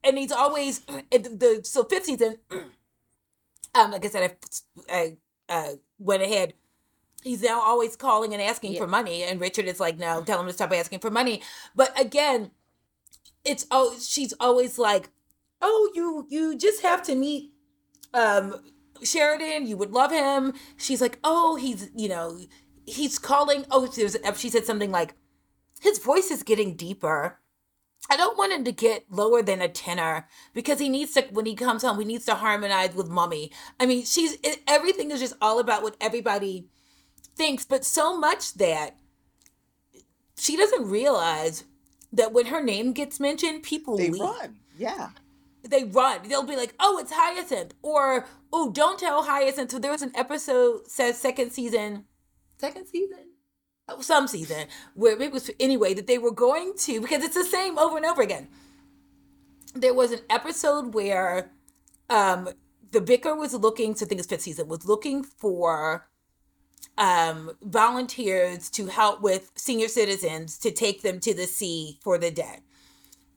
and 0.04 0.18
he's 0.18 0.32
always 0.32 0.82
in 1.12 1.22
the, 1.24 1.30
the 1.30 1.62
so 1.64 1.84
fifth 1.84 2.06
season 2.06 2.38
um 3.76 3.92
like 3.92 4.06
i 4.06 4.08
said 4.10 4.36
i, 4.90 4.94
I 4.94 5.18
uh, 5.50 5.72
went 6.00 6.24
ahead. 6.24 6.54
He's 7.24 7.42
now 7.42 7.62
always 7.62 7.96
calling 7.96 8.34
and 8.34 8.42
asking 8.42 8.74
Yeah. 8.74 8.80
for 8.80 8.88
money 8.88 9.24
and 9.24 9.40
richard 9.42 9.66
is 9.66 9.80
like 9.80 9.98
no 9.98 10.22
tell 10.24 10.40
him 10.40 10.48
to 10.48 10.54
stop 10.54 10.72
asking 10.72 11.00
for 11.00 11.10
money. 11.12 11.42
But 11.76 12.00
again 12.00 12.52
it's 13.44 13.66
oh 13.72 13.98
she's 14.00 14.34
always 14.40 14.78
like 14.78 15.10
oh 15.62 15.92
you 15.96 16.26
you 16.30 16.58
just 16.58 16.82
have 16.84 17.02
to 17.04 17.16
meet 17.16 17.52
um 18.14 18.56
sheridan 19.04 19.66
you 19.68 19.78
would 19.78 19.92
love 19.92 20.12
him. 20.12 20.54
She's 20.78 21.02
like 21.02 21.20
oh 21.24 21.56
he's 21.56 21.90
you 21.96 22.10
know 22.10 22.38
he's 22.86 23.20
calling. 23.20 23.66
Oh 23.72 23.88
there's 23.88 24.16
she 24.36 24.50
said 24.50 24.66
something 24.66 24.92
like 24.92 25.16
his 25.82 26.00
voice 26.00 26.32
is 26.32 26.44
getting 26.44 26.76
deeper 26.76 27.40
I 28.10 28.16
don't 28.16 28.38
want 28.38 28.54
him 28.54 28.64
to 28.64 28.72
get 28.72 29.06
lower 29.10 29.42
than 29.42 29.62
a 29.62 29.68
tenor 29.68 30.28
because 30.54 30.80
he 30.80 30.88
needs 30.90 31.14
to 31.14 31.24
when 31.32 31.46
he 31.46 31.56
comes 31.56 31.84
home 31.84 32.00
he 32.00 32.06
needs 32.06 32.26
to 32.26 32.36
harmonize 32.36 32.96
with 32.96 33.10
mommy. 33.10 33.52
I 33.80 33.86
mean, 33.86 34.06
she's 34.06 34.38
everything 34.68 35.12
is 35.12 35.20
just 35.20 35.36
all 35.42 35.60
about 35.60 35.84
what 35.84 35.98
everybody 36.00 36.68
thinks, 37.36 37.66
but 37.66 37.84
so 37.84 38.18
much 38.18 38.54
that 38.56 38.96
she 40.38 40.56
doesn't 40.56 40.90
realize 40.90 41.64
that 42.14 42.32
when 42.32 42.48
her 42.48 42.64
name 42.64 42.94
gets 42.94 43.20
mentioned, 43.20 43.64
people 43.64 43.98
they 43.98 44.10
leave. 44.10 44.22
run. 44.22 44.58
Yeah. 44.78 45.10
They 45.64 45.84
run. 45.84 46.28
They'll 46.30 46.44
be 46.44 46.56
like, 46.56 46.76
"Oh, 46.80 46.98
it's 46.98 47.12
Hyacinth," 47.12 47.74
or 47.82 48.26
"Oh, 48.54 48.72
don't 48.72 48.98
tell 49.00 49.24
Hyacinth." 49.24 49.72
So 49.72 49.80
there 49.80 49.92
was 49.92 50.02
an 50.02 50.14
episode, 50.16 50.88
says 50.88 51.18
second 51.18 51.52
season, 51.52 52.06
second 52.58 52.88
season, 52.88 53.27
some 54.02 54.28
season 54.28 54.68
where 54.94 55.22
it 55.22 55.32
was 55.32 55.50
anyway 55.60 55.94
that 55.94 56.08
they 56.08 56.18
were 56.18 56.32
going 56.32 56.74
to 56.78 57.02
because 57.02 57.24
it's 57.24 57.36
the 57.36 57.44
same 57.44 57.78
over 57.78 57.98
and 57.98 58.06
over 58.06 58.22
again. 58.22 58.48
There 59.74 59.94
was 59.94 60.12
an 60.12 60.20
episode 60.30 60.94
where 60.94 61.52
um 62.10 62.50
the 62.92 63.02
vicar 63.02 63.36
was 63.36 63.54
looking 63.54 63.92
I 63.92 64.06
think 64.06 64.20
it's 64.20 64.28
fifth 64.28 64.42
season 64.42 64.68
was 64.68 64.86
looking 64.86 65.24
for 65.24 66.08
um 66.98 67.52
volunteers 67.62 68.70
to 68.72 68.88
help 68.88 69.22
with 69.22 69.52
senior 69.56 69.88
citizens 69.88 70.58
to 70.60 70.72
take 70.72 71.02
them 71.02 71.20
to 71.22 71.34
the 71.34 71.48
sea 71.48 72.00
for 72.02 72.18
the 72.18 72.32
day 72.32 72.60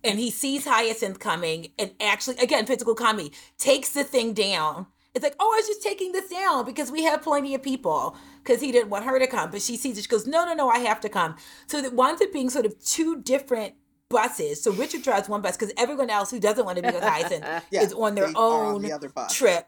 and 0.03 0.19
he 0.19 0.31
sees 0.31 0.65
Hyacinth 0.65 1.19
coming 1.19 1.73
and 1.79 1.93
actually 2.01 2.37
again 2.39 2.67
physical 2.67 2.95
comedy 2.95 3.33
takes 3.59 3.91
the 3.91 4.05
thing 4.05 4.33
down. 4.33 4.87
It's 5.15 5.23
like, 5.25 5.35
oh, 5.41 5.53
I 5.53 5.57
was 5.57 5.67
just 5.67 5.83
taking 5.83 6.13
this 6.13 6.29
down 6.31 6.65
because 6.65 6.91
we 6.93 7.03
have 7.05 7.23
plenty 7.23 7.55
of 7.55 7.63
people 7.63 8.17
because 8.43 8.61
he 8.61 8.71
didn't 8.71 8.91
want 8.91 9.05
her 9.05 9.19
to 9.19 9.27
come, 9.27 9.51
but 9.51 9.61
she 9.61 9.77
sees 9.77 9.99
it. 9.99 10.03
She 10.03 10.09
goes, 10.09 10.27
no, 10.27 10.45
no, 10.45 10.55
no, 10.55 10.69
I 10.69 10.79
have 10.79 11.01
to 11.01 11.09
come. 11.09 11.35
So 11.67 11.83
that 11.83 11.95
winds 11.95 12.23
up 12.23 12.33
being 12.33 12.49
sort 12.49 12.65
of 12.65 12.79
two 12.85 13.21
different 13.23 13.75
buses. 14.09 14.63
So 14.63 14.73
Richard 14.73 15.03
drives 15.03 15.29
one 15.29 15.41
bus 15.43 15.57
because 15.57 15.73
everyone 15.77 16.11
else 16.11 16.31
who 16.31 16.39
doesn't 16.39 16.65
want 16.65 16.77
to 16.77 16.83
be 16.83 16.91
with 16.93 17.03
Hyacinth 17.03 17.45
Yeah. 17.71 17.83
is 17.83 17.93
on 17.93 18.15
their 18.15 18.29
they 18.29 18.35
are 18.35 18.65
on 18.67 18.75
own 18.77 18.83
the 18.83 18.93
other 18.93 19.09
bus. 19.09 19.35
trip 19.35 19.67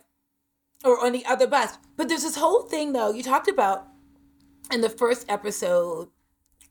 or 0.84 1.04
on 1.04 1.12
the 1.12 1.24
other 1.26 1.46
bus. 1.48 1.76
But 1.96 2.08
there's 2.08 2.22
this 2.22 2.36
whole 2.36 2.62
thing 2.62 2.92
though 2.92 3.12
you 3.12 3.22
talked 3.22 3.48
about 3.48 3.86
in 4.72 4.80
the 4.80 4.88
first 4.88 5.26
episode 5.28 6.08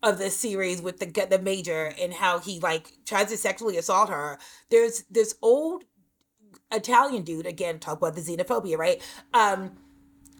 of 0.04 0.18
the 0.18 0.30
series 0.30 0.82
with 0.82 1.00
the 1.00 1.28
the 1.30 1.40
major 1.40 1.94
and 2.00 2.12
how 2.14 2.40
he 2.40 2.60
like 2.60 2.92
tries 3.06 3.30
to 3.30 3.38
sexually 3.38 3.78
assault 3.78 4.10
her. 4.10 4.40
There's 4.70 5.04
this 5.10 5.36
old 5.42 5.84
Italian 6.72 7.24
dude 7.24 7.46
again 7.46 7.80
talk 7.80 7.98
about 7.98 8.16
the 8.16 8.22
xenophobia, 8.22 8.78
right? 8.78 9.02
Um 9.34 9.78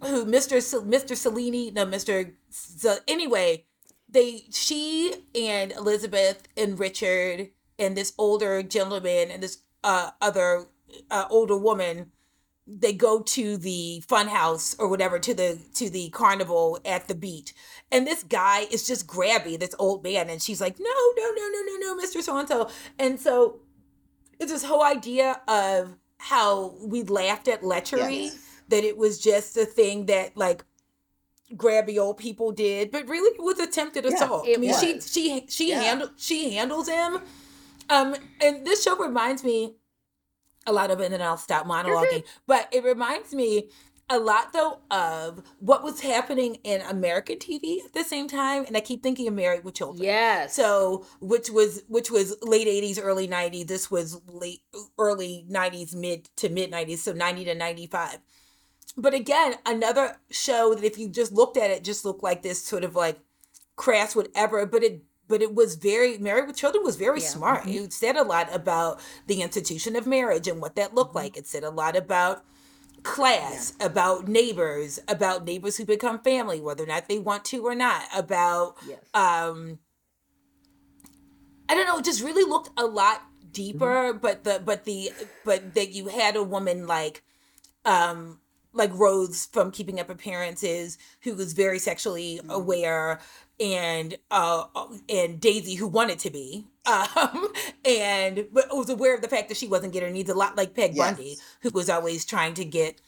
who 0.02 0.26
Mr. 0.26 0.58
Mr. 0.84 1.16
Cellini, 1.16 1.72
no 1.72 1.86
Mr. 1.86 2.34
So 2.50 2.98
anyway, 3.08 3.66
they 4.10 4.46
she 4.52 5.14
and 5.36 5.72
Elizabeth 5.72 6.48
and 6.58 6.80
Richard 6.80 7.50
and 7.78 7.96
this 7.96 8.14
older 8.18 8.64
gentleman 8.64 9.32
and 9.32 9.44
this 9.44 9.60
uh 9.84 10.12
other 10.22 10.68
uh, 11.10 11.26
older 11.30 11.58
woman 11.58 12.12
they 12.68 12.94
go 12.94 13.22
to 13.22 13.58
the 13.58 14.04
fun 14.08 14.28
house 14.28 14.76
or 14.78 14.88
whatever 14.88 15.20
to 15.20 15.34
the 15.34 15.60
to 15.74 15.90
the 15.90 16.10
carnival 16.10 16.80
at 16.86 17.08
the 17.08 17.16
beach 17.16 17.54
and 17.92 18.06
this 18.06 18.24
guy 18.24 18.62
is 18.72 18.86
just 18.86 19.08
grabby 19.08 19.60
this 19.60 19.76
old 19.80 20.04
man 20.04 20.30
and 20.30 20.42
she's 20.42 20.62
like 20.62 20.80
no 20.80 20.90
no 21.18 21.32
no 21.36 21.48
no 21.48 21.62
no 21.66 21.96
no 21.96 22.02
mr 22.02 22.22
so 22.22 22.46
so 22.46 22.70
and 23.00 23.20
so 23.20 23.60
it's 24.40 24.52
this 24.52 24.64
whole 24.64 24.84
idea 24.84 25.42
of 25.48 25.98
how 26.22 26.76
we 26.82 27.02
laughed 27.04 27.48
at 27.48 27.62
lechery 27.64 28.26
Yes. 28.26 28.38
that 28.70 28.84
it 28.84 28.96
was 28.98 29.20
just 29.20 29.58
a 29.58 29.66
thing 29.66 30.06
that 30.06 30.38
like 30.38 30.64
grabby 31.56 31.98
old 31.98 32.18
people 32.18 32.52
did 32.52 32.92
but 32.92 33.08
really 33.10 33.36
it 33.36 33.42
was 33.44 33.60
attempted 33.60 34.06
Yeah, 34.06 34.14
assault 34.14 34.48
i 34.48 34.56
mean 34.58 34.74
she 34.80 34.94
was. 34.94 35.12
she 35.12 35.46
she 35.50 35.70
Yeah. 35.70 35.82
handle 35.82 36.10
she 36.16 36.52
handles 36.54 36.88
him 36.88 37.20
um 37.90 38.16
and 38.40 38.66
this 38.66 38.84
show 38.84 38.96
reminds 38.98 39.44
me 39.44 39.76
a 40.68 40.72
lot 40.72 40.92
of 40.92 41.00
it 41.02 41.06
and 41.06 41.14
then 41.16 41.22
I'll 41.24 41.38
stop 41.38 41.66
monologuing. 41.66 42.24
But 42.46 42.68
it 42.72 42.84
reminds 42.84 43.34
me 43.34 43.70
a 44.12 44.20
lot 44.20 44.52
though 44.54 44.80
of 44.92 45.42
what 45.60 45.84
was 45.84 46.02
happening 46.02 46.56
in 46.64 46.82
American 46.82 47.38
TV 47.38 47.84
at 47.84 47.94
the 47.94 48.04
same 48.04 48.28
time. 48.28 48.66
And 48.66 48.76
I 48.76 48.82
keep 48.82 49.02
thinking 49.02 49.28
of 49.28 49.34
Married 49.34 49.64
with 49.64 49.76
Children. 49.76 50.04
Yes. 50.04 50.54
So 50.54 51.06
which 51.22 51.50
was 51.50 51.84
which 51.88 52.12
was 52.12 52.36
late 52.42 52.68
80s, 52.68 53.00
early 53.02 53.28
90s. 53.28 53.68
This 53.68 53.90
was 53.90 54.22
late 54.28 54.62
early 55.00 55.46
90s, 55.50 55.96
mid 55.96 56.30
to 56.36 56.50
mid 56.50 56.72
90s, 56.72 57.00
so 57.00 57.14
90 57.14 57.46
to 57.46 57.56
95. 57.56 58.18
But 58.98 59.14
again, 59.14 59.56
another 59.66 60.18
show 60.30 60.76
that 60.76 60.84
if 60.84 60.98
you 60.98 61.08
just 61.08 61.32
looked 61.32 61.56
at 61.56 61.72
it, 61.72 61.84
just 61.84 62.04
looked 62.04 62.24
like 62.24 62.42
this 62.42 62.64
sort 62.64 62.84
of 62.84 62.96
like 62.96 63.20
crass 63.78 64.16
whatever, 64.16 64.66
but 64.66 64.84
it 64.84 65.04
but 65.30 65.42
it 65.42 65.56
was 65.56 65.76
very 65.76 66.18
Married 66.18 66.48
with 66.48 66.58
Children 66.58 66.84
was 66.84 66.98
very 66.98 67.22
Yeah. 67.22 67.28
smart. 67.28 67.62
Mm-hmm. 67.62 67.86
It 67.86 67.94
said 67.94 68.18
a 68.18 68.24
lot 68.24 68.54
about 68.54 69.00
the 69.28 69.42
institution 69.42 69.96
of 69.96 70.06
marriage 70.06 70.48
and 70.50 70.62
what 70.62 70.76
that 70.76 70.94
looked 70.94 71.12
mm-hmm. 71.12 71.20
like. 71.20 71.38
It 71.38 71.48
said 71.48 71.64
a 71.64 71.70
lot 71.70 71.96
about 71.96 72.44
class, 73.04 73.74
about 73.80 74.28
neighbors, 74.28 75.00
about 75.08 75.46
neighbors 75.46 75.78
who 75.78 75.86
become 75.86 76.20
family, 76.20 76.62
whether 76.62 76.84
or 76.84 76.88
not 76.88 77.08
they 77.08 77.20
want 77.20 77.46
to 77.46 77.66
or 77.66 77.76
not, 77.76 78.04
about 78.16 78.78
yes. 78.82 79.00
um 79.14 79.80
I 81.70 81.76
don't 81.76 81.86
know, 81.88 81.98
it 82.00 82.06
just 82.06 82.22
really 82.22 82.44
looked 82.50 82.70
a 82.78 82.86
lot 82.86 83.24
deeper, 83.52 84.14
but 84.14 84.44
the 84.44 84.62
but 84.64 84.86
the 84.86 85.12
but 85.46 85.74
that 85.76 85.92
you 85.92 86.08
had 86.08 86.36
a 86.36 86.44
woman 86.44 86.88
like 86.88 87.24
um 87.86 88.40
like 88.74 88.92
Rose 88.94 89.48
from 89.52 89.72
Keeping 89.72 90.00
Up 90.00 90.10
Appearances, 90.10 90.98
who 91.24 91.36
was 91.36 91.54
very 91.54 91.80
sexually 91.80 92.40
Mm-hmm. 92.40 92.52
aware, 92.52 93.20
and 93.62 94.18
uh, 94.32 94.64
and 95.08 95.40
Daisy, 95.40 95.76
who 95.76 95.88
wanted 95.88 96.20
to 96.20 96.30
be, 96.32 96.68
um, 96.86 97.48
and 97.86 98.48
but 98.52 98.76
was 98.76 98.90
aware 98.90 99.16
of 99.16 99.22
the 99.22 99.28
fact 99.28 99.50
that 99.50 99.58
she 99.58 99.68
wasn't 99.68 99.94
getting 99.94 100.10
her 100.10 100.14
needs 100.14 100.30
a 100.30 100.34
lot 100.36 100.58
like 100.58 100.74
Peg 100.74 100.96
Yes. 100.96 101.16
Bundy, 101.16 101.38
who 101.62 101.70
was 101.70 101.90
always 101.90 102.26
trying 102.26 102.56
to 102.56 102.66
get 102.66 103.00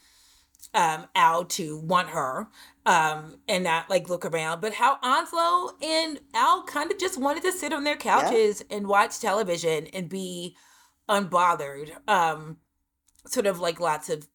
um 0.72 1.06
Al 1.14 1.44
to 1.44 1.78
want 1.80 2.08
her 2.08 2.48
um 2.86 3.36
and 3.46 3.64
not 3.64 3.90
like 3.90 4.08
look 4.08 4.24
around 4.24 4.62
but 4.62 4.72
how 4.72 4.98
Onslow 5.02 5.72
and 5.82 6.20
Al 6.32 6.62
kind 6.64 6.90
of 6.90 6.98
just 6.98 7.20
wanted 7.20 7.42
to 7.42 7.52
sit 7.52 7.70
on 7.72 7.84
their 7.84 7.96
couches 7.96 8.64
and 8.70 8.86
watch 8.86 9.20
television 9.20 9.86
and 9.88 10.08
be 10.08 10.56
unbothered 11.06 11.90
um 12.08 12.56
sort 13.26 13.44
of 13.46 13.60
like 13.60 13.78
lots 13.78 14.08
of 14.08 14.26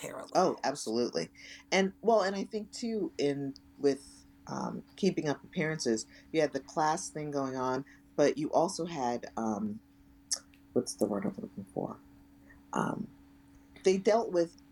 parallels 0.00 0.32
Oh, 0.34 0.56
absolutely. 0.64 1.30
And 1.70 1.92
well, 2.02 2.22
and 2.22 2.34
I 2.34 2.44
think 2.44 2.72
too 2.72 3.12
in 3.18 3.54
with 3.78 4.02
um, 4.48 4.84
keeping 4.96 5.28
up 5.28 5.42
appearances, 5.44 6.06
you 6.32 6.40
had 6.40 6.52
the 6.52 6.60
class 6.60 7.10
thing 7.10 7.30
going 7.30 7.56
on, 7.56 7.84
but 8.16 8.38
you 8.38 8.50
also 8.52 8.86
had 8.86 9.26
um, 9.36 9.80
what's 10.72 10.96
the 10.96 11.06
word 11.06 11.24
I'm 11.24 11.34
looking 11.38 11.66
for? 11.72 12.02
Um, 12.72 13.08
they 13.84 13.98
dealt 13.98 14.32
with, 14.32 14.62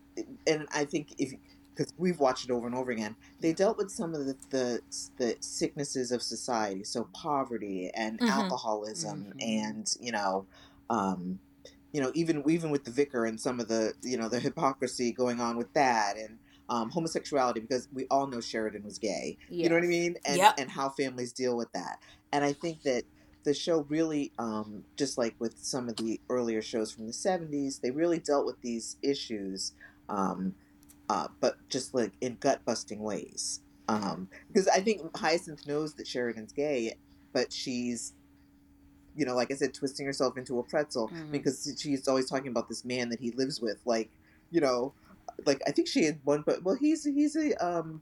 and 0.47 0.67
I 0.73 0.85
think 0.85 1.13
if 1.17 1.33
because 1.75 1.91
we've 1.97 2.19
watched 2.19 2.45
it 2.45 2.51
over 2.51 2.67
and 2.67 2.75
over 2.75 2.91
again, 2.91 3.17
they 3.41 3.53
dealt 3.53 3.77
with 3.77 3.91
some 3.91 4.13
of 4.15 4.25
the 4.25 4.37
the, 4.51 4.81
the 5.17 5.37
sicknesses 5.41 6.11
of 6.11 6.23
society, 6.23 6.83
so 6.83 7.09
poverty 7.15 7.91
and 7.95 8.21
Mhm. 8.21 8.27
alcoholism, 8.27 9.33
Mhm. 9.33 9.41
and 9.41 9.87
you 9.99 10.11
know. 10.11 10.47
Um, 10.89 11.41
you 11.93 12.01
know, 12.01 12.11
even 12.13 12.43
even 12.49 12.71
with 12.71 12.83
the 12.83 12.91
vicar 12.91 13.25
and 13.25 13.39
some 13.39 13.59
of 13.59 13.69
the 13.69 13.93
you 14.03 14.17
know 14.17 14.29
the 14.29 14.39
hypocrisy 14.39 15.13
going 15.13 15.39
on 15.39 15.57
with 15.57 15.71
that, 15.73 16.17
and 16.17 16.39
um, 16.69 16.89
homosexuality, 16.89 17.59
because 17.59 17.87
we 17.93 18.07
all 18.09 18.27
know 18.27 18.41
Sheridan 18.41 18.83
was 18.83 18.97
gay. 18.99 19.37
You 19.49 19.69
know 19.69 19.75
what 19.75 19.83
I 19.83 19.87
mean? 19.87 20.17
And 20.25 20.37
Yep. 20.37 20.55
and 20.57 20.69
how 20.71 20.89
families 20.89 21.31
deal 21.33 21.55
with 21.55 21.71
that. 21.73 21.99
And 22.31 22.43
I 22.43 22.53
think 22.53 22.81
that 22.83 23.03
the 23.43 23.53
show 23.53 23.81
really, 23.89 24.31
um, 24.39 24.83
just 24.97 25.17
like 25.17 25.35
with 25.39 25.55
some 25.59 25.87
of 25.89 25.97
the 25.97 26.19
earlier 26.29 26.61
shows 26.61 26.91
from 26.91 27.05
the 27.05 27.13
'70s, 27.13 27.79
they 27.81 27.91
really 27.91 28.19
dealt 28.19 28.45
with 28.45 28.59
these 28.61 28.97
issues, 29.03 29.73
um, 30.09 30.55
uh, 31.09 31.27
but 31.39 31.57
just 31.69 31.93
like 31.93 32.13
in 32.21 32.37
gut 32.39 32.61
busting 32.65 32.99
ways. 32.99 33.61
Um, 33.87 34.29
because 34.47 34.67
I 34.67 34.79
think 34.79 35.15
Hyacinth 35.15 35.67
knows 35.67 35.93
that 35.95 36.07
Sheridan's 36.07 36.51
gay, 36.51 36.95
but 37.33 37.53
she's 37.53 38.13
you 39.17 39.25
know, 39.25 39.33
like 39.35 39.49
I 39.49 39.55
said, 39.55 39.73
twisting 39.73 40.05
herself 40.05 40.37
into 40.37 40.59
a 40.59 40.63
pretzel 40.63 41.07
Mhm. 41.07 41.31
because 41.31 41.73
she's 41.79 42.05
always 42.07 42.29
talking 42.29 42.49
about 42.49 42.67
this 42.67 42.83
man 42.83 43.07
that 43.09 43.21
he 43.21 43.31
lives 43.31 43.61
with. 43.61 43.79
Like, 43.85 44.09
you 44.51 44.59
know, 44.59 44.93
like 45.45 45.61
I 45.67 45.71
think 45.71 45.87
she 45.87 46.03
had 46.05 46.19
one, 46.23 46.43
but 46.45 46.63
well, 46.63 46.75
he's 46.75 47.03
he's 47.03 47.35
a 47.35 47.53
um, 47.65 48.01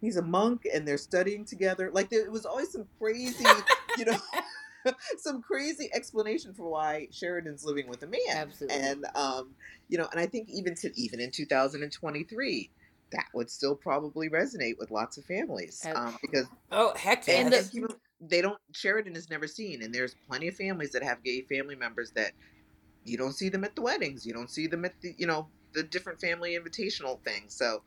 he's 0.00 0.16
a 0.16 0.22
monk 0.22 0.62
and 0.72 0.86
they're 0.86 0.98
studying 0.98 1.44
together. 1.44 1.90
Like 1.92 2.10
there 2.10 2.30
was 2.30 2.46
always 2.46 2.72
some 2.72 2.86
crazy, 2.98 3.44
you 3.96 4.04
know, 4.04 4.16
some 5.18 5.42
crazy 5.42 5.90
explanation 5.94 6.54
for 6.54 6.68
why 6.70 7.08
Sheridan's 7.10 7.64
living 7.64 7.88
with 7.88 8.02
a 8.02 8.06
man. 8.06 8.18
Absolutely. 8.30 8.76
And 8.76 9.04
um, 9.14 9.54
you 9.88 9.98
know, 9.98 10.08
and 10.10 10.20
I 10.20 10.26
think 10.26 10.48
even 10.50 10.74
to 10.76 10.90
even 11.00 11.20
in 11.20 11.30
2023. 11.30 12.70
That 13.10 13.24
would 13.32 13.50
still 13.50 13.74
probably 13.74 14.28
resonate 14.28 14.74
with 14.78 14.90
lots 14.90 15.16
of 15.16 15.24
families 15.24 15.82
um, 15.94 16.18
because 16.20 16.44
oh 16.70 16.92
heck 16.94 17.26
yeah 17.26 17.36
and, 17.36 17.50
the- 17.50 17.60
and 17.60 17.70
people, 17.70 17.96
they 18.20 18.42
don't 18.42 18.58
Sheridan 18.74 19.16
is 19.16 19.30
never 19.30 19.46
seen, 19.46 19.82
and 19.82 19.94
there's 19.94 20.14
plenty 20.28 20.48
of 20.48 20.56
families 20.56 20.92
that 20.92 21.02
have 21.02 21.24
gay 21.24 21.40
family 21.48 21.74
members 21.74 22.10
that 22.16 22.32
you 23.04 23.16
don't 23.16 23.32
see 23.32 23.48
them 23.48 23.64
at 23.64 23.74
the 23.74 23.80
weddings, 23.80 24.26
you 24.26 24.34
don't 24.34 24.50
see 24.50 24.66
them 24.66 24.84
at 24.84 24.92
the 25.00 25.14
you 25.16 25.26
know 25.26 25.48
the 25.78 25.84
different 25.84 26.20
family 26.20 26.58
invitational 26.58 27.20
thing. 27.24 27.44
So, 27.48 27.82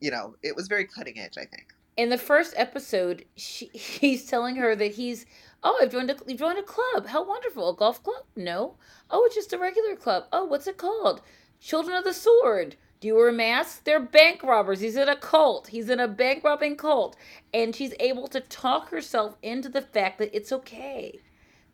you 0.00 0.10
know, 0.12 0.36
it 0.42 0.56
was 0.56 0.68
very 0.68 0.86
cutting 0.86 1.18
edge, 1.18 1.38
I 1.38 1.46
think. 1.46 1.74
in 1.96 2.10
the 2.10 2.18
first 2.18 2.54
episode, 2.56 3.24
she, 3.36 3.66
he's 3.74 4.26
telling 4.26 4.56
her 4.56 4.74
that 4.76 4.94
he's, 4.94 5.26
oh, 5.62 5.78
I've 5.82 5.92
joined 5.92 6.10
a, 6.10 6.16
you 6.26 6.36
joined 6.36 6.58
a 6.58 6.62
club. 6.62 7.08
How 7.08 7.24
wonderful. 7.26 7.70
A 7.70 7.76
golf 7.76 8.02
club? 8.02 8.24
No. 8.36 8.76
Oh, 9.10 9.24
it's 9.26 9.34
just 9.34 9.52
a 9.52 9.58
regular 9.58 9.96
club. 9.96 10.24
Oh, 10.32 10.44
what's 10.44 10.66
it 10.66 10.78
called? 10.78 11.22
Children 11.60 11.98
of 11.98 12.04
the 12.04 12.14
Sword. 12.14 12.76
Do 13.00 13.08
you 13.08 13.16
wear 13.16 13.32
masks? 13.32 13.80
They're 13.84 14.00
bank 14.00 14.42
robbers. 14.42 14.80
He's 14.80 14.96
in 14.96 15.08
a 15.08 15.16
cult. 15.16 15.68
He's 15.68 15.90
in 15.90 16.00
a 16.00 16.08
bank 16.08 16.44
robbing 16.44 16.76
cult. 16.76 17.16
And 17.54 17.74
she's 17.74 17.94
able 18.00 18.28
to 18.28 18.40
talk 18.40 18.90
herself 18.90 19.36
into 19.42 19.68
the 19.70 19.82
fact 19.82 20.18
that 20.18 20.36
it's 20.36 20.52
okay. 20.52 21.20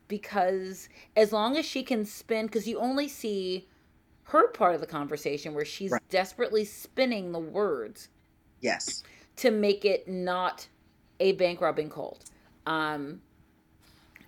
Because 0.09 0.89
as 1.17 1.33
long 1.33 1.57
as 1.57 1.67
she 1.67 1.83
can 1.85 2.05
spend, 2.05 2.49
because 2.49 2.69
you 2.69 2.79
only 2.79 3.09
see 3.09 3.69
her 4.29 4.49
part 4.49 4.75
of 4.75 4.81
the 4.81 4.87
conversation 4.87 5.55
where 5.55 5.65
she's 5.65 5.93
Right. 5.93 6.03
desperately 6.09 6.65
spinning 6.65 7.33
the 7.33 7.39
words 7.39 8.09
Yes. 8.61 9.05
to 9.37 9.51
make 9.51 9.85
it 9.85 10.09
not 10.09 10.69
a 11.21 11.33
bank 11.33 11.61
robbing 11.61 11.91
cult. 11.91 12.25
Um, 12.67 13.23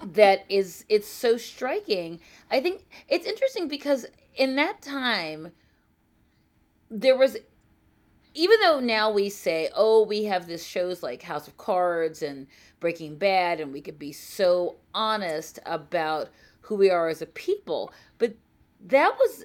that 0.00 0.44
is, 0.48 0.84
it's 0.88 1.08
so 1.08 1.36
striking. 1.36 2.20
I 2.50 2.60
think 2.60 2.86
it's 3.08 3.26
interesting 3.26 3.66
because 3.66 4.06
in 4.36 4.54
that 4.56 4.80
time, 4.80 5.52
there 6.88 7.16
was, 7.16 7.36
even 8.34 8.60
though 8.60 8.78
now 8.78 9.10
we 9.10 9.28
say, 9.28 9.68
oh, 9.74 10.04
we 10.04 10.24
have 10.24 10.46
this 10.46 10.64
shows 10.64 11.02
like 11.02 11.22
House 11.22 11.48
of 11.48 11.56
Cards 11.56 12.22
and 12.22 12.46
Breaking 12.78 13.16
Bad, 13.16 13.60
and 13.60 13.72
we 13.72 13.80
could 13.80 13.98
be 13.98 14.12
so 14.12 14.76
honest 14.94 15.58
about 15.66 16.28
who 16.60 16.76
we 16.76 16.88
are 16.88 17.08
as 17.08 17.20
a 17.20 17.26
people, 17.26 17.92
but 18.18 18.36
that 18.86 19.16
was 19.18 19.44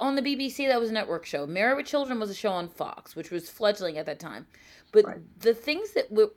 on 0.00 0.16
the 0.16 0.22
BBC. 0.22 0.66
That 0.66 0.80
was 0.80 0.90
a 0.90 0.94
network 0.94 1.24
show. 1.26 1.46
Married 1.46 1.76
with 1.76 1.86
Children 1.86 2.18
was 2.18 2.30
a 2.30 2.34
show 2.34 2.50
on 2.50 2.68
Fox, 2.68 3.14
which 3.14 3.30
was 3.30 3.48
fledgling 3.48 3.98
at 3.98 4.06
that 4.06 4.18
time. 4.18 4.46
But 4.92 5.04
Right. 5.04 5.40
the 5.40 5.54
things 5.54 5.92
that 5.92 6.10
were 6.10 6.32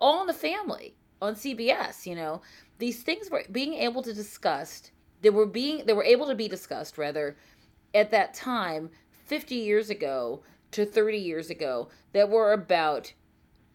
all 0.00 0.22
in 0.22 0.26
the 0.26 0.32
family 0.32 0.96
on 1.22 1.36
CBS, 1.36 2.06
you 2.06 2.14
know, 2.14 2.42
these 2.78 3.02
things 3.02 3.30
were 3.30 3.44
being 3.50 3.74
able 3.74 4.02
to 4.02 4.12
discussed. 4.12 4.90
They 5.22 5.30
were 5.30 5.46
being 5.46 5.86
they 5.86 5.92
were 5.92 6.04
able 6.04 6.26
to 6.26 6.34
be 6.34 6.48
discussed 6.48 6.98
rather 6.98 7.36
at 7.94 8.10
that 8.10 8.34
time, 8.34 8.90
fifty 9.10 9.56
years 9.56 9.90
ago 9.90 10.42
to 10.72 10.84
thirty 10.84 11.18
years 11.18 11.50
ago, 11.50 11.88
that 12.12 12.28
were 12.28 12.52
about 12.52 13.12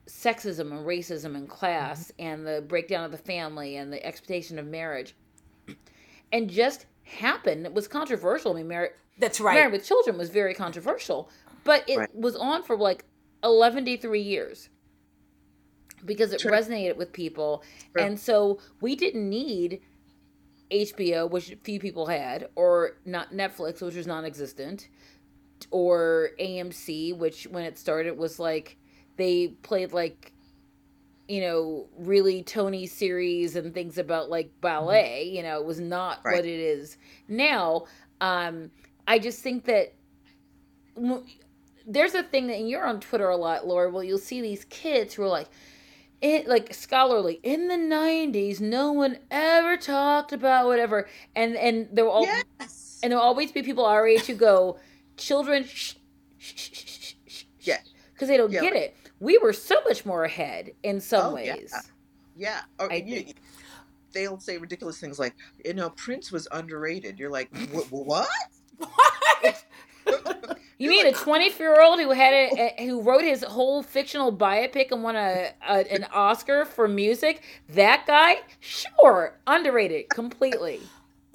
sexism 0.06 0.72
and 0.72 0.86
racism 0.86 1.36
and 1.36 1.48
class 1.48 2.12
mm-hmm. 2.12 2.28
and 2.28 2.48
the 2.48 2.64
breakdown 2.68 3.06
of 3.06 3.12
the 3.12 3.18
family 3.18 3.78
and 3.78 3.94
the 3.94 4.04
expectation 4.06 4.60
of 4.60 4.66
marriage, 4.66 5.16
and 6.32 6.50
just 6.50 6.86
happened. 7.04 7.66
It 7.66 7.74
was 7.74 7.88
controversial. 7.88 8.54
I 8.54 8.58
mean, 8.58 8.68
Mar- 8.68 8.94
that's 9.20 9.40
right 9.40 9.56
Married 9.56 9.74
with 9.74 9.86
Children 9.86 10.18
was 10.18 10.30
very 10.30 10.54
controversial, 10.54 11.30
but 11.64 11.88
it 11.88 11.98
Right. 11.98 12.16
was 12.16 12.36
on 12.36 12.64
for 12.64 12.76
like 12.78 13.06
11 13.44 13.86
to 13.86 13.98
3 13.98 14.22
years 14.22 14.70
because 16.06 16.32
it 16.34 16.40
True. 16.40 16.52
resonated 16.52 16.96
with 16.98 17.12
people. 17.12 17.64
True. 17.94 18.04
And 18.04 18.20
so 18.20 18.60
we 18.82 18.96
didn't 18.96 19.28
need 19.30 19.82
HBO, 20.72 21.30
which 21.30 21.56
few 21.64 21.80
people 21.80 22.06
had, 22.08 22.48
or 22.56 22.98
not 23.06 23.34
Netflix, 23.34 23.82
which 23.82 23.96
was 23.96 24.08
non-existent, 24.08 24.88
or 25.72 26.32
AMC, 26.40 27.18
which 27.18 27.46
when 27.48 27.64
it 27.66 27.78
started 27.78 28.18
was 28.18 28.40
like 28.40 28.78
they 29.18 29.50
played 29.64 29.92
like 29.92 30.32
you 31.28 31.42
know 31.42 31.88
really 31.98 32.42
Tony 32.44 32.86
series 32.88 33.56
and 33.56 33.74
things 33.74 33.98
about 33.98 34.30
like 34.30 34.52
ballet. 34.62 35.24
You 35.24 35.44
know, 35.44 35.60
it 35.60 35.66
was 35.66 35.80
not 35.80 36.20
Right. 36.24 36.36
what 36.38 36.46
it 36.46 36.60
is 36.60 36.98
now. 37.28 37.86
Um, 38.22 38.72
I 39.10 39.20
just 39.20 39.42
think 39.42 39.66
that 39.66 39.94
there's 41.88 42.14
a 42.14 42.24
thing 42.24 42.48
that 42.48 42.58
and 42.58 42.70
you're 42.70 42.86
on 42.86 43.00
Twitter 43.00 43.28
a 43.30 43.36
lot, 43.38 43.68
Laura. 43.68 43.90
Well, 43.90 44.04
you'll 44.04 44.18
see 44.20 44.42
these 44.42 44.64
kids 44.66 45.14
who 45.16 45.24
are 45.24 45.28
like. 45.28 45.50
It, 46.22 46.50
like 46.50 46.74
scholarly 46.74 47.40
in 47.44 47.70
the 47.70 47.76
90s 47.76 48.60
no 48.60 48.92
one 48.92 49.20
ever 49.32 49.78
talked 49.78 50.34
about 50.34 50.66
whatever 50.66 51.08
and 51.34 51.56
and 51.56 51.88
there 51.94 52.04
will 52.04 52.12
al- 52.12 52.24
yes. 52.60 53.00
and 53.02 53.14
there'll 53.14 53.24
always 53.24 53.54
be 53.54 53.64
people 53.64 53.86
our 53.86 54.06
age 54.06 54.26
who 54.26 54.34
go, 54.36 54.78
children, 55.16 55.64
shh, 55.64 55.94
shh, 56.38 56.52
shh, 56.58 56.70
shh, 56.74 56.86
shh, 56.86 57.14
shh, 57.26 57.44
Yeah. 57.62 57.78
because 58.12 58.28
they 58.28 58.36
don't 58.36 58.52
Yeah, 58.52 58.60
get 58.60 58.74
it. 58.74 58.98
We 59.22 59.38
were 59.38 59.54
so 59.54 59.76
much 59.88 60.06
more 60.06 60.26
ahead 60.26 60.72
in 60.84 61.00
some 61.00 61.28
Oh, 61.28 61.36
ways. 61.36 61.74
yeah. 62.36 62.64
Or, 62.82 62.92
I 62.92 62.96
you- 62.98 63.16
think- 63.24 63.38
they'll 64.12 64.42
say 64.42 64.58
ridiculous 64.58 65.00
things 65.00 65.20
like, 65.20 65.38
you 65.64 65.74
know, 65.74 65.90
Prince 65.92 66.34
was 66.34 66.50
underrated. 66.52 67.18
You're 67.18 67.30
like, 67.30 67.50
what? 67.92 68.28
What 68.80 69.66
You 70.78 70.90
mean 70.90 71.06
a 71.08 71.12
24 71.12 71.66
year 71.66 71.82
old 71.82 72.00
who 72.00 72.12
had 72.12 72.34
a, 72.34 72.74
a- 72.82 72.86
who 72.86 73.02
wrote 73.02 73.24
his 73.24 73.44
whole 73.44 73.84
fictional 73.84 74.32
biopic 74.36 74.92
and 74.92 75.04
won 75.04 75.16
a, 75.18 75.52
a 75.68 75.94
an 75.94 76.06
Oscar 76.14 76.64
for 76.66 76.88
music? 76.88 77.42
That 77.70 78.06
guy, 78.08 78.38
sure, 78.60 79.38
underrated 79.46 80.10
completely. 80.10 80.80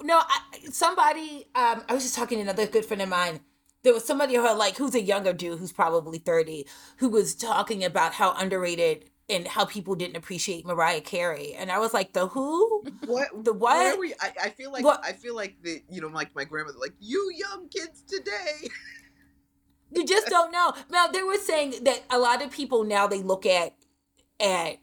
No, 0.01 0.17
I, 0.19 0.59
somebody. 0.71 1.47
Um, 1.55 1.83
I 1.87 1.93
was 1.93 2.03
just 2.03 2.15
talking 2.15 2.37
to 2.39 2.43
another 2.43 2.67
good 2.67 2.85
friend 2.85 3.01
of 3.01 3.09
mine. 3.09 3.41
There 3.83 3.93
was 3.93 4.03
somebody 4.05 4.35
who 4.35 4.41
like 4.57 4.77
who's 4.77 4.95
a 4.95 5.01
younger 5.01 5.31
dude 5.33 5.59
who's 5.59 5.71
probably 5.71 6.17
thirty, 6.17 6.65
who 6.97 7.09
was 7.09 7.35
talking 7.35 7.83
about 7.83 8.13
how 8.13 8.33
underrated 8.33 9.05
and 9.29 9.47
how 9.47 9.65
people 9.65 9.95
didn't 9.95 10.17
appreciate 10.17 10.65
Mariah 10.65 11.01
Carey, 11.01 11.53
and 11.55 11.71
I 11.71 11.79
was 11.79 11.93
like, 11.93 12.13
the 12.13 12.27
who? 12.27 12.83
What? 13.05 13.29
The 13.43 13.53
what? 13.53 13.77
Where 13.77 13.97
were 13.97 14.05
you? 14.05 14.15
I, 14.21 14.31
I 14.43 14.49
feel 14.49 14.71
like 14.71 14.83
What? 14.83 15.03
I 15.03 15.13
feel 15.13 15.35
like 15.35 15.57
the 15.63 15.81
you 15.89 16.01
know 16.01 16.07
like 16.07 16.35
my 16.35 16.43
grandmother 16.43 16.77
like 16.79 16.93
you 16.99 17.31
young 17.35 17.67
kids 17.69 18.03
today. 18.07 18.67
You 19.91 20.05
just 20.05 20.27
don't 20.27 20.51
know. 20.51 20.73
Now 20.89 21.07
they 21.07 21.23
were 21.23 21.37
saying 21.37 21.75
that 21.83 22.03
a 22.09 22.17
lot 22.17 22.41
of 22.43 22.51
people 22.51 22.83
now 22.83 23.07
they 23.07 23.21
look 23.21 23.45
at 23.45 23.75
at 24.39 24.77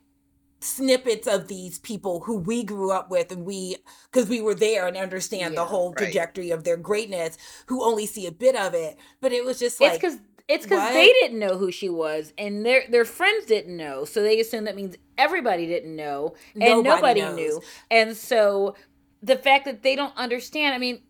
snippets 0.61 1.27
of 1.27 1.49
these 1.49 1.79
people 1.81 2.21
who 2.21 2.39
we 2.39 2.63
grew 2.65 2.93
up 2.93 3.11
with 3.11 3.33
and 3.33 3.45
we 3.45 3.77
because 4.11 4.29
we 4.29 4.41
were 4.41 4.55
there 4.55 4.87
and 4.87 4.97
understand 4.97 5.55
Yeah, 5.55 5.61
the 5.61 5.67
whole 5.67 5.93
right. 5.93 5.99
trajectory 5.99 6.51
of 6.53 6.65
their 6.65 6.77
greatness 6.77 7.37
who 7.67 7.85
only 7.85 8.07
see 8.07 8.27
a 8.27 8.33
bit 8.33 8.55
of 8.55 8.73
it 8.73 8.97
but 9.21 9.33
it 9.33 9.45
was 9.45 9.59
just 9.59 9.81
like 9.81 9.95
it's 9.95 10.03
because 10.03 10.19
it's 10.53 10.65
because 10.65 10.93
they 10.93 11.13
didn't 11.21 11.39
know 11.39 11.59
who 11.59 11.71
she 11.73 11.89
was, 11.89 12.33
and 12.39 12.65
their 12.65 12.85
their 12.89 13.05
friends 13.05 13.47
didn't 13.47 13.77
know, 13.77 14.05
so 14.05 14.23
they 14.23 14.41
assumed 14.41 14.67
that 14.67 14.77
means 14.77 14.97
everybody 15.19 15.67
didn't 15.67 15.95
know, 15.95 16.35
and 16.55 16.83
Nobody 16.83 17.21
nobody, 17.21 17.43
knew, 17.43 17.63
and 17.91 18.17
so 18.17 18.75
the 19.23 19.37
fact 19.37 19.65
that 19.65 19.83
they 19.83 19.97
don't 19.97 20.17
understand. 20.17 20.75
I 20.75 20.79
mean, 20.79 21.03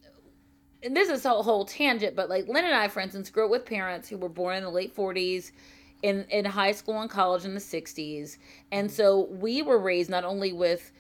and 0.83 0.97
this 0.97 1.09
is 1.09 1.25
a 1.25 1.31
whole 1.31 1.65
tangent, 1.65 2.17
but 2.17 2.29
like 2.29 2.49
Lynne 2.49 2.65
and 2.65 2.75
I, 2.75 2.89
for 2.89 3.01
instance, 3.01 3.31
grew 3.31 3.45
up 3.45 3.51
with 3.51 3.67
parents 3.67 4.09
who 4.09 4.17
were 4.17 4.29
born 4.29 4.57
in 4.57 4.63
the 4.63 4.71
late 4.71 4.95
forties. 4.95 5.53
In, 6.03 6.27
in 6.31 6.45
high 6.45 6.73
school 6.73 7.01
and 7.01 7.09
college 7.09 7.45
in 7.45 7.55
the 7.55 7.61
60s. 7.61 8.37
And 8.73 8.91
so 8.91 9.29
we 9.31 9.63
were 9.63 9.79
raised 9.79 10.11
not 10.11 10.25
only 10.25 10.53
with 10.53 10.91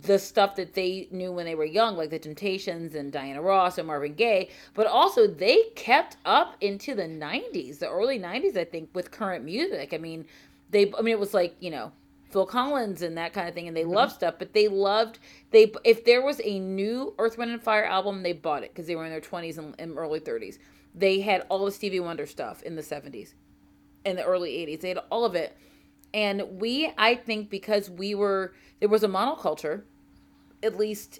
the 0.00 0.18
stuff 0.18 0.56
that 0.56 0.72
they 0.72 1.08
knew 1.10 1.30
when 1.30 1.44
they 1.44 1.54
were 1.54 1.64
young, 1.64 1.96
like 1.96 2.08
the 2.08 2.18
Temptations 2.18 2.94
and 2.94 3.12
Diana 3.12 3.42
Ross 3.42 3.76
and 3.76 3.86
Marvin 3.86 4.14
Gaye, 4.14 4.48
but 4.72 4.86
also 4.86 5.26
they 5.26 5.64
kept 5.76 6.16
up 6.24 6.56
into 6.62 6.94
the 6.94 7.02
90s, 7.02 7.80
the 7.80 7.90
early 7.90 8.18
90s, 8.18 8.56
I 8.56 8.64
think, 8.64 8.88
with 8.94 9.10
current 9.10 9.44
music. 9.44 9.92
I 9.92 9.98
mean, 9.98 10.24
they, 10.70 10.90
I 10.98 11.02
mean, 11.02 11.12
it 11.12 11.20
was 11.20 11.34
like, 11.34 11.54
you 11.60 11.70
know, 11.70 11.92
Phil 12.30 12.46
Collins 12.46 13.02
and 13.02 13.18
that 13.18 13.34
kind 13.34 13.46
of 13.46 13.54
thing, 13.54 13.68
and 13.68 13.76
they 13.76 13.82
mm-hmm. 13.82 13.92
loved 13.92 14.14
stuff, 14.14 14.36
but 14.38 14.54
they 14.54 14.68
loved, 14.68 15.18
they, 15.50 15.70
if 15.84 16.04
there 16.04 16.22
was 16.22 16.40
a 16.42 16.58
new 16.58 17.14
Earth, 17.18 17.36
Wind, 17.36 17.50
and 17.50 17.62
Fire 17.62 17.84
album, 17.84 18.22
they 18.22 18.32
bought 18.32 18.62
it 18.62 18.70
because 18.70 18.86
they 18.86 18.96
were 18.96 19.04
in 19.04 19.10
their 19.10 19.20
20s 19.20 19.58
and, 19.58 19.74
and 19.78 19.98
early 19.98 20.18
30s. 20.18 20.58
They 20.94 21.20
had 21.20 21.44
all 21.50 21.64
the 21.64 21.72
Stevie 21.72 22.00
Wonder 22.00 22.26
stuff 22.26 22.62
in 22.62 22.74
the 22.74 22.82
70s 22.82 23.34
in 24.06 24.16
the 24.16 24.24
early 24.24 24.50
80s. 24.50 24.80
They 24.80 24.88
had 24.88 25.00
all 25.10 25.24
of 25.24 25.34
it. 25.34 25.56
And 26.14 26.60
we, 26.60 26.92
I 26.96 27.16
think, 27.16 27.50
because 27.50 27.90
we 27.90 28.14
were, 28.14 28.54
there 28.78 28.88
was 28.88 29.02
a 29.02 29.08
monoculture, 29.08 29.82
at 30.62 30.78
least 30.78 31.18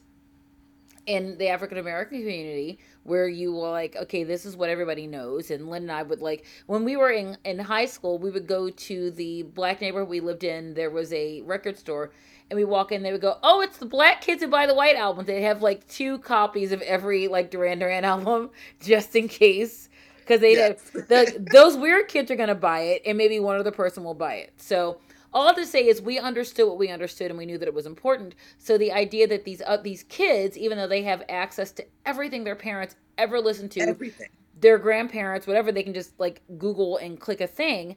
in 1.05 1.37
the 1.37 1.49
African 1.49 1.79
American 1.79 2.21
community, 2.21 2.79
where 3.03 3.27
you 3.29 3.53
were 3.53 3.71
like, 3.71 3.97
okay, 3.97 4.23
this 4.23 4.47
is 4.47 4.57
what 4.57 4.71
everybody 4.71 5.09
knows. 5.09 5.51
And 5.51 5.69
Lynne 5.69 5.83
and 5.83 5.93
I 5.93 6.05
would 6.05 6.23
like, 6.23 6.47
when 6.67 6.85
we 6.85 6.97
were 6.97 7.11
in, 7.11 7.37
in 7.45 7.59
high 7.59 7.87
school, 7.87 8.19
we 8.19 8.31
would 8.31 8.47
go 8.47 8.71
to 8.71 9.11
the 9.11 9.43
black 9.43 9.81
neighborhood 9.81 10.09
we 10.09 10.21
lived 10.21 10.45
in. 10.45 10.75
There 10.75 10.91
was 10.91 11.13
a 11.13 11.43
record 11.43 11.77
store. 11.77 12.13
And 12.49 12.57
we 12.57 12.65
walk 12.65 12.93
in, 12.93 13.03
they 13.03 13.11
would 13.11 13.21
go, 13.21 13.39
oh, 13.43 13.63
it's 13.63 13.79
the 13.79 13.87
black 13.87 14.21
kids 14.21 14.43
who 14.43 14.49
buy 14.49 14.67
the 14.67 14.75
white 14.75 14.97
albums. 14.97 15.27
They'd 15.27 15.43
have 15.43 15.61
like 15.61 15.89
two 15.89 16.19
copies 16.19 16.71
of 16.71 16.83
every 16.83 17.27
like 17.27 17.51
Duran 17.51 17.81
Duran 17.81 18.05
album 18.05 18.51
just 18.81 19.17
in 19.17 19.27
case. 19.27 19.89
Because 20.25 20.41
they 20.41 20.55
Yes. 20.55 20.91
the, 20.95 21.47
those 21.51 21.77
weird 21.77 22.09
kids 22.09 22.31
are 22.31 22.37
gonna 22.37 22.55
buy 22.55 22.81
it, 22.81 23.03
and 23.07 23.19
maybe 23.19 23.39
one 23.41 23.59
other 23.59 23.71
person 23.71 24.05
will 24.05 24.15
buy 24.15 24.35
it. 24.35 24.55
So 24.57 25.01
all 25.33 25.53
to 25.55 25.67
say 25.67 25.87
is 25.87 26.01
we 26.01 26.19
understood 26.19 26.67
what 26.69 26.79
we 26.79 26.89
understood, 26.89 27.31
and 27.31 27.39
we 27.39 27.45
knew 27.47 27.59
that 27.59 27.69
it 27.69 27.75
was 27.75 27.87
important. 27.87 28.35
So 28.59 28.79
the 28.79 28.93
idea 28.93 29.27
that 29.29 29.45
these 29.45 29.61
uh, 29.67 29.77
these 29.79 30.03
kids, 30.05 30.57
even 30.57 30.79
though 30.79 30.87
they 30.89 31.03
have 31.03 31.23
access 31.29 31.73
to 31.73 31.85
everything 32.07 32.45
their 32.45 32.57
parents 32.57 32.97
ever 33.19 33.41
listened 33.41 33.71
to, 33.73 33.81
Everything. 33.83 34.29
their 34.61 34.79
grandparents, 34.79 35.47
whatever, 35.47 35.73
they 35.73 35.83
can 35.83 35.95
just 35.95 36.19
like 36.19 36.41
Google 36.59 36.97
and 36.99 37.21
click 37.21 37.41
a 37.41 37.47
thing. 37.47 37.97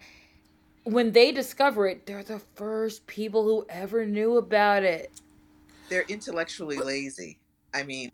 When 0.83 1.11
they 1.11 1.31
discover 1.31 1.87
it, 1.87 2.05
they're 2.05 2.23
the 2.23 2.39
first 2.55 3.05
people 3.07 3.43
who 3.43 3.65
ever 3.69 4.05
knew 4.05 4.37
about 4.37 4.83
it. 4.83 5.11
They're 5.89 6.05
intellectually 6.09 6.77
lazy. 6.77 7.39
I 7.73 7.83
mean, 7.83 8.09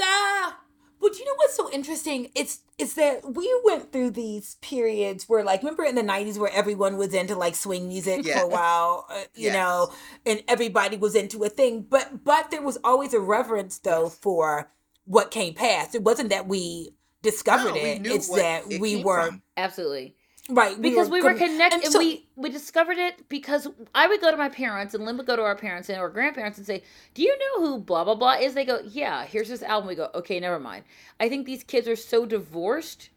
Ah, 0.00 0.60
but 1.00 1.18
you 1.18 1.24
know 1.24 1.34
what's 1.36 1.54
so 1.56 1.70
interesting? 1.70 2.30
It's 2.34 2.60
it's 2.78 2.94
that 2.94 3.34
we 3.34 3.60
went 3.64 3.92
through 3.92 4.10
these 4.12 4.56
periods 4.56 5.28
where, 5.28 5.44
like, 5.44 5.62
remember 5.62 5.84
in 5.84 5.94
the 5.94 6.02
'90s 6.02 6.38
where 6.38 6.52
everyone 6.52 6.96
was 6.96 7.14
into 7.14 7.34
like 7.36 7.54
swing 7.54 7.88
music 7.88 8.24
for 8.24 8.42
a 8.42 8.48
while, 8.48 9.06
uh, 9.10 9.24
you 9.34 9.50
Yes. 9.50 9.52
know, 9.52 9.92
and 10.26 10.42
everybody 10.48 10.96
was 10.96 11.14
into 11.14 11.44
a 11.44 11.48
thing. 11.48 11.82
But 11.82 12.24
but 12.24 12.50
there 12.50 12.62
was 12.62 12.78
always 12.84 13.14
a 13.14 13.20
reverence 13.20 13.78
though 13.78 14.08
for 14.08 14.70
what 15.04 15.30
came 15.30 15.54
past. 15.54 15.94
It 15.94 16.02
wasn't 16.02 16.30
that 16.30 16.46
we 16.48 16.90
discovered 17.22 17.68
no, 17.68 17.78
we 17.78 17.94
it; 17.94 17.98
knew 17.98 18.16
it's 18.16 18.28
what 18.28 18.38
that 18.42 18.68
it 18.70 18.80
we 18.80 18.96
were 18.96 19.30
from. 19.30 19.42
Absolutely. 19.56 20.16
Right 20.50 20.80
because 20.80 21.10
we 21.10 21.20
were, 21.20 21.30
com- 21.34 21.38
connected 21.40 21.82
and 21.84 21.92
so- 21.92 21.98
we 21.98 22.26
we 22.34 22.48
discovered 22.48 22.96
it 22.96 23.28
because 23.28 23.68
i 23.94 24.06
would 24.08 24.20
go 24.22 24.30
to 24.30 24.36
my 24.38 24.48
parents 24.48 24.94
and 24.94 25.04
lynne 25.04 25.18
would 25.18 25.26
go 25.26 25.36
to 25.36 25.42
our 25.42 25.54
parents 25.56 25.90
and 25.90 25.98
our 25.98 26.08
grandparents 26.08 26.56
and 26.56 26.66
say 26.66 26.82
do 27.12 27.20
you 27.22 27.36
know 27.38 27.66
who 27.66 27.78
blah 27.78 28.02
blah 28.02 28.14
blah 28.14 28.32
is 28.32 28.54
they 28.54 28.64
go 28.64 28.80
yeah 28.88 29.26
here's 29.26 29.48
this 29.48 29.62
album 29.62 29.86
we 29.88 29.94
go 29.94 30.08
okay 30.14 30.40
never 30.40 30.58
mind 30.58 30.84
i 31.20 31.28
think 31.28 31.44
these 31.44 31.62
kids 31.62 31.86
are 31.86 31.96
so 31.96 32.24
divorced 32.24 33.10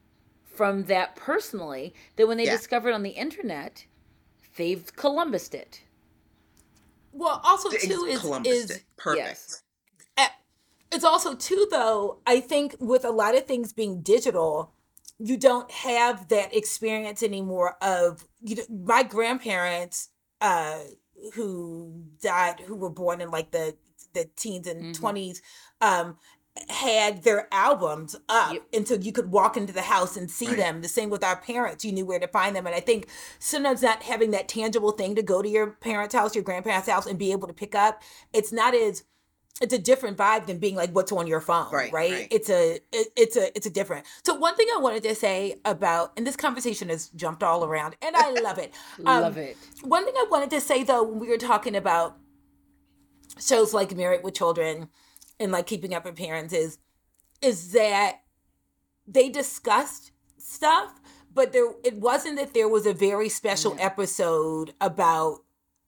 from 0.44 0.84
that 0.86 1.16
personally 1.16 1.94
that 2.18 2.28
when 2.28 2.36
they 2.38 2.44
Yeah. 2.46 2.52
discover 2.58 2.90
it 2.90 2.94
on 2.94 3.04
the 3.04 3.12
internet 3.12 3.86
they've 4.58 4.94
columbused 4.98 5.56
it 5.56 5.84
Well, 7.14 7.40
also 7.46 7.70
The- 7.70 7.78
too 7.78 8.06
is 8.10 8.20
Columbus 8.20 8.52
is 8.54 8.66
did. 8.68 8.82
perfect. 8.98 9.26
yes. 9.26 9.64
Eh, 10.18 10.28
it's 10.92 11.06
also 11.06 11.34
too 11.36 11.66
though 11.72 12.20
i 12.28 12.42
think 12.42 12.76
with 12.80 13.06
a 13.06 13.12
lot 13.12 13.36
of 13.38 13.46
things 13.46 13.72
being 13.72 14.02
digital 14.02 14.74
you 15.24 15.38
don't 15.38 15.70
have 15.72 16.28
that 16.30 16.56
experience 16.56 17.22
anymore 17.24 17.76
of 17.82 18.26
you 18.42 18.56
know, 18.56 18.64
my 18.70 19.04
grandparents 19.04 20.10
uh 20.42 20.80
who 21.34 22.04
died 22.22 22.60
who 22.62 22.76
were 22.76 22.90
born 22.90 23.22
in 23.22 23.30
like 23.30 23.52
the 23.52 23.76
the 24.14 24.26
teens 24.36 24.68
and 24.68 24.86
Mhm. 24.86 25.00
20s 25.00 25.42
um 25.82 26.18
had 26.70 27.24
their 27.24 27.48
albums 27.54 28.14
up 28.28 28.54
Yep. 28.54 28.64
until 28.74 29.00
you 29.02 29.14
could 29.14 29.32
walk 29.32 29.56
into 29.56 29.72
the 29.72 29.84
house 29.84 30.18
and 30.18 30.30
see 30.30 30.48
Right. 30.50 30.58
them 30.58 30.82
the 30.82 30.90
same 30.90 31.10
with 31.10 31.24
our 31.24 31.38
parents 31.38 31.86
you 31.86 31.94
knew 31.94 32.06
where 32.06 32.20
to 32.20 32.28
find 32.28 32.54
them 32.56 32.66
and 32.68 32.76
i 32.76 32.82
think 32.82 33.08
sometimes 33.40 33.82
not 33.82 34.04
having 34.04 34.32
that 34.32 34.50
tangible 34.50 34.92
thing 34.92 35.16
to 35.16 35.22
go 35.22 35.42
to 35.42 35.48
your 35.48 35.68
parents 35.80 36.14
house 36.14 36.36
your 36.36 36.44
grandparents 36.44 36.90
house 36.90 37.06
and 37.06 37.18
be 37.18 37.32
able 37.32 37.48
to 37.48 37.54
pick 37.54 37.74
up 37.74 38.02
it's 38.34 38.52
not 38.52 38.76
as 38.76 39.04
it's 39.60 39.74
a 39.74 39.78
different 39.80 40.18
vibe 40.18 40.46
than 40.48 40.58
being 40.60 40.76
like 40.76 40.92
what's 40.92 41.12
on 41.12 41.28
your 41.28 41.42
phone 41.42 41.72
right, 41.72 41.92
Right, 41.92 42.12
right. 42.12 42.28
it's 42.32 42.50
a 42.50 42.80
it, 42.92 43.08
it's 43.16 43.36
a 43.36 43.56
it's 43.56 43.66
a 43.66 43.70
different 43.70 44.06
so 44.24 44.34
one 44.36 44.56
thing 44.56 44.68
i 44.76 44.80
wanted 44.80 45.04
to 45.04 45.14
say 45.16 45.60
about 45.66 46.14
and 46.18 46.26
this 46.26 46.36
conversation 46.36 46.90
has 46.90 47.10
jumped 47.10 47.44
all 47.44 47.64
around 47.66 47.96
and 48.02 48.16
i 48.16 48.30
love 48.42 48.58
it 48.58 48.74
Um, 49.06 49.22
love 49.22 49.38
it 49.38 49.58
one 49.84 50.06
thing 50.06 50.14
i 50.18 50.26
wanted 50.32 50.50
to 50.52 50.62
say 50.62 50.84
though 50.84 51.04
when 51.04 51.20
we 51.20 51.28
were 51.28 51.38
talking 51.38 51.76
about 51.76 52.18
shows 53.40 53.74
like 53.74 53.96
married 53.96 54.24
with 54.24 54.36
children 54.36 54.90
and 55.40 55.52
like 55.52 55.66
keeping 55.68 55.94
up 55.94 56.06
appearances 56.06 56.78
is 57.42 57.72
that 57.72 58.20
they 59.08 59.30
discussed 59.30 60.12
stuff 60.38 60.94
but 61.34 61.52
there 61.54 61.72
it 61.84 61.98
wasn't 61.98 62.38
that 62.38 62.54
there 62.54 62.68
was 62.68 62.86
a 62.86 62.94
very 62.94 63.30
special 63.30 63.76
No. 63.76 63.84
episode 63.84 64.74
about 64.82 65.40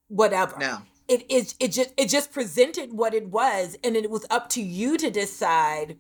whatever 0.08 0.58
No. 0.60 0.80
It 1.14 1.30
is 1.30 1.56
it 1.60 1.72
just 1.72 1.94
it 1.98 2.10
just 2.10 2.32
presented 2.32 2.94
what 2.94 3.14
it 3.14 3.28
was 3.30 3.78
and 3.84 3.96
it 3.96 4.10
was 4.10 4.26
up 4.30 4.50
to 4.50 4.62
you 4.62 4.98
to 4.98 5.10
decide 5.12 5.98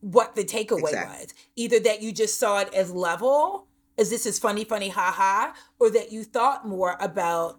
what 0.00 0.34
the 0.34 0.44
takeaway 0.44 0.80
Exactly. 0.90 1.16
was 1.20 1.34
either 1.56 1.78
that 1.80 2.02
you 2.02 2.12
just 2.12 2.38
saw 2.38 2.58
it 2.60 2.72
as 2.74 2.92
level 2.92 3.66
as 3.98 4.10
this 4.10 4.26
is 4.26 4.38
funny 4.38 4.64
funny 4.64 4.88
ha 4.88 5.12
ha 5.14 5.54
or 5.78 5.90
that 5.90 6.12
you 6.12 6.24
thought 6.24 6.66
more 6.66 6.96
about 7.00 7.58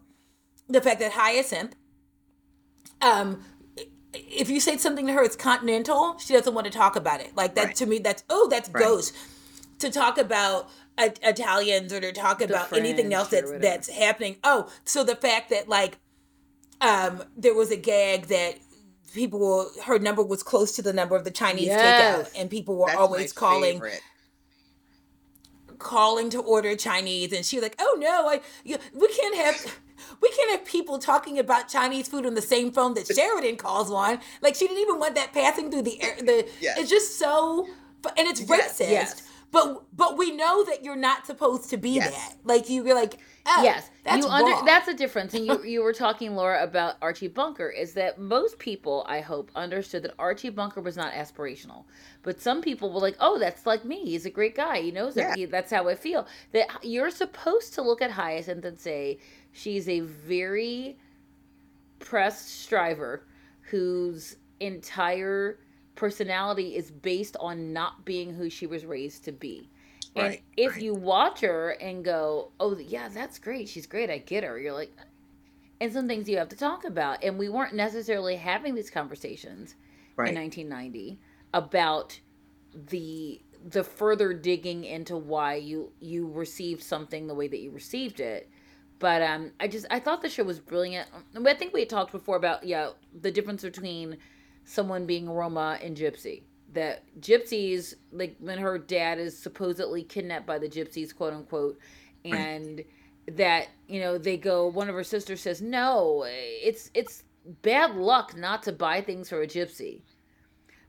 the 0.68 0.82
fact 0.82 1.00
that 1.00 1.14
hyacinth 1.14 1.76
um 3.02 3.44
if 4.14 4.50
you 4.50 4.60
say 4.60 4.78
something 4.78 5.08
to 5.08 5.14
her 5.14 5.24
it's 5.24 5.36
continental 5.36 6.18
she 6.20 6.34
doesn't 6.34 6.54
want 6.54 6.66
to 6.66 6.72
talk 6.72 6.96
about 6.96 7.20
it 7.22 7.36
like 7.36 7.56
that 7.56 7.66
Right. 7.68 7.76
to 7.78 7.86
me 7.86 8.00
that's 8.00 8.24
oh 8.30 8.48
that's 8.50 8.70
Right. 8.70 8.84
ghost 8.84 9.14
to 9.80 9.89
talk 9.89 10.18
about 10.18 10.70
Italians 10.98 11.91
or 11.91 12.00
to 12.00 12.12
talk 12.14 12.39
about 12.41 12.72
anything 12.72 13.14
else 13.14 13.30
that's 13.30 13.52
that's 13.54 13.89
happening. 13.89 14.38
Oh, 14.44 14.70
so 14.86 15.04
the 15.04 15.16
fact 15.16 15.50
that 15.50 15.68
like 15.68 15.98
um 16.84 17.24
there 17.38 17.56
was 17.56 17.72
a 17.72 17.78
gag 17.78 18.28
that 18.28 18.56
people 19.14 19.40
were 19.40 19.66
her 19.86 19.98
number 20.00 20.22
was 20.24 20.44
close 20.44 20.76
to 20.76 20.82
the 20.82 20.94
number 20.94 21.16
of 21.16 21.24
the 21.24 21.32
Chinese 21.32 21.68
Yes. 21.68 21.82
takeout 22.30 22.40
and 22.40 22.50
people 22.50 22.76
were 22.78 22.88
That's 22.88 23.00
always 23.00 23.32
calling 23.34 23.74
favorite. 23.74 24.02
calling 25.80 26.30
to 26.30 26.40
order 26.40 26.76
Chinese 26.76 27.34
and 27.34 27.46
she 27.46 27.58
was 27.58 27.64
like, 27.64 27.76
"Oh 27.80 27.98
no, 28.00 28.28
I 28.28 28.42
you, 28.64 28.78
we 28.94 29.08
can't 29.10 29.36
have 29.36 29.80
we 30.22 30.30
can't 30.32 30.52
have 30.52 30.66
people 30.66 31.00
talking 31.00 31.40
about 31.40 31.68
Chinese 31.68 32.08
food 32.08 32.26
on 32.26 32.34
the 32.36 32.42
same 32.42 32.72
phone 32.72 32.94
that 32.96 33.08
Sheridan 33.08 33.58
calls 33.58 33.92
on." 33.92 34.20
Like 34.42 34.56
she 34.56 34.68
didn't 34.68 34.82
even 34.82 35.00
want 35.00 35.16
that 35.16 35.34
passing 35.34 35.72
through 35.72 35.84
the 35.84 36.02
air. 36.02 36.16
The 36.20 36.48
Yes. 36.62 36.78
it's 36.80 36.90
just 36.90 37.18
so 37.20 37.68
and 38.18 38.28
it's 38.28 38.42
Yes. 38.42 38.80
racist. 38.80 38.90
Yes. 38.90 39.22
But 39.54 39.84
but 39.95 40.18
we 40.18 40.32
know 40.36 40.66
that 40.66 40.84
you're 40.84 40.97
not 40.97 41.26
supposed 41.26 41.70
to 41.70 41.78
be 41.78 41.91
Yes. 41.91 42.12
that. 42.12 42.36
Like 42.43 42.70
you 42.70 42.84
were 42.84 42.93
like, 42.95 43.20
oh, 43.45 43.62
yes 43.64 43.89
that's 44.06 44.26
you 44.26 44.30
under 44.32 44.51
wrong. 44.51 44.66
that's 44.66 44.86
the 44.86 44.93
difference 44.93 45.34
and 45.34 45.45
you 45.45 45.62
you 45.66 45.82
were 45.84 45.91
talking 45.93 46.34
laura 46.34 46.64
about 46.64 46.95
archie 47.01 47.28
bunker 47.28 47.70
is 47.70 47.93
that 47.93 48.18
most 48.18 48.58
people 48.58 49.06
i 49.08 49.20
hope 49.20 49.51
understood 49.54 50.01
that 50.04 50.14
archie 50.18 50.49
bunker 50.49 50.80
was 50.82 50.95
not 50.95 51.12
aspirational 51.14 51.84
but 52.22 52.39
some 52.39 52.62
people 52.62 52.89
were 52.91 53.01
like 53.01 53.18
oh 53.20 53.38
that's 53.38 53.66
like 53.66 53.84
me 53.84 53.99
he's 54.06 54.26
a 54.26 54.30
great 54.30 54.56
guy 54.56 54.80
he 54.82 54.91
knows 54.91 55.16
Yeah. 55.18 55.28
that 55.30 55.38
he, 55.38 55.43
that's 55.45 55.72
how 55.72 55.89
i 55.89 55.95
feel 55.95 56.26
that 56.54 56.68
you're 56.84 57.10
supposed 57.12 57.74
to 57.76 57.82
look 57.82 58.01
at 58.01 58.12
hyacinth 58.12 58.64
and 58.64 58.80
say 58.80 59.20
she's 59.51 59.88
a 59.89 59.99
very 59.99 60.97
pressed 61.99 62.47
striver 62.62 63.26
whose 63.72 64.38
entire 64.62 65.60
personality 65.96 66.76
is 66.76 66.91
based 66.91 67.38
on 67.39 67.74
not 67.74 68.06
being 68.06 68.34
who 68.34 68.50
she 68.50 68.68
was 68.68 68.86
raised 68.86 69.26
to 69.26 69.32
be 69.32 69.70
And 70.16 70.39
if 70.58 70.74
right. 70.74 70.82
you 70.84 70.94
watch 70.94 71.41
her 71.41 71.72
and 71.72 72.04
go, 72.06 72.52
"Oh, 72.60 72.78
yeah, 72.78 73.10
that's 73.10 73.39
great. 73.39 73.70
She's 73.70 73.88
great. 73.88 74.10
I 74.12 74.20
get 74.20 74.44
her." 74.44 74.60
You're 74.60 74.74
like, 74.74 74.94
and 75.82 75.91
some 75.91 76.08
things 76.08 76.30
you 76.30 76.38
have 76.38 76.50
to 76.50 76.56
talk 76.58 76.86
about. 76.86 77.24
And 77.24 77.38
we 77.39 77.50
weren't 77.50 77.74
necessarily 77.76 78.36
having 78.38 78.76
these 78.76 78.89
conversations 78.89 79.76
in 80.24 80.36
1990 80.36 81.20
about 81.54 82.20
the 82.74 83.41
the 83.66 83.84
further 83.84 84.34
digging 84.34 84.84
into 84.86 85.18
why 85.18 85.56
you 85.56 85.91
you 86.00 86.28
received 86.30 86.84
something 86.84 87.28
the 87.28 87.36
way 87.36 87.48
that 87.48 87.60
you 87.60 87.72
received 87.72 88.20
it. 88.20 88.50
But 89.00 89.22
um, 89.22 89.52
I 89.60 89.68
just 89.68 89.86
I 89.91 90.00
thought 90.00 90.22
the 90.22 90.30
show 90.30 90.44
was 90.44 90.60
brilliant. 90.60 91.10
I 91.36 91.54
think 91.56 91.74
we 91.74 91.82
had 91.82 91.89
talked 91.89 92.12
before 92.12 92.38
about 92.38 92.66
yeah 92.66 92.91
the 93.22 93.32
difference 93.32 93.64
between 93.64 94.18
someone 94.66 95.05
being 95.05 95.30
Roma 95.30 95.78
and 95.82 95.95
Gypsy. 95.97 96.43
That 96.74 97.03
gypsies 97.20 97.93
like 98.11 98.36
when 98.39 98.57
her 98.57 98.78
dad 98.80 99.20
is 99.20 99.38
supposedly 99.38 100.03
kidnapped 100.03 100.47
by 100.47 100.57
the 100.57 100.68
gypsies, 100.68 101.16
quote 101.16 101.34
unquote, 101.34 101.78
Right. 102.26 102.34
and 102.36 102.84
that 103.28 103.68
you 103.88 103.99
know 103.99 104.18
they 104.18 104.38
go. 104.38 104.68
One 104.68 104.89
of 104.89 104.95
her 104.95 105.03
sisters 105.03 105.41
says, 105.41 105.61
"No, 105.61 106.26
it's 106.28 106.89
it's 106.95 107.24
bad 107.61 107.95
luck 107.95 108.36
not 108.36 108.64
to 108.64 108.72
buy 108.72 109.01
things 109.01 109.30
for 109.30 109.41
a 109.41 109.47
gypsy." 109.47 110.01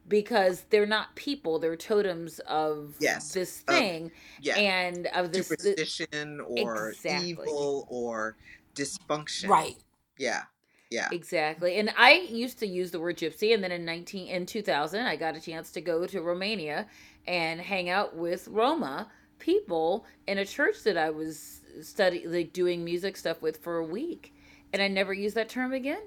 because 0.07 0.65
they're 0.69 0.85
not 0.85 1.15
people 1.17 1.59
they're 1.59 1.77
totems 1.77 2.39
of 2.41 2.95
Yes. 3.01 3.33
this 3.33 3.61
thing 3.61 4.13
Yeah. 4.43 4.57
and 4.57 5.07
of 5.15 5.33
this 5.33 5.49
thi- 5.49 5.55
Superstition 5.57 6.41
or 6.43 6.91
Exactly. 6.91 7.31
evil 7.31 7.87
or 7.89 8.37
dysfunction. 8.75 9.49
Right. 9.49 9.77
Yeah. 10.19 10.43
Yeah. 10.95 11.09
exactly 11.13 11.77
and 11.81 11.91
i 11.99 12.13
used 12.45 12.59
to 12.61 12.67
use 12.67 12.91
the 12.93 13.01
word 13.01 13.17
gypsy 13.19 13.53
and 13.55 13.63
then 13.65 13.73
in 13.73 13.85
19 13.85 14.29
in 14.29 14.47
2000 14.47 15.01
i 15.07 15.17
got 15.17 15.37
a 15.37 15.41
chance 15.41 15.71
to 15.73 15.81
go 15.81 16.07
to 16.07 16.21
romania 16.23 16.87
and 17.27 17.61
hang 17.61 17.91
out 17.91 18.17
with 18.17 18.49
roma 18.49 19.09
people 19.39 20.07
in 20.27 20.39
a 20.39 20.45
church 20.47 20.83
that 20.85 20.97
i 20.97 21.11
was 21.11 21.61
study 21.83 22.27
like 22.27 22.53
doing 22.53 22.85
music 22.85 23.17
stuff 23.17 23.43
with 23.43 23.57
for 23.65 23.79
a 23.79 23.85
week 23.85 24.33
and 24.73 24.81
i 24.81 24.89
never 24.89 25.13
used 25.13 25.37
that 25.37 25.49
term 25.49 25.73
again 25.73 26.03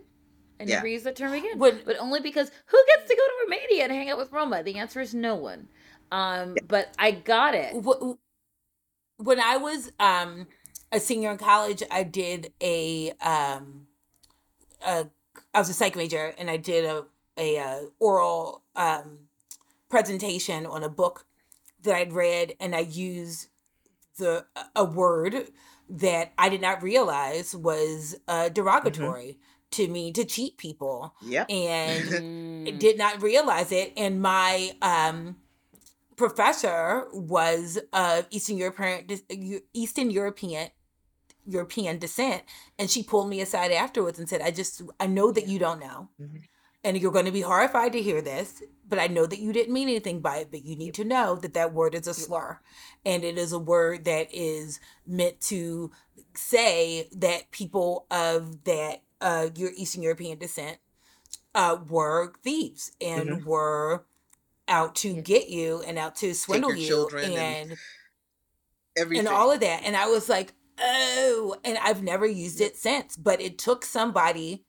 I 0.59 0.63
Yeah. 0.63 0.75
never 0.77 0.87
used 0.87 1.05
that 1.05 1.15
term 1.15 1.33
again. 1.33 1.59
When- 1.59 1.81
but 1.85 1.97
only 1.99 2.19
because 2.19 2.49
who 2.65 2.77
gets 2.87 3.07
to 3.09 3.15
go 3.15 3.21
to 3.27 3.33
Romania 3.45 3.83
and 3.83 3.91
hang 3.91 4.09
out 4.09 4.17
with 4.17 4.31
Roma? 4.31 4.63
The 4.63 4.79
answer 4.79 4.99
is 5.01 5.13
no 5.13 5.35
one. 5.35 5.67
Um, 6.11 6.55
but 6.67 6.95
I 6.97 7.11
got 7.11 7.53
it. 7.53 7.75
When 9.17 9.39
I 9.39 9.57
was 9.57 9.91
um 9.99 10.47
a 10.91 10.99
senior 10.99 11.31
in 11.31 11.37
college, 11.37 11.83
I 11.91 12.03
did 12.03 12.53
a 12.61 13.11
um 13.21 13.86
a 14.85 15.07
I 15.53 15.59
was 15.59 15.69
a 15.69 15.73
psych 15.73 15.95
major 15.95 16.33
and 16.37 16.49
I 16.49 16.57
did 16.57 16.85
a 16.85 17.05
a 17.37 17.57
uh, 17.59 17.79
oral 17.99 18.63
um 18.75 19.19
presentation 19.89 20.65
on 20.65 20.83
a 20.83 20.89
book 20.89 21.25
that 21.83 21.95
I'd 21.95 22.13
read 22.13 22.55
and 22.59 22.75
I 22.75 22.79
used 22.79 23.47
the 24.17 24.45
a 24.75 24.83
word 24.83 25.49
that 25.89 26.33
I 26.37 26.49
did 26.49 26.59
not 26.61 26.83
realize 26.83 27.55
was 27.55 28.15
uh, 28.27 28.49
derogatory 28.49 29.39
to 29.71 29.87
me 29.87 30.11
to 30.13 30.25
cheat 30.25 30.57
people 30.57 31.13
Yep. 31.21 31.49
and 31.49 32.79
did 32.79 32.97
not 32.97 33.21
realize 33.21 33.71
it 33.71 33.93
and 33.95 34.21
my 34.21 34.71
um 34.81 35.37
professor 36.15 37.07
was 37.13 37.77
of 37.93 38.25
eastern 38.31 38.57
european 38.57 39.07
eastern 39.73 40.09
european 40.09 40.69
european 41.47 41.97
descent 41.97 42.43
and 42.77 42.89
she 42.91 43.01
pulled 43.03 43.29
me 43.29 43.41
aside 43.41 43.71
afterwards 43.71 44.19
and 44.19 44.27
said 44.29 44.41
i 44.41 44.51
just 44.51 44.81
i 44.99 45.07
know 45.07 45.31
that 45.31 45.47
you 45.47 45.57
don't 45.59 45.79
know 45.79 46.09
Mhm. 46.19 46.43
and 46.83 46.97
you're 46.97 47.11
going 47.11 47.25
to 47.25 47.31
be 47.31 47.41
horrified 47.41 47.93
to 47.93 48.01
hear 48.01 48.21
this 48.21 48.61
but 48.87 48.99
i 48.99 49.07
know 49.07 49.25
that 49.25 49.39
you 49.39 49.51
didn't 49.53 49.73
mean 49.73 49.87
anything 49.89 50.19
by 50.19 50.37
it 50.37 50.51
but 50.51 50.63
you 50.65 50.75
need 50.75 50.93
to 50.95 51.03
know 51.05 51.35
that 51.35 51.53
that 51.53 51.73
word 51.73 51.95
is 51.95 52.07
a 52.07 52.13
slur 52.13 52.59
and 53.05 53.23
it 53.23 53.37
is 53.37 53.51
a 53.53 53.59
word 53.59 54.05
that 54.05 54.27
is 54.33 54.79
meant 55.05 55.39
to 55.41 55.91
say 56.35 57.07
that 57.11 57.49
people 57.51 58.05
of 58.11 58.63
that 58.65 59.01
uh 59.21 59.47
your 59.55 59.71
eastern 59.75 60.03
european 60.03 60.37
descent 60.37 60.77
uh 61.55 61.77
were 61.89 62.33
thieves 62.43 62.91
and 63.01 63.45
were 63.45 64.05
out 64.67 64.95
to 64.95 65.13
Yeah. 65.15 65.21
get 65.21 65.49
you 65.49 65.81
and 65.87 65.97
out 65.97 66.15
to 66.17 66.33
swindle 66.33 66.75
you 66.75 66.87
children 66.87 67.23
and 67.23 67.33
and 67.71 67.77
Everything. 68.97 69.27
and 69.27 69.35
all 69.35 69.51
of 69.51 69.59
that 69.61 69.83
and 69.83 69.95
i 69.95 70.07
was 70.07 70.27
like 70.27 70.53
oh 70.79 71.55
and 71.63 71.77
i've 71.79 72.03
never 72.03 72.25
used 72.25 72.61
it 72.61 72.75
since 72.77 73.15
but 73.17 73.41
it 73.41 73.57
took 73.57 73.85
somebody 73.85 74.63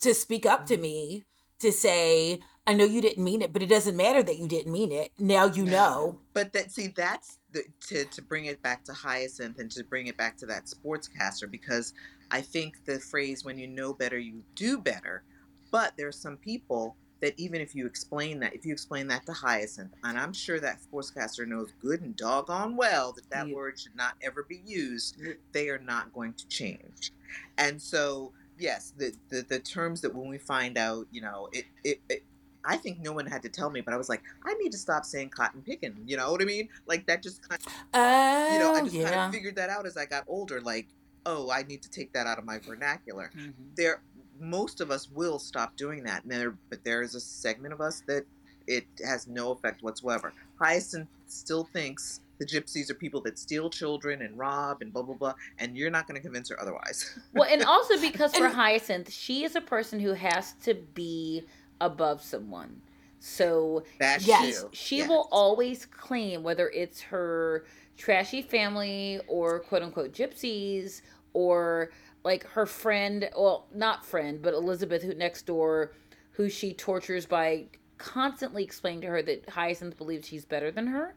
to 0.00 0.14
speak 0.14 0.46
up 0.46 0.60
Mm-hmm. 0.60 0.66
to 0.66 0.76
me 0.76 1.24
to 1.60 1.72
say 1.72 2.40
i 2.66 2.72
know 2.74 2.84
you 2.84 3.00
didn't 3.00 3.22
mean 3.24 3.42
it 3.42 3.52
but 3.52 3.62
it 3.62 3.68
doesn't 3.68 3.96
matter 3.96 4.22
that 4.22 4.38
you 4.38 4.48
didn't 4.48 4.72
mean 4.72 4.92
it 4.92 5.12
now 5.18 5.46
you 5.46 5.64
know 5.64 6.18
But 6.34 6.52
that 6.52 6.70
see, 6.70 6.88
that's 6.88 7.38
the 7.52 7.64
to 7.88 8.04
to 8.04 8.22
bring 8.22 8.46
it 8.46 8.62
back 8.62 8.84
to 8.84 8.92
Hyacinth 8.92 9.58
and 9.58 9.70
to 9.72 9.84
bring 9.84 10.06
it 10.06 10.16
back 10.16 10.36
to 10.38 10.46
that 10.46 10.66
sportscaster 10.66 11.50
because 11.50 11.94
I 12.30 12.42
think 12.42 12.84
the 12.84 13.00
phrase 13.00 13.44
"when 13.44 13.58
you 13.58 13.66
know 13.68 13.94
better, 13.94 14.18
you 14.18 14.42
do 14.54 14.78
better." 14.78 15.24
But 15.70 15.96
there 15.96 16.08
are 16.08 16.12
some 16.12 16.36
people 16.36 16.96
that 17.20 17.34
even 17.38 17.60
if 17.60 17.74
you 17.74 17.86
explain 17.86 18.40
that, 18.40 18.54
if 18.54 18.64
you 18.66 18.72
explain 18.72 19.08
that 19.08 19.24
to 19.26 19.32
Hyacinth, 19.32 19.92
and 20.04 20.18
I'm 20.18 20.32
sure 20.32 20.60
that 20.60 20.78
sportscaster 20.80 21.46
knows 21.46 21.72
good 21.80 22.02
and 22.02 22.14
doggone 22.16 22.76
well 22.76 23.12
that 23.12 23.28
that 23.30 23.48
Yeah. 23.48 23.54
word 23.54 23.78
should 23.78 23.96
not 23.96 24.14
ever 24.22 24.42
be 24.42 24.60
used, 24.66 25.16
they 25.52 25.68
are 25.68 25.78
not 25.78 26.12
going 26.12 26.34
to 26.34 26.46
change. 26.48 27.12
And 27.58 27.80
so, 27.80 28.32
yes, 28.58 28.92
the 28.96 29.14
the, 29.30 29.42
the 29.48 29.58
terms 29.58 30.00
that 30.02 30.14
when 30.14 30.28
we 30.28 30.38
find 30.38 30.76
out, 30.76 31.06
you 31.10 31.20
know, 31.22 31.48
it, 31.52 31.64
it, 31.84 32.00
it 32.08 32.22
I 32.64 32.76
think 32.76 32.98
no 33.00 33.12
one 33.12 33.26
had 33.26 33.42
to 33.42 33.48
tell 33.48 33.70
me, 33.70 33.80
but 33.80 33.94
I 33.94 33.96
was 33.96 34.08
like, 34.08 34.22
I 34.44 34.54
need 34.54 34.72
to 34.72 34.78
stop 34.78 35.04
saying 35.04 35.30
cotton 35.30 35.62
picking. 35.62 35.94
You 36.04 36.16
know 36.16 36.32
what 36.32 36.42
I 36.42 36.44
mean? 36.44 36.68
Like 36.86 37.06
that 37.06 37.22
just 37.22 37.48
kind 37.48 37.60
of, 37.64 37.72
oh 37.94 38.48
you 38.52 38.58
know, 38.58 38.72
I 38.74 38.80
just 38.82 38.94
yeah 38.94 39.04
kind 39.10 39.20
of 39.20 39.32
figured 39.32 39.56
that 39.56 39.70
out 39.70 39.86
as 39.86 39.96
I 39.96 40.04
got 40.04 40.24
older. 40.26 40.60
Like, 40.60 40.88
oh, 41.24 41.50
I 41.50 41.62
need 41.62 41.80
to 41.82 41.88
take 41.90 42.12
that 42.12 42.26
out 42.26 42.38
of 42.38 42.44
my 42.44 42.58
vernacular. 42.58 43.30
Mhm. 43.36 43.52
There, 43.76 44.02
most 44.40 44.80
of 44.80 44.90
us 44.90 45.08
will 45.08 45.38
stop 45.38 45.76
doing 45.76 46.04
that, 46.04 46.22
and 46.24 46.32
there, 46.32 46.58
but 46.70 46.84
there 46.84 47.02
is 47.02 47.14
a 47.14 47.20
segment 47.20 47.74
of 47.74 47.80
us 47.80 48.02
that 48.08 48.24
it 48.66 48.86
has 49.04 49.26
no 49.26 49.52
effect 49.52 49.82
whatsoever. 49.82 50.34
Hyacinth 50.60 51.08
still 51.26 51.64
thinks 51.72 52.20
the 52.38 52.46
gypsies 52.46 52.90
are 52.90 52.94
people 52.94 53.20
that 53.22 53.38
steal 53.38 53.70
children 53.70 54.22
and 54.22 54.36
rob 54.38 54.78
and 54.82 54.92
blah 54.92 55.02
blah 55.02 55.14
blah, 55.16 55.34
and 55.58 55.76
you're 55.76 55.90
not 55.90 56.06
going 56.06 56.16
to 56.16 56.22
convince 56.22 56.48
her 56.50 56.60
otherwise. 56.60 57.18
Well, 57.32 57.48
and 57.50 57.62
also 57.62 58.00
because 58.00 58.34
for 58.34 58.48
Hyacinth, 58.48 59.12
she 59.12 59.44
is 59.44 59.56
a 59.56 59.60
person 59.60 60.00
who 60.00 60.12
has 60.14 60.54
to 60.62 60.74
be 60.74 61.46
above 61.80 62.22
someone. 62.22 62.82
So 63.18 63.84
That's 63.98 64.24
Yes. 64.24 64.60
true. 64.60 64.70
she 64.72 64.96
Yes. 64.98 65.08
will 65.08 65.28
always 65.32 65.84
claim 65.86 66.42
whether 66.42 66.70
it's 66.70 67.00
her 67.02 67.66
trashy 67.96 68.42
family 68.42 69.20
or 69.26 69.60
quote 69.60 69.82
unquote 69.82 70.12
gypsies 70.12 71.02
or 71.32 71.90
like 72.26 72.44
her 72.48 72.66
friend 72.66 73.30
well 73.34 73.66
not 73.74 74.04
friend 74.04 74.42
but 74.42 74.52
elizabeth 74.52 75.02
who 75.02 75.14
next 75.14 75.46
door 75.46 75.92
who 76.32 76.50
she 76.50 76.74
tortures 76.74 77.24
by 77.24 77.64
constantly 77.98 78.62
explaining 78.62 79.00
to 79.00 79.06
her 79.08 79.22
that 79.22 79.48
hyacinth 79.48 79.96
believes 79.96 80.28
she's 80.28 80.44
better 80.44 80.70
than 80.70 80.86
her. 80.86 81.14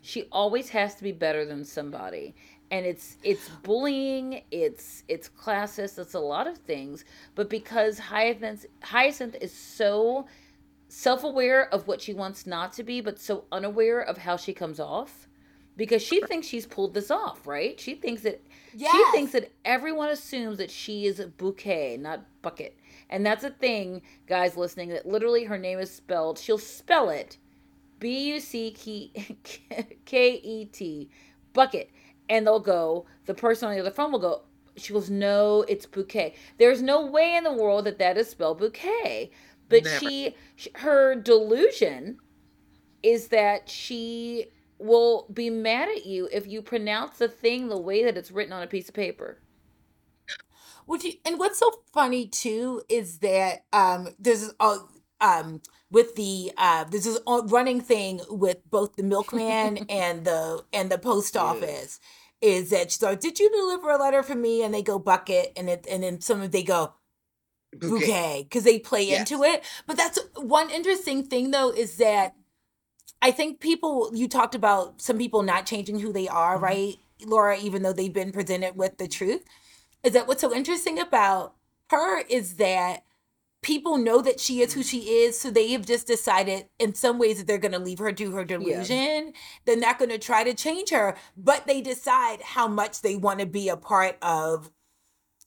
She 0.00 0.28
always 0.30 0.68
has 0.70 0.94
to 0.96 1.02
be 1.02 1.12
better 1.12 1.44
than 1.44 1.64
somebody. 1.64 2.34
And 2.70 2.84
it's 2.84 3.16
it's 3.22 3.48
bullying 3.62 4.42
it's 4.50 5.02
it's 5.08 5.30
classist 5.30 5.98
it's 5.98 6.14
a 6.14 6.20
lot 6.20 6.46
of 6.46 6.58
things. 6.58 7.04
But 7.34 7.48
because 7.48 7.98
hyacinth 7.98 8.66
hyacinth 8.82 9.36
is 9.40 9.52
so 9.52 10.26
self-aware 10.88 11.72
of 11.72 11.86
what 11.86 12.00
she 12.00 12.14
wants 12.14 12.46
not 12.46 12.72
to 12.74 12.82
be 12.82 13.00
but 13.00 13.18
so 13.18 13.44
unaware 13.52 14.00
of 14.00 14.16
how 14.18 14.36
she 14.36 14.54
comes 14.54 14.80
off 14.80 15.28
because 15.76 16.00
she 16.00 16.18
thinks 16.22 16.46
she's 16.46 16.64
pulled 16.66 16.94
this 16.94 17.10
off 17.10 17.46
right? 17.46 17.80
She 17.80 17.94
thinks 17.94 18.22
that 18.22 18.42
she 18.78 19.04
thinks 19.12 19.32
that 19.32 19.52
everyone 19.64 20.10
assumes 20.10 20.58
that 20.58 20.70
she 20.70 21.06
is 21.06 21.18
a 21.20 21.26
bouquet 21.26 21.96
not 21.96 22.24
bucket. 22.42 22.78
And 23.10 23.24
that's 23.24 23.44
a 23.44 23.50
thing 23.50 24.02
guys 24.26 24.56
listening 24.56 24.90
that 24.90 25.06
literally 25.06 25.44
her 25.44 25.58
name 25.58 25.78
is 25.78 25.90
spelled 25.90 26.38
she'll 26.38 26.58
spell 26.58 27.10
it 27.10 27.38
b-u-c-k-e-t 27.98 29.10
bucket. 31.52 31.90
And 32.28 32.46
they'll 32.46 32.60
go 32.60 33.06
the 33.26 33.34
person 33.34 33.68
on 33.68 33.74
the 33.74 33.80
other 33.80 33.90
phone 33.90 34.12
will 34.12 34.18
go 34.18 34.42
she 34.76 34.92
goes 34.92 35.10
no 35.10 35.64
it's 35.68 35.86
bouquet. 35.86 36.34
There's 36.58 36.82
no 36.82 37.04
way 37.06 37.34
in 37.36 37.44
the 37.44 37.52
world 37.52 37.84
that 37.86 37.98
that 37.98 38.16
is 38.16 38.28
spelled 38.30 38.58
bouquet. 38.58 39.30
But 39.68 39.84
Never. 39.84 39.98
she 39.98 40.34
her 40.76 41.14
delusion 41.14 42.18
is 43.02 43.28
that 43.28 43.68
she 43.68 44.46
will 44.78 45.28
be 45.32 45.50
mad 45.50 45.88
at 45.88 46.06
you 46.06 46.28
if 46.32 46.46
you 46.46 46.62
pronounce 46.62 47.18
the 47.18 47.28
thing 47.28 47.68
the 47.68 47.78
way 47.78 48.04
that 48.04 48.16
it's 48.16 48.30
written 48.30 48.52
on 48.52 48.62
a 48.62 48.66
piece 48.68 48.88
of 48.88 48.94
paper 48.94 49.38
Would 50.86 51.04
you, 51.04 51.14
and 51.24 51.38
what's 51.38 51.58
so 51.58 51.70
funny 51.92 52.26
too 52.28 52.82
is 52.88 53.18
that 53.18 53.64
um 53.72 54.08
there's 54.18 54.52
uh, 54.60 54.78
um 55.20 55.60
with 55.90 56.14
the 56.16 56.52
uh 56.56 56.84
there's 56.84 57.04
this 57.04 57.20
running 57.44 57.80
thing 57.80 58.20
with 58.28 58.58
both 58.70 58.96
the 58.96 59.02
milkman 59.02 59.78
and 59.88 60.24
the 60.24 60.64
and 60.72 60.90
the 60.90 60.98
post 60.98 61.36
Yeah. 61.36 61.42
office 61.42 62.00
is 62.40 62.70
that 62.70 62.92
she's 62.92 63.02
like, 63.02 63.20
did 63.20 63.38
you 63.40 63.50
deliver 63.50 63.90
a 63.90 63.98
letter 63.98 64.22
for 64.22 64.34
me? 64.36 64.62
And 64.62 64.72
they 64.74 64.82
go 64.82 64.98
bucket, 64.98 65.52
and 65.56 65.68
it 65.70 65.86
and 65.90 66.02
then 66.02 66.20
some 66.20 66.40
of 66.42 66.52
they 66.52 66.62
go 66.62 66.94
bouquet 67.74 68.44
because 68.44 68.64
they 68.64 68.78
play 68.78 69.08
Yes. 69.08 69.20
into 69.20 69.42
it. 69.44 69.64
But 69.86 69.96
that's 69.96 70.18
one 70.36 70.70
interesting 70.70 71.24
thing 71.24 71.50
though 71.52 71.70
is 71.70 71.96
that 71.98 72.34
I 73.20 73.30
think 73.30 73.60
people 73.60 74.10
you 74.14 74.28
talked 74.28 74.54
about 74.54 75.00
some 75.00 75.18
people 75.18 75.42
not 75.42 75.66
changing 75.66 76.00
who 76.00 76.12
they 76.12 76.28
are, 76.28 76.54
mm-hmm. 76.54 76.64
right, 76.64 76.96
Laura, 77.24 77.58
even 77.58 77.82
though 77.82 77.92
they've 77.92 78.12
been 78.12 78.32
presented 78.32 78.76
with 78.76 78.98
the 78.98 79.08
truth. 79.08 79.44
Is 80.04 80.12
that 80.12 80.28
what's 80.28 80.40
so 80.40 80.54
interesting 80.54 80.98
about 80.98 81.54
her 81.90 82.20
is 82.28 82.54
that 82.54 83.02
people 83.62 83.98
know 83.98 84.22
that 84.22 84.38
she 84.38 84.60
is 84.60 84.74
who 84.74 84.82
she 84.82 84.98
is, 85.10 85.38
so 85.38 85.50
they 85.50 85.72
have 85.72 85.84
just 85.84 86.06
decided 86.06 86.66
in 86.78 86.94
some 86.94 87.18
ways 87.18 87.38
that 87.38 87.46
they're 87.46 87.58
going 87.58 87.72
to 87.72 87.78
leave 87.78 87.98
her 87.98 88.12
to 88.12 88.30
her 88.32 88.44
delusion. 88.44 89.26
Yeah. 89.26 89.32
They're 89.64 89.76
not 89.76 89.98
going 89.98 90.10
to 90.10 90.18
try 90.18 90.44
to 90.44 90.54
change 90.54 90.90
her, 90.90 91.16
but 91.36 91.66
they 91.66 91.80
decide 91.80 92.42
how 92.42 92.68
much 92.68 93.02
they 93.02 93.16
want 93.16 93.40
to 93.40 93.46
be 93.46 93.68
a 93.68 93.76
part 93.76 94.16
of 94.22 94.70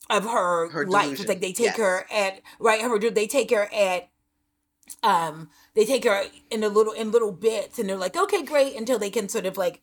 of 0.09 0.25
her, 0.25 0.69
her 0.69 0.85
life. 0.85 1.03
Delusion. 1.03 1.27
Like 1.27 1.41
they 1.41 1.53
take 1.53 1.65
yes. 1.67 1.77
her 1.77 2.05
at 2.11 2.41
right 2.59 2.81
her 2.81 3.09
they 3.09 3.27
take 3.27 3.51
her 3.51 3.69
at 3.73 4.09
um 5.03 5.49
they 5.75 5.85
take 5.85 6.03
her 6.03 6.23
in 6.49 6.63
a 6.63 6.69
little 6.69 6.93
in 6.93 7.11
little 7.11 7.31
bits 7.31 7.79
and 7.79 7.89
they're 7.89 7.97
like 7.97 8.15
okay 8.15 8.43
great 8.43 8.75
until 8.75 8.99
they 8.99 9.09
can 9.09 9.29
sort 9.29 9.45
of 9.45 9.57
like 9.57 9.81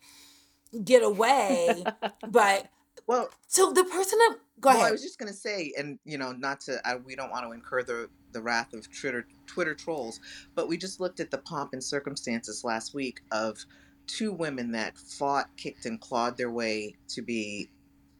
get 0.83 1.03
away. 1.03 1.83
But 2.29 2.69
well 3.07 3.29
so 3.47 3.71
the 3.73 3.83
person 3.83 4.19
that 4.19 4.37
go 4.59 4.69
well, 4.69 4.77
ahead. 4.77 4.89
i 4.89 4.91
was 4.91 5.01
just 5.01 5.17
going 5.17 5.31
to 5.31 5.37
say 5.37 5.73
and 5.77 5.97
you 6.05 6.17
know 6.17 6.31
not 6.31 6.59
to 6.61 6.79
I, 6.85 6.95
we 6.97 7.15
don't 7.15 7.31
want 7.31 7.45
to 7.45 7.51
incur 7.51 7.81
the 7.83 8.07
the 8.33 8.41
wrath 8.41 8.73
of 8.73 8.87
twitter 8.93 9.25
twitter 9.47 9.73
trolls 9.73 10.19
but 10.53 10.67
we 10.67 10.77
just 10.77 10.99
looked 10.99 11.19
at 11.19 11.31
the 11.31 11.39
pomp 11.39 11.73
and 11.73 11.83
circumstances 11.83 12.63
last 12.63 12.93
week 12.93 13.21
of 13.31 13.57
two 14.05 14.31
women 14.31 14.71
that 14.73 14.97
fought 14.97 15.49
kicked 15.57 15.85
and 15.85 15.99
clawed 15.99 16.37
their 16.37 16.51
way 16.51 16.95
to 17.07 17.21
be 17.21 17.69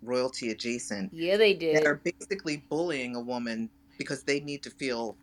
royalty 0.01 0.49
adjacent 0.49 1.13
yeah 1.13 1.37
they 1.37 1.53
did. 1.53 1.75
that 1.75 1.85
are 1.85 2.01
basically 2.03 2.63
bullying 2.69 3.15
a 3.15 3.21
woman 3.21 3.69
because 3.97 4.23
they 4.23 4.39
need 4.39 4.63
to 4.63 4.71
feel 4.71 5.15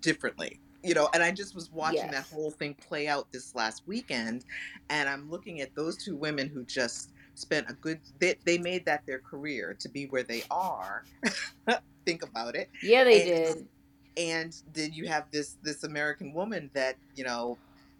differently 0.00 0.60
you 0.82 0.94
know 0.94 1.08
and 1.14 1.22
i 1.22 1.30
just 1.30 1.54
was 1.54 1.70
watching 1.72 1.98
yes. 1.98 2.12
that 2.12 2.34
whole 2.34 2.50
thing 2.50 2.74
play 2.74 3.08
out 3.08 3.30
this 3.32 3.54
last 3.54 3.82
weekend 3.86 4.44
and 4.90 5.08
i'm 5.08 5.30
looking 5.30 5.60
at 5.60 5.74
those 5.74 5.96
two 5.96 6.16
women 6.16 6.48
who 6.48 6.64
just 6.64 7.10
spent 7.34 7.68
a 7.70 7.72
good 7.74 8.00
they, 8.18 8.36
they 8.44 8.58
made 8.58 8.84
that 8.84 9.04
their 9.06 9.18
career 9.18 9.76
to 9.78 9.88
be 9.88 10.06
where 10.06 10.22
they 10.22 10.42
are 10.50 11.04
think 12.04 12.22
about 12.22 12.54
it 12.54 12.68
yeah 12.82 13.04
they 13.04 13.32
and, 13.32 13.54
did 13.54 13.68
and 14.16 14.62
then 14.72 14.92
you 14.92 15.06
have 15.06 15.24
this 15.30 15.56
this 15.62 15.84
american 15.84 16.32
woman 16.32 16.70
that 16.74 16.96
you 17.14 17.24
know 17.24 17.56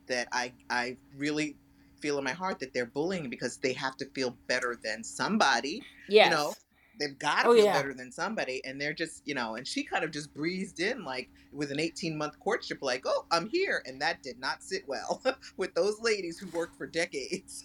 that 0.06 0.28
i 0.32 0.52
i 0.70 0.96
really 1.16 1.56
feel 2.00 2.18
in 2.18 2.24
my 2.24 2.32
heart 2.32 2.58
that 2.60 2.72
they're 2.72 2.86
bullying 2.86 3.28
because 3.28 3.56
they 3.56 3.72
have 3.72 3.96
to 3.96 4.06
feel 4.06 4.36
better 4.46 4.78
than 4.82 5.02
somebody 5.02 5.82
yes. 6.08 6.26
you 6.26 6.30
know 6.30 6.52
they've 6.98 7.18
got 7.18 7.42
to 7.42 7.48
oh, 7.48 7.54
feel 7.54 7.64
yeah. 7.64 7.72
better 7.72 7.94
than 7.94 8.10
somebody 8.10 8.62
and 8.64 8.80
they're 8.80 8.92
just 8.92 9.22
you 9.24 9.34
know 9.34 9.56
and 9.56 9.66
she 9.66 9.82
kind 9.82 10.04
of 10.04 10.10
just 10.10 10.32
breezed 10.34 10.80
in 10.80 11.04
like 11.04 11.30
with 11.52 11.70
an 11.70 11.80
18 11.80 12.16
month 12.16 12.38
courtship 12.40 12.78
like 12.82 13.02
oh 13.06 13.24
i'm 13.30 13.48
here 13.48 13.82
and 13.86 14.00
that 14.00 14.22
did 14.22 14.38
not 14.38 14.62
sit 14.62 14.82
well 14.86 15.22
with 15.56 15.74
those 15.74 16.00
ladies 16.00 16.38
who 16.38 16.46
worked 16.56 16.76
for 16.76 16.86
decades 16.86 17.64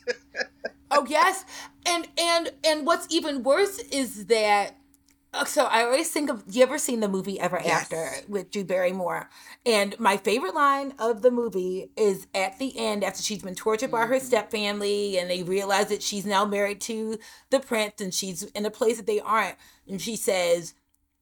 oh 0.91 1.05
yes 1.07 1.45
and 1.85 2.07
and 2.17 2.51
and 2.63 2.85
what's 2.85 3.07
even 3.13 3.43
worse 3.43 3.79
is 3.79 4.25
that 4.27 4.77
so 5.45 5.65
I 5.65 5.83
always 5.83 6.09
think 6.09 6.29
of 6.29 6.43
you 6.49 6.63
ever 6.63 6.77
seen 6.77 6.99
the 6.99 7.07
movie 7.07 7.39
Ever 7.39 7.59
yes. 7.63 7.83
After 7.83 8.11
with 8.27 8.51
Drew 8.51 8.63
Barrymore? 8.63 9.29
And 9.65 9.99
my 9.99 10.17
favorite 10.17 10.53
line 10.53 10.93
of 10.99 11.21
the 11.21 11.31
movie 11.31 11.91
is 11.97 12.27
at 12.33 12.59
the 12.59 12.77
end 12.77 13.03
after 13.03 13.21
she's 13.23 13.41
been 13.41 13.55
tortured 13.55 13.91
by 13.91 14.05
her 14.05 14.15
mm-hmm. 14.15 14.35
stepfamily 14.35 15.19
and 15.19 15.29
they 15.29 15.43
realize 15.43 15.87
that 15.87 16.03
she's 16.03 16.25
now 16.25 16.45
married 16.45 16.81
to 16.81 17.17
the 17.49 17.59
prince 17.59 17.99
and 17.99 18.13
she's 18.13 18.43
in 18.43 18.65
a 18.65 18.71
place 18.71 18.97
that 18.97 19.07
they 19.07 19.19
aren't. 19.19 19.55
And 19.87 20.01
she 20.01 20.15
says, 20.15 20.73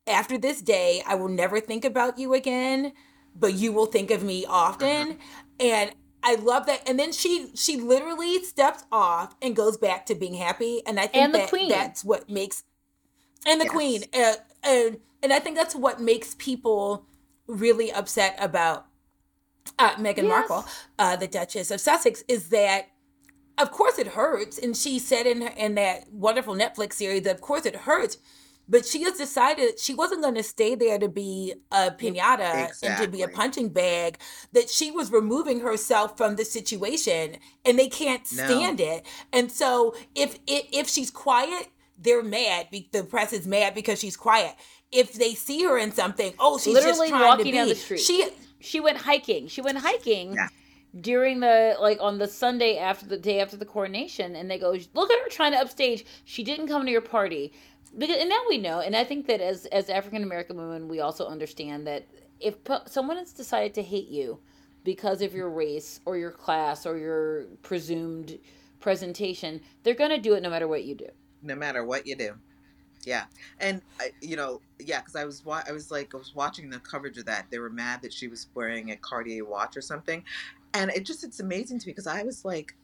After 0.05 0.37
this 0.37 0.61
day, 0.61 1.01
I 1.07 1.15
will 1.15 1.29
never 1.29 1.59
think 1.59 1.85
about 1.85 2.19
you 2.19 2.33
again, 2.33 2.93
but 3.35 3.53
you 3.53 3.71
will 3.71 3.85
think 3.85 4.11
of 4.11 4.23
me 4.23 4.45
often. 4.45 5.11
Uh-huh. 5.11 5.17
And 5.59 5.91
I 6.23 6.35
love 6.35 6.65
that. 6.67 6.87
And 6.87 6.99
then 6.99 7.11
she 7.11 7.51
she 7.55 7.77
literally 7.77 8.43
steps 8.43 8.83
off 8.91 9.35
and 9.41 9.55
goes 9.55 9.77
back 9.77 10.05
to 10.07 10.15
being 10.15 10.35
happy. 10.35 10.81
And 10.85 10.99
I 10.99 11.07
think 11.07 11.23
and 11.23 11.33
that 11.33 11.49
queen. 11.49 11.69
that's 11.69 12.03
what 12.03 12.29
makes 12.29 12.63
and 13.45 13.59
the 13.59 13.65
yes. 13.65 13.73
queen 13.73 14.03
uh, 14.13 14.33
and 14.63 14.99
and 15.23 15.33
i 15.33 15.39
think 15.39 15.55
that's 15.55 15.75
what 15.75 15.99
makes 15.99 16.35
people 16.35 17.05
really 17.47 17.91
upset 17.91 18.35
about 18.39 18.85
uh, 19.79 19.95
meghan 19.95 20.17
yes. 20.17 20.25
markle 20.25 20.65
uh, 20.99 21.15
the 21.15 21.27
duchess 21.27 21.71
of 21.71 21.79
sussex 21.79 22.23
is 22.27 22.49
that 22.49 22.89
of 23.57 23.71
course 23.71 23.97
it 23.97 24.07
hurts 24.07 24.57
and 24.57 24.75
she 24.75 24.99
said 24.99 25.25
in 25.25 25.41
her, 25.41 25.53
in 25.57 25.75
that 25.75 26.11
wonderful 26.11 26.55
netflix 26.55 26.93
series 26.93 27.23
that 27.23 27.35
of 27.35 27.41
course 27.41 27.65
it 27.65 27.75
hurts 27.75 28.17
but 28.71 28.85
she 28.85 29.03
has 29.03 29.17
decided 29.17 29.77
she 29.79 29.93
wasn't 29.93 30.21
going 30.21 30.35
to 30.35 30.43
stay 30.43 30.75
there 30.75 30.97
to 30.97 31.09
be 31.09 31.53
a 31.71 31.91
pinata 31.91 32.69
exactly. 32.69 32.87
and 32.87 32.97
to 32.99 33.07
be 33.07 33.21
a 33.21 33.27
punching 33.27 33.69
bag 33.69 34.17
that 34.53 34.69
she 34.69 34.91
was 34.91 35.11
removing 35.11 35.59
herself 35.59 36.15
from 36.15 36.37
the 36.37 36.45
situation 36.45 37.35
and 37.65 37.77
they 37.77 37.89
can't 37.89 38.25
stand 38.25 38.79
no. 38.79 38.85
it 38.85 39.05
and 39.33 39.51
so 39.51 39.93
if, 40.15 40.39
if 40.47 40.65
if 40.71 40.87
she's 40.87 41.11
quiet 41.11 41.67
they're 42.01 42.23
mad. 42.23 42.67
The 42.91 43.03
press 43.03 43.33
is 43.33 43.47
mad 43.47 43.73
because 43.73 43.99
she's 43.99 44.17
quiet. 44.17 44.55
If 44.91 45.13
they 45.13 45.33
see 45.33 45.63
her 45.63 45.77
in 45.77 45.91
something, 45.91 46.33
oh, 46.39 46.57
she's 46.57 46.73
literally 46.73 47.09
just 47.09 47.21
walking 47.21 47.45
to 47.45 47.51
be. 47.51 47.57
down 47.57 47.69
the 47.69 47.75
street. 47.75 47.99
She 47.99 48.29
she 48.59 48.79
went 48.79 48.97
hiking. 48.97 49.47
She 49.47 49.61
went 49.61 49.77
hiking. 49.77 50.33
Yeah. 50.33 50.47
During 50.99 51.39
the 51.39 51.77
like 51.79 51.99
on 52.01 52.17
the 52.17 52.27
Sunday 52.27 52.77
after 52.77 53.05
the 53.05 53.17
day 53.17 53.39
after 53.39 53.55
the 53.55 53.65
coronation, 53.65 54.35
and 54.35 54.51
they 54.51 54.59
go, 54.59 54.75
look 54.93 55.09
at 55.09 55.19
her 55.19 55.29
trying 55.29 55.53
to 55.53 55.57
upstage. 55.57 56.05
She 56.25 56.43
didn't 56.43 56.67
come 56.67 56.85
to 56.85 56.91
your 56.91 56.99
party, 56.99 57.53
because 57.97 58.17
and 58.17 58.29
now 58.29 58.41
we 58.49 58.57
know. 58.57 58.81
And 58.81 58.93
I 58.95 59.05
think 59.05 59.25
that 59.27 59.39
as 59.39 59.65
as 59.67 59.89
African 59.89 60.21
American 60.21 60.57
women, 60.57 60.89
we 60.89 60.99
also 60.99 61.27
understand 61.27 61.87
that 61.87 62.05
if 62.41 62.55
someone 62.87 63.15
has 63.15 63.31
decided 63.31 63.73
to 63.75 63.83
hate 63.83 64.09
you 64.09 64.39
because 64.83 65.21
of 65.21 65.33
your 65.33 65.49
race 65.49 66.01
or 66.05 66.17
your 66.17 66.31
class 66.31 66.85
or 66.85 66.97
your 66.97 67.45
presumed 67.61 68.37
presentation, 68.81 69.61
they're 69.83 69.93
going 69.93 70.09
to 70.09 70.17
do 70.17 70.33
it 70.33 70.41
no 70.41 70.49
matter 70.49 70.67
what 70.67 70.83
you 70.83 70.95
do 70.95 71.07
no 71.41 71.55
matter 71.55 71.83
what 71.83 72.05
you 72.07 72.15
do. 72.15 72.33
Yeah, 73.05 73.23
and 73.59 73.81
I, 73.99 74.11
you 74.21 74.35
know, 74.35 74.61
yeah, 74.79 74.99
because 74.99 75.15
I 75.15 75.25
was 75.25 75.41
I 75.47 75.71
was 75.71 75.89
like 75.89 76.13
I 76.13 76.17
was 76.17 76.35
watching 76.35 76.69
the 76.69 76.79
coverage 76.79 77.17
of 77.17 77.25
that. 77.25 77.47
They 77.49 77.57
were 77.57 77.69
mad 77.69 78.01
that 78.03 78.13
she 78.13 78.27
was 78.27 78.47
wearing 78.53 78.91
a 78.91 78.95
Cartier 78.95 79.43
watch 79.43 79.75
or 79.75 79.81
something, 79.81 80.23
and 80.73 80.91
it 80.91 81.03
just 81.03 81.23
it's 81.23 81.39
amazing 81.39 81.79
to 81.79 81.87
me 81.87 81.93
because 81.93 82.05
I 82.05 82.21
was 82.21 82.45
like, 82.45 82.75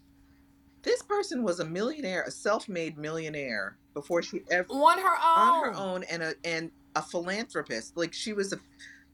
this 0.82 1.03
person 1.03 1.43
was 1.43 1.60
a 1.60 1.66
millionaire, 1.66 2.24
a 2.24 2.32
self-made 2.32 2.97
millionaire 2.97 3.78
before 3.93 4.24
she 4.24 4.41
ever 4.49 4.68
on 4.72 4.97
her 4.97 5.05
own, 5.05 5.38
on 5.38 5.64
her 5.66 5.74
own, 5.76 6.03
and 6.05 6.24
a 6.24 6.34
and 6.43 6.72
a 6.95 7.01
philanthropist. 7.03 7.95
Like 7.95 8.14
she 8.14 8.34
was 8.34 8.53
a 8.53 8.60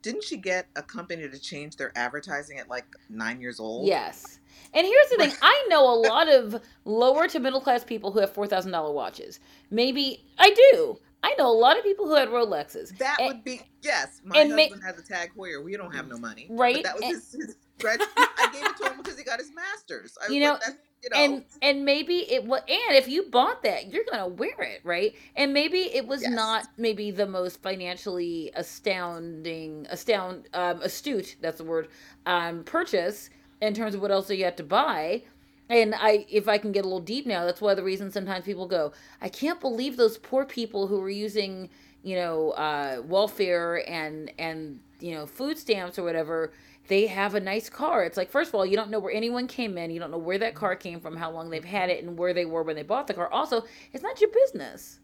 didn't 0.03 0.23
she 0.23 0.37
get 0.37 0.67
a 0.75 0.83
company 0.83 1.27
to 1.27 1.39
change 1.39 1.77
their 1.77 1.91
advertising 1.95 2.59
at 2.59 2.69
like 2.69 2.85
nine 3.09 3.41
years 3.41 3.59
old? 3.59 3.87
Yes. 3.87 4.39
And 4.75 4.85
here's 4.85 5.09
the 5.09 5.15
thing 5.17 5.31
I 5.41 5.65
know 5.69 5.91
a 5.91 5.97
lot 6.07 6.31
of 6.31 6.61
lower 6.85 7.27
to 7.27 7.39
middle 7.39 7.61
class 7.61 7.83
people 7.83 8.11
who 8.11 8.19
have 8.19 8.31
$4,000 8.31 8.93
watches. 8.93 9.39
Maybe 9.71 10.23
I 10.37 10.51
do. 10.51 10.99
I 11.23 11.33
know 11.39 11.49
a 11.49 11.57
lot 11.57 11.77
of 11.77 11.83
people 11.83 12.05
who 12.05 12.15
had 12.15 12.27
Rolexes. 12.27 12.97
That 12.97 13.15
and, 13.17 13.29
would 13.29 13.43
be, 13.45 13.61
yes. 13.81 14.21
My 14.25 14.39
husband 14.39 14.71
ma- 14.71 14.85
has 14.85 14.99
a 14.99 15.03
Tag 15.03 15.31
Heuer. 15.37 15.63
We 15.63 15.77
don't 15.77 15.95
have 15.95 16.09
no 16.09 16.17
money. 16.17 16.47
Right. 16.49 16.75
But 16.75 16.83
that 16.83 16.95
was 16.95 17.03
and, 17.03 17.13
his, 17.13 17.31
his 17.31 17.55
I 17.85 18.49
gave 18.51 18.65
it 18.65 18.77
to 18.77 18.91
him 18.91 18.97
because 18.97 19.17
he 19.17 19.23
got 19.23 19.39
his 19.39 19.51
master's. 19.55 20.17
I 20.21 20.31
you 20.31 20.41
know, 20.41 20.53
like, 20.53 20.77
you 21.03 21.09
know, 21.11 21.17
and 21.17 21.45
and 21.61 21.85
maybe 21.85 22.31
it 22.31 22.45
was 22.45 22.61
and 22.61 22.95
if 22.97 23.07
you 23.07 23.23
bought 23.29 23.63
that 23.63 23.91
you're 23.91 24.05
gonna 24.09 24.27
wear 24.27 24.61
it 24.61 24.81
right? 24.83 25.15
And 25.35 25.53
maybe 25.53 25.79
it 25.79 26.07
was 26.07 26.21
yes. 26.21 26.31
not 26.31 26.67
maybe 26.77 27.11
the 27.11 27.25
most 27.27 27.61
financially 27.61 28.51
astounding 28.55 29.87
astound 29.89 30.47
um, 30.53 30.81
astute 30.81 31.35
that's 31.41 31.57
the 31.57 31.63
word 31.65 31.89
um, 32.25 32.63
purchase 32.63 33.29
in 33.61 33.73
terms 33.73 33.95
of 33.95 34.01
what 34.01 34.11
else 34.11 34.29
you 34.29 34.43
had 34.43 34.57
to 34.57 34.63
buy? 34.63 35.23
And 35.69 35.95
i 35.95 36.25
if 36.29 36.47
i 36.47 36.57
can 36.57 36.71
get 36.73 36.81
a 36.81 36.87
little 36.87 36.99
deep 36.99 37.25
now 37.25 37.45
that's 37.45 37.61
one 37.61 37.71
of 37.71 37.77
the 37.77 37.83
reasons 37.83 38.13
sometimes 38.13 38.45
people 38.45 38.67
go 38.67 38.91
i 39.21 39.29
can't 39.29 39.61
believe 39.61 39.95
those 39.97 40.17
poor 40.17 40.45
people 40.45 40.87
who 40.87 40.99
were 40.99 41.09
using 41.09 41.69
you 42.03 42.15
know 42.17 42.51
uh, 42.51 43.01
welfare 43.05 43.89
and 43.89 44.31
and 44.37 44.79
you 44.99 45.15
know 45.15 45.25
food 45.25 45.57
stamps 45.57 45.97
or 45.97 46.03
whatever 46.03 46.51
they 46.87 47.07
have 47.07 47.35
a 47.35 47.39
nice 47.39 47.69
car. 47.69 48.03
It's 48.03 48.17
like, 48.17 48.29
first 48.29 48.49
of 48.49 48.55
all, 48.55 48.65
you 48.65 48.75
don't 48.75 48.89
know 48.89 48.99
where 48.99 49.13
anyone 49.13 49.47
came 49.47 49.77
in. 49.77 49.91
You 49.91 49.99
don't 49.99 50.11
know 50.11 50.17
where 50.17 50.37
that 50.39 50.55
car 50.55 50.75
came 50.75 50.99
from, 50.99 51.15
how 51.15 51.31
long 51.31 51.49
they've 51.49 51.63
had 51.63 51.89
it, 51.89 52.03
and 52.03 52.17
where 52.17 52.33
they 52.33 52.45
were 52.45 52.63
when 52.63 52.75
they 52.75 52.83
bought 52.83 53.07
the 53.07 53.13
car. 53.13 53.31
Also, 53.31 53.63
it's 53.93 54.03
not 54.03 54.19
your 54.19 54.29
business. 54.31 54.99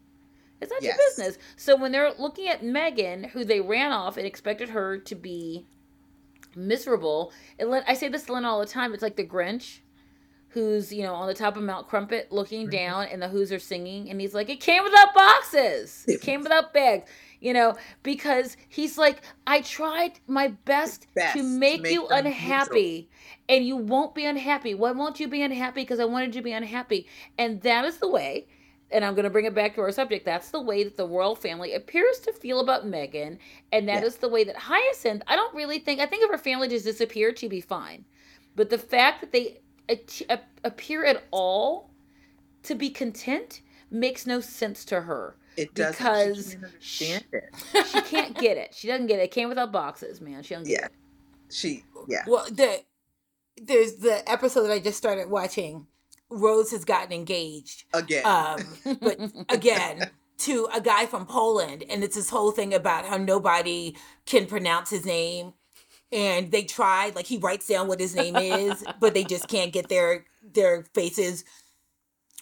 It's 0.60 0.70
not 0.70 0.82
yes. 0.82 0.96
your 0.96 1.08
business. 1.08 1.42
So 1.56 1.76
when 1.76 1.92
they're 1.92 2.12
looking 2.18 2.48
at 2.48 2.62
Meghan, 2.62 3.30
who 3.30 3.44
they 3.44 3.60
ran 3.60 3.92
off 3.92 4.18
and 4.18 4.26
expected 4.26 4.70
her 4.70 4.98
to 4.98 5.14
be 5.14 5.64
miserable, 6.54 7.32
and 7.58 7.72
I 7.86 7.94
say 7.94 8.08
this 8.08 8.24
to 8.24 8.34
Lynn 8.34 8.44
all 8.44 8.60
the 8.60 8.66
time. 8.66 8.92
It's 8.92 9.02
like 9.02 9.16
the 9.16 9.26
Grinch, 9.26 9.78
who's 10.48 10.92
you 10.92 11.02
know 11.02 11.14
on 11.14 11.28
the 11.28 11.34
top 11.34 11.56
of 11.56 11.62
Mount 11.62 11.88
Crumpit 11.88 12.30
looking 12.30 12.62
mm-hmm. 12.66 12.76
down, 12.76 13.06
and 13.06 13.22
the 13.22 13.28
Who's 13.28 13.52
are 13.52 13.58
singing, 13.58 14.10
and 14.10 14.20
he's 14.20 14.34
like, 14.34 14.50
"It 14.50 14.60
came 14.60 14.84
without 14.84 15.14
boxes. 15.14 16.04
It 16.06 16.20
came 16.20 16.42
without 16.42 16.74
bags." 16.74 17.08
You 17.40 17.52
know, 17.52 17.76
because 18.02 18.56
he's 18.68 18.98
like, 18.98 19.22
I 19.46 19.62
tried 19.62 20.20
my 20.26 20.48
best, 20.64 21.06
best 21.14 21.36
to 21.36 21.42
make, 21.42 21.78
to 21.78 21.82
make 21.82 21.92
you 21.92 22.06
unhappy, 22.08 23.08
neutral. 23.10 23.46
and 23.48 23.66
you 23.66 23.76
won't 23.76 24.14
be 24.14 24.26
unhappy. 24.26 24.74
Why 24.74 24.92
won't 24.92 25.18
you 25.18 25.28
be 25.28 25.42
unhappy? 25.42 25.82
Because 25.82 26.00
I 26.00 26.04
wanted 26.04 26.34
you 26.34 26.40
to 26.40 26.44
be 26.44 26.52
unhappy. 26.52 27.06
And 27.38 27.60
that 27.62 27.84
is 27.84 27.96
the 27.96 28.08
way, 28.08 28.46
and 28.90 29.04
I'm 29.04 29.14
going 29.14 29.24
to 29.24 29.30
bring 29.30 29.46
it 29.46 29.54
back 29.54 29.74
to 29.74 29.80
our 29.80 29.92
subject. 29.92 30.24
That's 30.24 30.50
the 30.50 30.60
way 30.60 30.84
that 30.84 30.96
the 30.96 31.06
royal 31.06 31.34
family 31.34 31.74
appears 31.74 32.18
to 32.20 32.32
feel 32.32 32.60
about 32.60 32.84
Meghan, 32.86 33.38
and 33.72 33.88
that 33.88 34.02
yeah. 34.02 34.06
is 34.06 34.16
the 34.16 34.28
way 34.28 34.44
that 34.44 34.56
Hyacinth, 34.56 35.22
I 35.26 35.36
don't 35.36 35.54
really 35.54 35.78
think, 35.78 36.00
I 36.00 36.06
think 36.06 36.24
if 36.24 36.30
her 36.30 36.38
family 36.38 36.68
just 36.68 36.84
disappeared, 36.84 37.38
she'd 37.38 37.50
be 37.50 37.60
fine. 37.60 38.04
But 38.56 38.68
the 38.68 38.78
fact 38.78 39.20
that 39.20 39.32
they 39.32 39.60
appear 40.64 41.04
at 41.04 41.24
all 41.30 41.90
to 42.64 42.74
be 42.74 42.90
content 42.90 43.62
makes 43.90 44.26
no 44.26 44.40
sense 44.40 44.84
to 44.84 45.00
her. 45.02 45.36
It 45.60 45.74
does 45.74 45.96
because 45.96 46.56
she 46.78 47.06
can't 47.06 47.24
understand 47.24 47.24
she, 47.30 47.78
it. 47.78 47.86
she 47.86 48.00
can't 48.02 48.38
get 48.38 48.56
it. 48.56 48.74
She 48.74 48.88
doesn't 48.88 49.06
get 49.08 49.18
it. 49.20 49.24
It 49.24 49.30
came 49.30 49.48
without 49.48 49.72
boxes, 49.72 50.20
man. 50.20 50.42
She 50.42 50.54
don't 50.54 50.64
get 50.64 50.72
it. 50.72 50.80
Yeah. 50.80 50.86
it. 50.86 50.92
She 51.52 51.84
yeah. 52.08 52.24
Well, 52.26 52.46
the 52.50 52.82
there's 53.60 53.96
the 53.96 54.28
episode 54.30 54.62
that 54.62 54.72
I 54.72 54.78
just 54.78 54.96
started 54.96 55.28
watching. 55.28 55.86
Rose 56.30 56.70
has 56.70 56.84
gotten 56.84 57.12
engaged. 57.12 57.84
Again. 57.92 58.24
Um, 58.24 58.60
but 59.00 59.18
again, 59.48 60.10
to 60.38 60.68
a 60.72 60.80
guy 60.80 61.06
from 61.06 61.26
Poland, 61.26 61.84
and 61.90 62.02
it's 62.02 62.16
this 62.16 62.30
whole 62.30 62.52
thing 62.52 62.72
about 62.72 63.04
how 63.04 63.16
nobody 63.16 63.96
can 64.26 64.46
pronounce 64.46 64.90
his 64.90 65.04
name. 65.04 65.52
And 66.12 66.50
they 66.50 66.64
tried, 66.64 67.14
like 67.14 67.26
he 67.26 67.36
writes 67.36 67.68
down 67.68 67.86
what 67.86 68.00
his 68.00 68.16
name 68.16 68.36
is, 68.36 68.82
but 68.98 69.14
they 69.14 69.24
just 69.24 69.46
can't 69.48 69.72
get 69.72 69.88
their 69.88 70.24
their 70.42 70.84
faces 70.94 71.44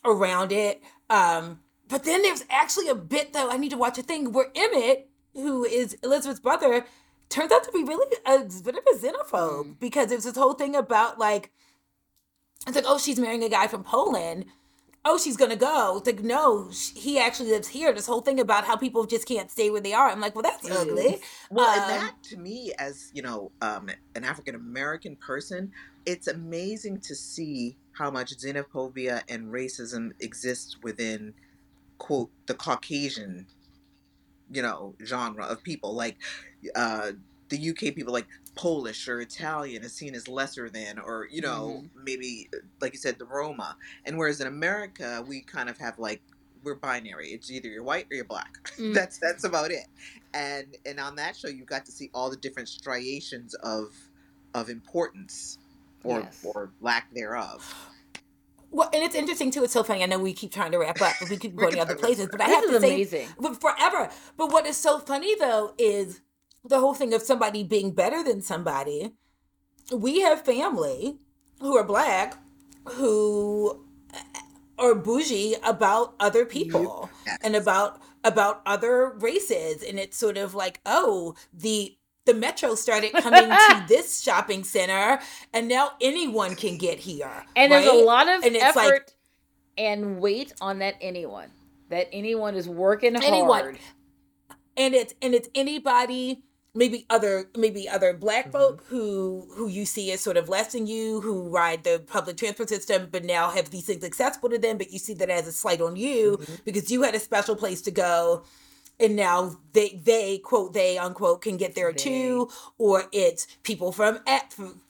around 0.05 0.53
it. 0.53 0.83
Um, 1.11 1.61
but 1.89 2.05
then 2.05 2.23
there's 2.23 2.45
actually 2.51 2.89
a 2.89 2.95
bit 2.95 3.33
though. 3.33 3.51
I 3.51 3.57
need 3.57 3.71
to 3.71 3.79
watch 3.79 3.99
a 3.99 4.03
thing 4.03 4.33
where 4.33 4.51
Emmet, 4.55 5.09
who 5.35 5.65
is 5.65 5.95
Elizabeth's 6.03 6.41
brother, 6.41 6.85
turns 7.29 7.53
out 7.53 7.65
to 7.65 7.73
be 7.73 7.83
really 7.85 8.07
a 8.27 8.39
bit 8.41 8.75
of 8.77 8.85
a 8.95 8.97
xenophobe 8.99 9.65
Mm. 9.65 9.79
because 9.81 10.09
there's 10.09 10.25
this 10.25 10.37
whole 10.37 10.55
thing 10.55 10.75
about 10.75 11.19
like 11.19 11.51
it's 12.67 12.75
like, 12.77 12.85
oh, 12.87 12.99
she's 12.99 13.19
marrying 13.19 13.45
a 13.45 13.49
guy 13.49 13.67
from 13.67 13.85
Poland. 13.85 14.45
Oh, 15.05 15.17
she's 15.17 15.37
gonna 15.37 15.57
go. 15.57 15.99
It's 15.99 16.07
like, 16.07 16.23
no, 16.23 16.71
sh- 16.71 16.91
he 16.95 17.19
actually 17.19 17.51
lives 17.51 17.69
here. 17.69 17.93
This 17.95 18.07
whole 18.07 18.21
thing 18.21 18.41
about 18.41 18.65
how 18.65 18.77
people 18.77 19.07
just 19.07 19.27
can't 19.29 19.51
stay 19.51 19.71
where 19.71 19.81
they 19.81 19.95
are. 19.95 20.11
I'm 20.11 20.21
like, 20.21 20.35
well, 20.35 20.43
that's 20.43 20.69
ugly. 20.71 21.21
Well, 21.51 21.67
Um, 21.71 21.91
and 21.91 22.03
that 22.03 22.23
to 22.25 22.37
me, 22.37 22.73
as 22.79 23.11
you 23.15 23.23
know, 23.23 23.53
um, 23.63 23.89
an 24.17 24.25
African 24.25 24.55
American 24.55 25.17
person, 25.17 25.71
it's 26.05 26.27
amazing 26.27 27.01
to 27.03 27.15
see 27.15 27.79
how 27.93 28.11
much 28.11 28.37
xenophobia 28.37 29.23
and 29.29 29.47
racism 29.53 30.11
exists 30.21 30.77
within 30.83 31.33
quote 31.99 32.31
the 32.47 32.55
Caucasian, 32.55 33.47
you 34.51 34.63
know, 34.63 34.95
genre 35.05 35.45
of 35.45 35.63
people. 35.63 35.95
Like 35.95 36.17
uh, 36.75 37.13
the 37.49 37.71
UK 37.71 37.95
people, 37.95 38.13
like 38.13 38.27
Polish 38.55 39.09
or 39.09 39.21
Italian, 39.21 39.83
is 39.85 39.93
seen 39.93 40.15
as 40.15 40.29
lesser 40.29 40.69
than, 40.69 40.99
or 40.99 41.29
you 41.31 41.41
know, 41.41 41.85
maybe 42.05 42.49
like 42.81 42.93
you 42.93 42.99
said, 42.99 43.19
the 43.19 43.25
Roma. 43.27 43.77
And 44.05 44.19
whereas 44.19 44.41
in 44.41 44.47
America, 44.47 45.25
we 45.27 45.41
kind 45.43 45.69
of 45.69 45.79
have 45.79 45.99
like 45.99 46.21
we're 46.65 46.75
binary. 46.75 47.29
It's 47.29 47.51
either 47.51 47.69
you're 47.69 47.85
white 47.85 48.07
or 48.11 48.17
you're 48.17 48.25
black. 48.25 48.53
Mm. 48.79 48.95
that's 48.95 49.19
that's 49.19 49.43
about 49.45 49.71
it. 49.73 49.87
And 50.35 50.77
and 50.87 51.01
on 51.01 51.17
that 51.17 51.35
show, 51.37 51.49
you 51.49 51.65
got 51.65 51.85
to 51.87 51.93
see 51.93 52.11
all 52.15 52.31
the 52.31 52.37
different 52.37 52.69
striations 52.69 53.55
of 53.55 53.93
of 54.55 54.69
importance 54.71 55.59
or 56.05 56.21
Yes. 56.21 56.45
or 56.45 56.71
lack 56.81 57.13
thereof. 57.13 57.75
Well, 58.71 58.91
and 58.93 59.03
it's 59.03 59.15
interesting 59.15 59.51
too. 59.51 59.65
It's 59.65 59.73
so 59.73 59.83
funny. 59.83 60.03
I 60.03 60.07
know 60.07 60.19
we 60.19 60.33
keep 60.33 60.53
trying 60.53 60.73
to 60.73 60.79
wrap 60.79 61.01
up, 61.01 61.15
but 61.21 61.31
we 61.31 61.37
keep 61.37 61.57
going 61.57 61.73
to 61.73 61.81
other 61.81 61.95
places. 62.05 62.29
But 62.31 62.41
I 62.41 62.49
have 62.49 62.65
to 62.65 62.81
say, 62.81 62.95
amazing. 62.95 63.29
but 63.41 63.61
forever. 63.61 64.11
But 64.37 64.53
what 64.53 64.67
is 64.67 64.77
so 64.77 64.99
funny 64.99 65.35
though 65.37 65.75
is 65.79 66.21
the 66.65 66.79
whole 66.79 66.95
thing 66.95 67.15
of 67.15 67.23
somebody 67.23 67.63
being 67.65 67.93
better 67.93 68.23
than 68.23 68.43
somebody. 68.43 69.13
We 69.93 70.21
have 70.21 70.45
family 70.45 71.19
who 71.61 71.77
are 71.77 71.85
black 71.85 72.37
who 72.85 73.85
uh, 74.15 74.19
are 74.79 74.95
bougie 74.95 75.57
about 75.63 76.15
other 76.21 76.45
people 76.47 77.11
Yes. 77.27 77.39
and 77.43 77.55
about 77.57 78.01
about 78.25 78.63
other 78.65 79.11
races 79.19 79.83
and 79.83 79.99
it's 79.99 80.17
sort 80.17 80.37
of 80.39 80.55
like 80.55 80.81
oh 80.87 81.35
the 81.53 81.98
the 82.29 82.35
metro 82.35 82.75
started 82.75 83.13
coming 83.13 83.49
to 83.49 83.85
this 83.89 84.21
shopping 84.21 84.63
center 84.63 85.19
and 85.55 85.67
now 85.67 85.93
anyone 86.01 86.55
can 86.55 86.77
get 86.79 86.99
here 86.99 87.45
And 87.57 87.73
there's 87.73 87.87
a 87.87 87.93
lot 87.93 88.29
of 88.29 88.45
And 88.45 88.55
effort 88.57 88.77
like- 88.77 89.13
and 89.79 90.21
weight 90.21 90.53
on 90.61 90.81
that 90.81 90.97
anyone. 91.01 91.51
That 91.89 92.09
anyone 92.13 92.55
is 92.55 92.69
working 92.69 93.17
Anyone. 93.17 93.61
hard. 93.63 93.79
and 94.77 94.95
it's 94.95 95.15
and 95.23 95.35
it's 95.35 95.49
anybody 95.55 96.43
maybe 96.75 97.07
other 97.09 97.49
maybe 97.57 97.89
other 97.89 98.13
black 98.13 98.49
Mhm. 98.49 98.53
folk 98.53 98.85
who 98.89 99.49
who 99.57 99.69
you 99.69 99.87
see 99.87 100.13
as 100.13 100.21
sort 100.21 100.37
of 100.37 100.49
less 100.51 100.73
than 100.73 100.87
you 100.87 101.21
who 101.23 101.49
ride 101.49 101.83
the 101.85 102.01
public 102.07 102.37
transport 102.37 102.69
system 102.69 103.09
but 103.11 103.25
now 103.25 103.49
have 103.51 103.71
these 103.71 103.87
things 103.87 104.05
accessible 104.05 104.51
to 104.51 104.59
them 104.59 104.77
but 104.77 104.93
you 104.93 104.99
see 104.99 105.15
that 105.15 105.31
as 105.31 105.47
a 105.47 105.53
slight 105.53 105.81
on 105.81 105.97
you 105.97 106.37
Mhm. 106.37 106.65
because 106.65 106.91
you 106.91 107.03
had 107.03 107.15
a 107.15 107.21
special 107.21 107.57
place 107.57 107.81
to 107.83 107.91
go 107.91 108.43
and 109.01 109.17
now 109.17 109.57
they 109.73 110.01
they 110.05 110.39
quote 110.39 110.73
they 110.73 110.99
unquote 110.99 111.43
can 111.43 111.57
get 111.57 111.75
there 111.75 111.93
They. 111.93 111.99
too 111.99 112.49
or 112.79 113.05
it's 113.13 113.47
people 113.63 113.93
from 113.93 114.21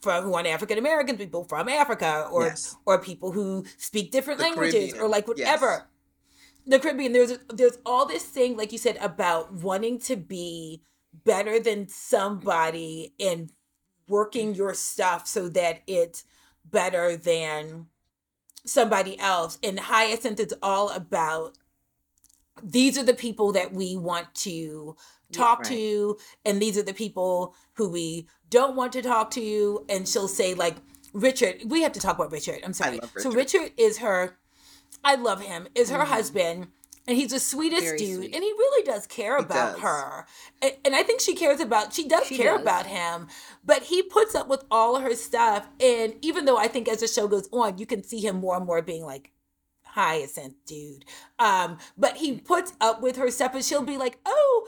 from 0.01 0.23
who 0.23 0.33
are 0.33 0.47
African 0.47 0.77
American 0.77 1.17
people 1.17 1.43
from 1.45 1.69
Africa 1.69 2.27
or 2.31 2.45
Yes. 2.45 2.75
or 2.85 2.99
people 2.99 3.31
who 3.31 3.65
speak 3.77 4.11
different 4.11 4.39
The 4.39 4.45
languages 4.45 4.93
or 4.93 4.97
Caribbean, 4.97 5.11
like 5.11 5.27
yes. 5.35 5.61
whatever 5.61 5.85
the 6.65 6.79
Caribbean. 6.79 7.13
There's 7.13 7.37
there's 7.53 7.77
all 7.85 8.05
this 8.05 8.23
thing, 8.23 8.55
like 8.57 8.71
you 8.71 8.77
said, 8.77 8.97
about 9.01 9.53
wanting 9.53 9.99
to 10.01 10.15
be 10.15 10.83
better 11.25 11.59
than 11.59 11.87
somebody 11.87 13.13
and 13.19 13.51
working 14.07 14.55
your 14.55 14.73
stuff 14.73 15.27
so 15.27 15.49
that 15.49 15.81
it's 15.87 16.23
better 16.65 17.17
than 17.17 17.87
somebody 18.65 19.19
else. 19.19 19.57
And 19.63 19.79
Hyacinth 19.79 20.39
is 20.39 20.53
all 20.61 20.89
about 20.91 21.57
these 22.63 22.97
are 22.97 23.03
the 23.03 23.13
people 23.13 23.51
that 23.53 23.71
we 23.73 23.95
want 23.97 24.33
to 24.35 24.95
talk 25.31 25.59
right. 25.59 25.67
to, 25.69 26.17
and 26.45 26.61
these 26.61 26.77
are 26.77 26.83
the 26.83 26.93
people 26.93 27.55
who 27.73 27.89
we 27.89 28.27
don't 28.49 28.75
want 28.75 28.93
to 28.93 29.01
talk 29.01 29.31
to. 29.31 29.85
And 29.89 30.07
she'll 30.07 30.27
say, 30.27 30.53
like, 30.53 30.77
Richard, 31.13 31.61
we 31.65 31.81
have 31.83 31.91
to 31.93 31.99
talk 31.99 32.15
about 32.17 32.31
Richard. 32.31 32.59
I'm 32.63 32.73
sorry. 32.73 32.99
love 32.99 33.11
So 33.17 33.31
Richard. 33.31 33.59
Richard 33.61 33.71
is 33.77 33.97
her 33.99 34.37
I 35.03 35.15
love 35.15 35.41
him, 35.41 35.67
is 35.75 35.89
her 35.91 35.99
Mhm. 35.99 36.05
husband. 36.07 36.67
And 37.07 37.17
he's 37.17 37.31
the 37.31 37.39
sweetest 37.39 37.83
Very 37.83 37.97
dude. 37.97 38.15
sweet. 38.17 38.35
And 38.35 38.43
he 38.43 38.51
really 38.51 38.83
does 38.83 39.07
care 39.07 39.37
He 39.37 39.43
about 39.43 39.73
does. 39.73 39.81
her. 39.81 40.25
And, 40.61 40.73
and 40.85 40.95
I 40.95 41.01
think 41.03 41.21
she 41.21 41.33
cares 41.35 41.59
about, 41.59 41.93
she 41.93 42.07
does 42.07 42.27
She 42.27 42.35
care 42.37 42.51
does. 42.53 42.61
about 42.61 42.85
him. 42.85 43.27
But 43.65 43.83
he 43.83 44.03
puts 44.03 44.35
up 44.35 44.47
with 44.47 44.65
all 44.69 44.97
her 44.99 45.15
stuff. 45.15 45.67
And 45.79 46.15
even 46.21 46.45
though 46.45 46.57
I 46.57 46.67
think 46.67 46.87
as 46.87 46.99
the 46.99 47.07
show 47.07 47.27
goes 47.27 47.47
on, 47.51 47.77
you 47.77 47.85
can 47.85 48.03
see 48.03 48.19
him 48.19 48.35
more 48.37 48.57
and 48.57 48.65
more 48.65 48.81
being 48.81 49.05
like, 49.05 49.31
hyacinth 49.93 50.55
dude. 50.65 51.05
Um, 51.37 51.77
but 51.97 52.17
he 52.17 52.33
puts 52.39 52.73
up 52.79 53.01
with 53.01 53.15
her 53.17 53.29
stuff 53.31 53.53
and 53.55 53.63
she'll 53.63 53.81
be 53.83 53.97
like, 53.97 54.19
oh, 54.25 54.67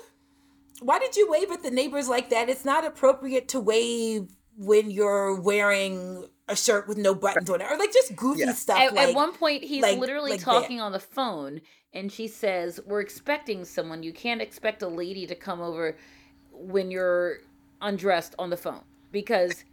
why 0.81 0.99
did 0.99 1.15
you 1.15 1.29
wave 1.29 1.51
at 1.51 1.63
the 1.63 1.71
neighbors 1.71 2.09
like 2.09 2.29
that? 2.29 2.49
It's 2.49 2.65
not 2.65 2.85
appropriate 2.85 3.47
to 3.49 3.59
wave 3.59 4.31
when 4.57 4.91
you're 4.91 5.39
wearing 5.39 6.25
a 6.47 6.55
shirt 6.55 6.87
with 6.87 6.97
no 6.97 7.13
buttons 7.15 7.49
on 7.49 7.61
it. 7.61 7.71
Or 7.71 7.77
like 7.77 7.93
just 7.93 8.15
goofy 8.15 8.41
Yeah. 8.41 8.53
stuff. 8.53 8.79
At, 8.79 8.93
like, 8.93 9.09
at 9.09 9.15
one 9.15 9.33
point, 9.33 9.63
he's 9.63 9.81
like- 9.83 9.99
literally 9.99 10.31
like 10.31 10.39
that. 10.41 10.45
talking 10.45 10.81
on 10.81 10.91
the 10.91 10.99
phone, 10.99 11.61
and 11.93 12.11
she 12.11 12.27
says, 12.27 12.79
"We're 12.85 13.01
expecting 13.01 13.63
someone. 13.63 14.01
You 14.03 14.11
can't 14.13 14.41
expect 14.41 14.81
a 14.81 14.87
lady 14.87 15.25
to 15.27 15.35
come 15.35 15.61
over 15.61 15.97
when 16.51 16.89
you're 16.91 17.39
undressed 17.81 18.35
on 18.37 18.49
the 18.49 18.57
phone 18.57 18.83
because 19.11 19.63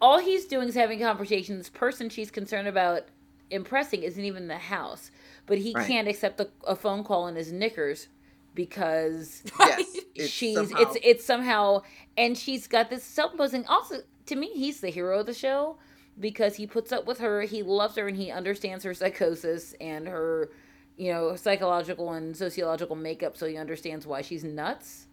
all 0.00 0.18
he's 0.18 0.46
doing 0.46 0.68
is 0.68 0.74
having 0.74 1.00
conversations. 1.00 1.58
This 1.58 1.68
person 1.68 2.08
she's 2.08 2.30
concerned 2.30 2.68
about 2.68 3.02
impressing 3.50 4.02
isn't 4.02 4.24
even 4.24 4.48
the 4.48 4.58
house, 4.58 5.10
but 5.46 5.58
he 5.58 5.72
Right. 5.74 5.86
can't 5.86 6.08
accept 6.08 6.40
a, 6.40 6.48
a 6.66 6.76
phone 6.76 7.04
call 7.04 7.26
in 7.28 7.36
his 7.36 7.52
knickers 7.52 8.08
because 8.54 9.42
Yes. 9.60 9.96
It's 10.14 10.28
she's 10.28 10.54
somehow- 10.56 10.78
it's 10.80 10.96
it's 11.02 11.24
somehow 11.24 11.82
and 12.16 12.36
she's 12.36 12.66
got 12.66 12.90
this 12.90 13.04
self-imposing 13.04 13.64
also 13.66 13.96
to 14.26 14.36
me 14.36 14.48
he's 14.48 14.80
the 14.80 14.90
hero 14.90 15.20
of 15.20 15.26
the 15.26 15.32
show 15.34 15.78
because 16.18 16.56
he 16.56 16.66
puts 16.66 16.92
up 16.92 17.06
with 17.06 17.18
her 17.20 17.42
he 17.42 17.62
loves 17.62 17.96
her 17.96 18.08
and 18.08 18.16
he 18.16 18.30
understands 18.30 18.84
her 18.84 18.92
psychosis 18.92 19.74
and 19.80 20.08
her 20.08 20.50
you 20.96 21.10
know 21.12 21.36
psychological 21.36 22.12
and 22.12 22.36
sociological 22.36 22.96
makeup 22.96 23.36
so 23.36 23.46
he 23.46 23.56
understands 23.56 24.06
why 24.06 24.20
she's 24.20 24.44
nuts 24.44 25.06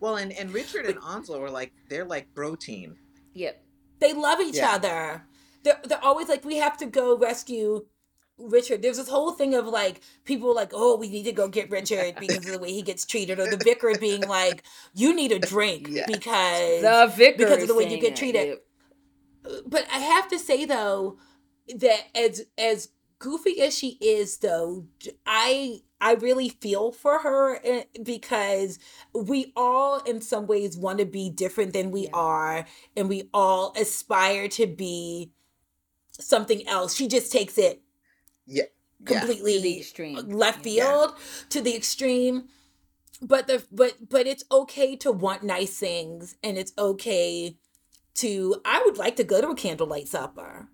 well, 0.00 0.16
and 0.16 0.32
and 0.32 0.52
Richard 0.52 0.86
and 0.86 0.98
Onslow 1.00 1.40
are 1.44 1.50
like 1.50 1.72
they're 1.88 2.04
like 2.04 2.26
bro 2.34 2.56
team. 2.56 2.96
yep 3.34 3.62
They 4.00 4.12
love 4.14 4.40
each 4.40 4.56
Yeah. 4.56 4.72
other. 4.72 5.24
They're, 5.64 5.80
they're 5.84 6.04
always 6.04 6.28
like, 6.28 6.44
we 6.44 6.56
have 6.56 6.76
to 6.78 6.86
go 6.86 7.16
rescue 7.16 7.86
Richard. 8.38 8.82
There's 8.82 8.96
this 8.96 9.08
whole 9.08 9.32
thing 9.32 9.54
of 9.54 9.66
like 9.66 10.00
people 10.24 10.54
like, 10.54 10.72
oh, 10.74 10.96
we 10.96 11.08
need 11.08 11.24
to 11.24 11.32
go 11.32 11.48
get 11.48 11.70
Richard 11.70 12.16
because 12.20 12.46
of 12.46 12.52
the 12.52 12.58
way 12.58 12.72
he 12.72 12.82
gets 12.82 13.04
treated, 13.06 13.38
or 13.38 13.46
the 13.46 13.56
vicar 13.56 13.94
being 13.94 14.26
like, 14.26 14.64
you 14.94 15.14
need 15.14 15.32
a 15.32 15.38
drink 15.38 15.88
Yes. 15.88 16.06
because. 16.06 16.82
the 16.82 17.12
vicar 17.16 17.38
because 17.38 17.62
of 17.62 17.68
the 17.68 17.74
way 17.74 17.88
you 17.90 18.00
get 18.00 18.16
treated. 18.16 18.46
yep. 18.48 18.62
But 19.66 19.86
I 19.92 19.98
have 19.98 20.28
to 20.28 20.38
say 20.38 20.64
though 20.64 21.18
that 21.76 22.04
as 22.14 22.42
as 22.58 22.88
goofy 23.18 23.60
as 23.60 23.76
she 23.76 23.98
is, 24.00 24.38
though, 24.38 24.86
I 25.26 25.80
I 26.00 26.14
really 26.14 26.48
feel 26.48 26.92
for 26.92 27.20
her 27.20 27.60
eh, 27.64 27.84
because 28.02 28.78
we 29.14 29.52
all, 29.56 30.00
in 30.00 30.20
some 30.20 30.46
ways, 30.46 30.76
want 30.76 30.98
to 30.98 31.04
be 31.06 31.30
different 31.30 31.72
than 31.72 31.90
we 31.90 32.02
Yeah. 32.04 32.10
are, 32.14 32.66
and 32.96 33.08
we 33.08 33.28
all 33.32 33.72
aspire 33.76 34.48
to 34.48 34.66
be 34.66 35.30
something 36.12 36.66
else. 36.68 36.94
She 36.94 37.08
just 37.08 37.32
takes 37.32 37.58
it 37.58 37.82
Yeah. 38.46 38.64
Yeah. 39.08 39.20
completely 39.20 39.54
To 39.54 39.60
the 39.62 39.78
extreme. 39.78 40.14
left 40.28 40.66
Yeah. 40.66 40.84
field 40.84 41.14
to 41.50 41.60
the 41.60 41.74
extreme 41.74 42.48
but 43.22 43.46
the 43.46 43.64
but 43.70 44.08
but 44.08 44.26
it's 44.26 44.44
okay 44.50 44.96
to 44.96 45.12
want 45.12 45.42
nice 45.42 45.78
things 45.78 46.36
and 46.42 46.58
it's 46.58 46.72
okay 46.76 47.56
to 48.14 48.56
I 48.64 48.82
would 48.84 48.98
like 48.98 49.16
to 49.16 49.24
go 49.24 49.40
to 49.40 49.48
a 49.48 49.54
candlelight 49.54 50.08
supper. 50.08 50.68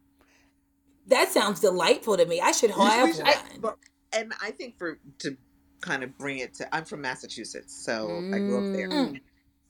That 1.07 1.31
sounds 1.31 1.61
delightful 1.61 2.17
to 2.17 2.27
me. 2.27 2.41
I 2.41 2.53
should 2.53 2.71
have 2.71 3.17
one. 3.17 3.27
I, 3.27 3.73
and 4.13 4.33
I 4.43 4.51
think 4.51 4.79
for 4.79 4.99
to 5.21 5.37
kind 5.81 6.03
of 6.03 6.17
bring 6.19 6.39
it 6.39 6.55
to 6.55 6.75
I'm 6.75 6.85
from 6.85 7.03
Massachusetts, 7.03 7.85
so 7.85 8.09
mm. 8.09 8.35
I 8.35 8.39
grew 8.39 8.67
up 8.69 8.77
there. 8.77 8.89
Mm. 8.89 9.21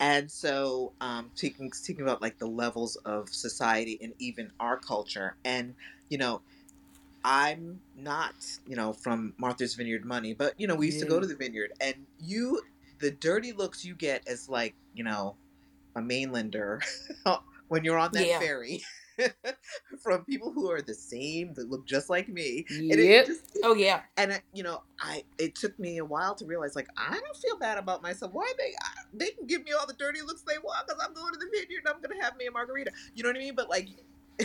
And 0.01 0.31
so 0.31 0.93
um 1.01 1.31
speaking 1.35 1.73
speaking 1.73 2.03
about 2.03 2.23
like 2.23 2.39
the 2.39 2.47
levels 2.47 2.97
of 2.97 3.29
society 3.29 3.99
and 4.01 4.13
even 4.19 4.53
our 4.61 4.77
culture 4.77 5.37
and 5.45 5.75
you 6.09 6.19
know 6.19 6.41
I'm 7.25 7.81
not, 7.97 8.35
you 8.67 8.77
know, 8.77 8.93
from 8.93 9.35
Martha's 9.39 9.75
Vineyard 9.75 10.05
money, 10.05 10.35
but 10.35 10.55
you 10.59 10.67
know, 10.67 10.75
we 10.75 10.87
used 10.87 11.01
to 11.01 11.07
go 11.07 11.21
to 11.21 11.27
the 11.27 11.35
vineyard 11.35 11.73
and 11.81 11.95
you 12.19 12.63
the 13.01 13.11
dirty 13.11 13.53
looks 13.53 13.85
you 13.85 13.95
get 13.95 14.27
as 14.27 14.49
like, 14.49 14.75
you 14.95 15.05
know, 15.05 15.37
a 15.95 16.01
mainlander 16.01 16.81
when 17.69 17.85
you're 17.85 17.99
on 17.99 18.11
that 18.13 18.27
yeah. 18.27 18.39
ferry 18.39 18.83
from 20.03 20.25
people 20.25 20.53
who 20.53 20.71
are 20.71 20.81
the 20.81 20.95
same 20.95 21.53
that 21.55 21.69
look 21.69 21.87
just 21.87 22.09
like 22.09 22.29
me. 22.29 22.65
Yep. 22.71 23.27
Just, 23.27 23.59
oh 23.65 23.75
yeah. 23.75 24.03
And 24.17 24.33
it, 24.33 24.43
you 24.53 24.63
know, 24.63 24.83
I 25.01 25.25
it 25.39 25.55
took 25.55 25.79
me 25.79 25.99
a 25.99 26.05
while 26.05 26.35
to 26.37 26.47
realize 26.47 26.77
like 26.77 26.89
I 26.97 27.11
don't 27.11 27.37
feel 27.37 27.59
bad 27.59 27.79
about 27.79 28.03
myself. 28.03 28.33
Why 28.33 28.51
they 28.59 28.75
they 29.13 29.31
can 29.31 29.47
give 29.47 29.65
me 29.65 29.73
all 29.73 29.87
the 29.87 29.95
dirty 29.95 30.21
looks 30.23 30.43
they 30.43 30.59
want 30.59 30.87
because 30.87 31.03
I'm 31.05 31.15
going 31.15 31.33
to 31.33 31.39
the 31.39 31.47
vineyard 31.53 31.83
and 31.87 31.89
I'm 31.89 32.01
gonna 32.01 32.23
have 32.23 32.37
me 32.37 32.47
a 32.47 32.51
margarita. 32.51 32.93
You 33.15 33.23
know 33.23 33.31
what 33.31 33.37
I 33.37 33.41
mean? 33.41 33.55
But 33.55 33.69
like. 33.69 33.89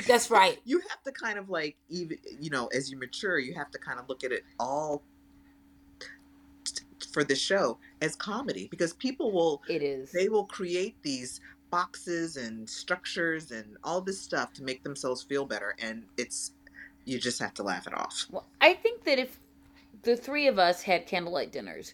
That's 0.08 0.32
right. 0.32 0.60
you 0.66 0.80
have 0.90 1.04
to 1.04 1.12
kind 1.12 1.38
of 1.38 1.50
like 1.50 1.78
even 1.90 2.18
you 2.40 2.50
know 2.50 2.68
as 2.68 2.90
you 2.90 2.98
mature, 2.98 3.38
you 3.38 3.54
have 3.54 3.70
to 3.72 3.78
kind 3.78 4.00
of 4.00 4.10
look 4.10 4.24
at 4.24 4.32
it 4.32 4.44
all 4.60 5.04
for 7.12 7.24
the 7.24 7.36
show 7.36 7.78
as 8.02 8.16
comedy 8.16 8.68
because 8.70 8.94
people 8.94 9.32
will 9.32 9.62
it 9.70 9.84
is 9.84 10.12
they 10.12 10.30
will 10.30 10.46
create 10.46 10.96
these 11.04 11.42
boxes 11.70 12.38
and 12.38 12.70
structures 12.70 13.52
and 13.52 13.78
all 13.84 14.02
this 14.02 14.20
stuff 14.20 14.54
to 14.54 14.64
make 14.64 14.84
themselves 14.84 15.24
feel 15.24 15.46
better 15.46 15.76
and 15.80 16.04
it's 16.18 16.54
you 17.06 17.20
just 17.20 17.40
have 17.40 17.54
to 17.54 17.64
laugh 17.64 17.88
it 17.88 17.94
off 17.94 18.26
well 18.32 18.46
i 18.62 18.74
think 18.74 19.04
that 19.04 19.20
if 19.20 19.40
the 20.04 20.16
three 20.16 20.48
of 20.48 20.60
us 20.60 20.82
had 20.82 21.06
candlelight 21.06 21.52
dinners 21.52 21.94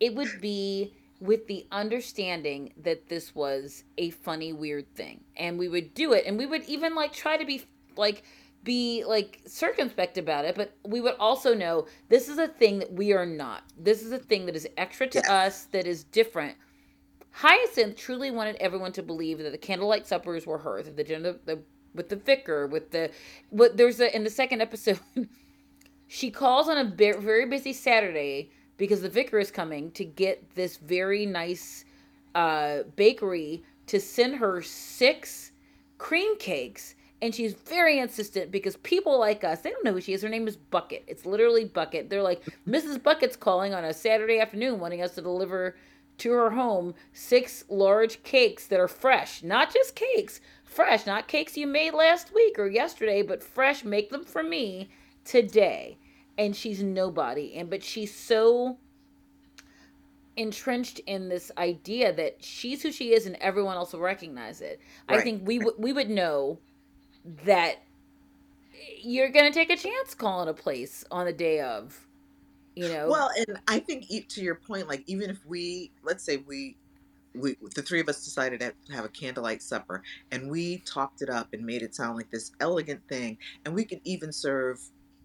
it 0.00 0.14
would 0.14 0.40
be 0.40 0.92
with 1.20 1.46
the 1.46 1.66
understanding 1.72 2.72
that 2.76 3.08
this 3.08 3.34
was 3.34 3.84
a 3.96 4.10
funny 4.10 4.52
weird 4.52 4.94
thing. 4.94 5.24
And 5.36 5.58
we 5.58 5.68
would 5.68 5.94
do 5.94 6.12
it. 6.12 6.24
And 6.26 6.38
we 6.38 6.46
would 6.46 6.64
even 6.64 6.94
like 6.94 7.12
try 7.12 7.36
to 7.36 7.44
be 7.44 7.62
like 7.96 8.22
be 8.64 9.04
like 9.04 9.40
circumspect 9.46 10.18
about 10.18 10.44
it. 10.44 10.54
But 10.54 10.76
we 10.84 11.00
would 11.00 11.16
also 11.18 11.54
know 11.54 11.86
this 12.08 12.28
is 12.28 12.38
a 12.38 12.48
thing 12.48 12.78
that 12.78 12.92
we 12.92 13.12
are 13.12 13.26
not. 13.26 13.64
This 13.78 14.02
is 14.02 14.12
a 14.12 14.18
thing 14.18 14.46
that 14.46 14.56
is 14.56 14.68
extra 14.76 15.06
to 15.08 15.32
us 15.32 15.64
that 15.66 15.86
is 15.86 16.04
different. 16.04 16.56
Hyacinth 17.30 17.96
truly 17.96 18.30
wanted 18.30 18.56
everyone 18.56 18.92
to 18.92 19.02
believe 19.02 19.38
that 19.38 19.50
the 19.50 19.58
candlelight 19.58 20.06
suppers 20.06 20.46
were 20.46 20.58
her, 20.58 20.82
that 20.82 20.96
the 20.96 21.04
gender, 21.04 21.36
the 21.44 21.62
with 21.94 22.08
the 22.08 22.16
vicar, 22.16 22.66
with 22.66 22.90
the 22.90 23.10
what 23.50 23.76
there's 23.76 24.00
a 24.00 24.14
in 24.14 24.24
the 24.24 24.30
second 24.30 24.60
episode, 24.60 25.00
she 26.08 26.30
calls 26.30 26.68
on 26.68 26.78
a 26.78 26.84
very 26.84 27.46
busy 27.46 27.72
Saturday 27.72 28.50
because 28.78 29.02
the 29.02 29.08
vicar 29.08 29.38
is 29.38 29.50
coming 29.50 29.90
to 29.92 30.04
get 30.04 30.54
this 30.54 30.78
very 30.78 31.26
nice 31.26 31.84
uh, 32.34 32.78
bakery 32.96 33.62
to 33.86 34.00
send 34.00 34.36
her 34.36 34.62
six 34.62 35.52
cream 35.98 36.38
cakes 36.38 36.94
and 37.20 37.34
she's 37.34 37.52
very 37.52 37.98
insistent 37.98 38.50
because 38.50 38.76
people 38.78 39.18
like 39.18 39.44
us 39.44 39.60
they 39.60 39.70
don't 39.70 39.84
know 39.84 39.92
who 39.92 40.00
she 40.00 40.14
is 40.14 40.22
her 40.22 40.28
name 40.28 40.46
is 40.48 40.56
bucket 40.56 41.04
it's 41.06 41.26
literally 41.26 41.64
bucket 41.64 42.08
they're 42.08 42.22
like 42.22 42.42
mrs 42.66 43.02
bucket's 43.02 43.36
calling 43.36 43.74
on 43.74 43.84
a 43.84 43.92
saturday 43.92 44.38
afternoon 44.38 44.78
wanting 44.78 45.02
us 45.02 45.16
to 45.16 45.20
deliver 45.20 45.74
to 46.18 46.32
her 46.32 46.50
home 46.50 46.94
six 47.12 47.64
large 47.68 48.22
cakes 48.22 48.66
that 48.66 48.80
are 48.80 48.88
fresh. 48.88 49.42
Not 49.42 49.72
just 49.72 49.94
cakes, 49.94 50.40
fresh, 50.64 51.06
not 51.06 51.28
cakes 51.28 51.56
you 51.56 51.66
made 51.66 51.94
last 51.94 52.34
week 52.34 52.58
or 52.58 52.66
yesterday, 52.66 53.22
but 53.22 53.42
fresh. 53.42 53.84
Make 53.84 54.10
them 54.10 54.24
for 54.24 54.42
me 54.42 54.90
today. 55.24 55.96
And 56.38 56.56
she's 56.56 56.82
nobody. 56.82 57.54
And 57.56 57.68
but 57.68 57.82
she's 57.82 58.14
so 58.14 58.78
entrenched 60.36 61.00
in 61.00 61.28
this 61.28 61.50
idea 61.58 62.12
that 62.12 62.36
she's 62.42 62.82
who 62.82 62.92
she 62.92 63.12
is 63.12 63.26
and 63.26 63.36
everyone 63.40 63.76
else 63.76 63.92
will 63.92 64.00
recognize 64.00 64.60
it. 64.60 64.80
Right. 65.08 65.18
I 65.18 65.22
think 65.22 65.46
we 65.46 65.58
w- 65.58 65.76
we 65.78 65.92
would 65.92 66.08
know 66.08 66.60
that 67.44 67.82
you're 69.02 69.30
going 69.30 69.50
to 69.50 69.52
take 69.52 69.70
a 69.70 69.76
chance 69.76 70.14
calling 70.14 70.48
a 70.48 70.54
place 70.54 71.04
on 71.10 71.26
the 71.26 71.32
day 71.32 71.60
of 71.60 72.06
you 72.74 72.88
know 72.88 73.08
well 73.08 73.30
and 73.36 73.58
i 73.66 73.78
think 73.78 74.06
to 74.28 74.40
your 74.40 74.54
point 74.54 74.88
like 74.88 75.02
even 75.06 75.30
if 75.30 75.44
we 75.46 75.90
let's 76.04 76.22
say 76.22 76.36
we 76.36 76.76
we 77.34 77.56
the 77.74 77.82
three 77.82 78.00
of 78.00 78.08
us 78.08 78.24
decided 78.24 78.60
to 78.60 78.92
have 78.92 79.04
a 79.04 79.08
candlelight 79.08 79.62
supper 79.62 80.02
and 80.30 80.48
we 80.50 80.78
talked 80.78 81.20
it 81.22 81.28
up 81.28 81.52
and 81.52 81.64
made 81.64 81.82
it 81.82 81.94
sound 81.94 82.16
like 82.16 82.30
this 82.30 82.52
elegant 82.60 83.00
thing 83.08 83.36
and 83.64 83.74
we 83.74 83.84
could 83.84 84.00
even 84.04 84.32
serve 84.32 84.80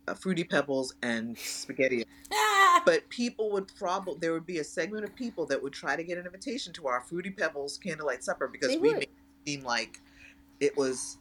uh, 0.08 0.14
fruity 0.14 0.44
pebbles 0.44 0.96
and 1.02 1.38
spaghetti 1.38 2.06
but 2.86 3.08
people 3.10 3.52
would 3.52 3.72
probably 3.78 4.16
there 4.20 4.34
would 4.34 4.46
be 4.46 4.60
a 4.60 4.64
segment 4.64 5.04
of 5.04 5.16
people 5.16 5.46
that 5.46 5.62
would 5.62 5.74
try 5.74 5.96
to 5.96 6.04
get 6.04 6.18
an 6.18 6.26
invitation 6.26 6.74
to 6.74 6.88
our 6.88 7.02
fruity 7.02 7.30
pebbles 7.30 7.78
candlelight 7.78 8.24
supper 8.24 8.48
because 8.48 8.70
they 8.70 8.78
we 8.78 8.90
would. 8.90 8.98
made 9.00 9.04
it 9.04 9.10
seem 9.46 9.64
like 9.64 10.00
it 10.60 10.76
was 10.78 11.18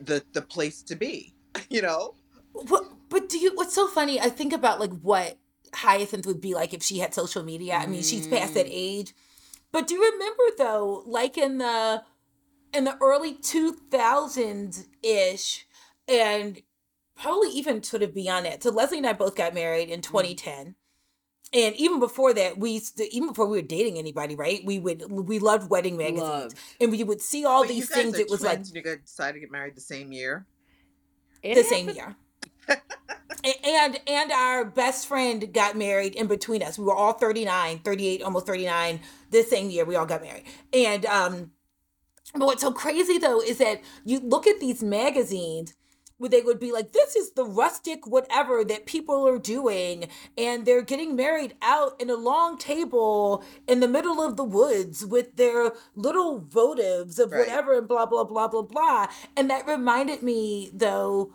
the 0.00 0.22
the 0.32 0.42
place 0.42 0.82
to 0.82 0.96
be 0.96 1.32
you 1.70 1.82
know 1.82 2.14
what, 2.52 2.84
but 3.08 3.28
do 3.28 3.38
you 3.38 3.52
what's 3.54 3.74
so 3.74 3.86
funny 3.86 4.20
i 4.20 4.28
think 4.28 4.52
about 4.52 4.80
like 4.80 4.92
what 5.00 5.38
Hyacinth 5.74 6.26
would 6.26 6.40
be 6.40 6.54
like 6.54 6.72
if 6.72 6.82
she 6.82 6.98
had 6.98 7.14
social 7.14 7.42
media. 7.42 7.74
I 7.74 7.86
mean, 7.86 8.00
mm. 8.00 8.08
she's 8.10 8.26
past 8.26 8.54
that 8.54 8.66
mm. 8.66 8.72
age. 8.72 9.14
But 9.72 9.86
do 9.86 9.94
you 9.94 10.12
remember 10.12 10.42
though, 10.56 11.02
like 11.06 11.36
in 11.36 11.58
the 11.58 12.02
in 12.72 12.84
the 12.84 12.96
early 13.00 13.34
2000s 13.34 14.86
ish, 15.02 15.66
and 16.08 16.62
probably 17.16 17.50
even 17.50 17.82
sort 17.82 18.02
of 18.02 18.14
beyond 18.14 18.46
that. 18.46 18.62
So 18.62 18.70
Leslie 18.70 18.98
and 18.98 19.06
I 19.06 19.12
both 19.12 19.36
got 19.36 19.54
married 19.54 19.88
in 19.88 20.02
2010. 20.02 20.66
Mm. 20.66 20.74
And 21.52 21.76
even 21.76 22.00
before 22.00 22.34
that, 22.34 22.58
we 22.58 22.82
even 23.12 23.28
before 23.28 23.46
we 23.46 23.58
were 23.58 23.66
dating 23.66 23.98
anybody, 23.98 24.34
right? 24.34 24.60
We 24.64 24.78
would 24.80 25.10
we 25.10 25.38
loved 25.38 25.70
wedding 25.70 25.96
magazines, 25.96 26.20
loved. 26.20 26.58
and 26.80 26.90
we 26.90 27.04
would 27.04 27.20
see 27.20 27.44
all 27.44 27.62
but 27.62 27.68
these 27.68 27.88
things. 27.88 28.18
It 28.18 28.28
was 28.28 28.42
like 28.42 28.60
you 28.72 28.82
guys 28.82 28.98
decided 29.04 29.34
to 29.34 29.40
get 29.40 29.52
married 29.52 29.76
the 29.76 29.80
same 29.80 30.10
year. 30.10 30.46
It 31.42 31.54
the 31.54 31.62
happened. 31.62 31.68
same 31.68 31.96
year 31.96 32.16
and 33.64 34.00
and 34.06 34.32
our 34.32 34.64
best 34.64 35.06
friend 35.06 35.52
got 35.52 35.76
married 35.76 36.14
in 36.14 36.26
between 36.26 36.62
us. 36.62 36.78
We 36.78 36.84
were 36.84 36.94
all 36.94 37.12
39, 37.12 37.80
38, 37.80 38.22
almost 38.22 38.46
39 38.46 39.00
this 39.30 39.50
same 39.50 39.70
year. 39.70 39.84
We 39.84 39.96
all 39.96 40.06
got 40.06 40.22
married. 40.22 40.44
And 40.72 41.04
um 41.06 41.50
but 42.32 42.46
what's 42.46 42.62
so 42.62 42.72
crazy 42.72 43.18
though 43.18 43.40
is 43.40 43.58
that 43.58 43.82
you 44.04 44.20
look 44.20 44.46
at 44.46 44.60
these 44.60 44.82
magazines 44.82 45.74
where 46.24 46.30
they 46.30 46.40
would 46.40 46.58
be 46.58 46.72
like, 46.72 46.92
this 46.92 47.14
is 47.16 47.32
the 47.32 47.44
rustic 47.44 48.06
whatever 48.06 48.64
that 48.64 48.86
people 48.86 49.28
are 49.28 49.38
doing, 49.38 50.08
and 50.38 50.64
they're 50.64 50.80
getting 50.80 51.14
married 51.14 51.54
out 51.60 52.00
in 52.00 52.08
a 52.08 52.14
long 52.14 52.56
table 52.56 53.44
in 53.68 53.80
the 53.80 53.88
middle 53.88 54.22
of 54.22 54.38
the 54.38 54.42
woods 54.42 55.04
with 55.04 55.36
their 55.36 55.72
little 55.94 56.40
votives 56.40 57.18
of 57.18 57.30
right. 57.30 57.40
whatever, 57.40 57.76
and 57.76 57.86
blah, 57.86 58.06
blah, 58.06 58.24
blah, 58.24 58.48
blah, 58.48 58.62
blah. 58.62 59.06
And 59.36 59.50
that 59.50 59.66
reminded 59.66 60.22
me, 60.22 60.70
though, 60.72 61.34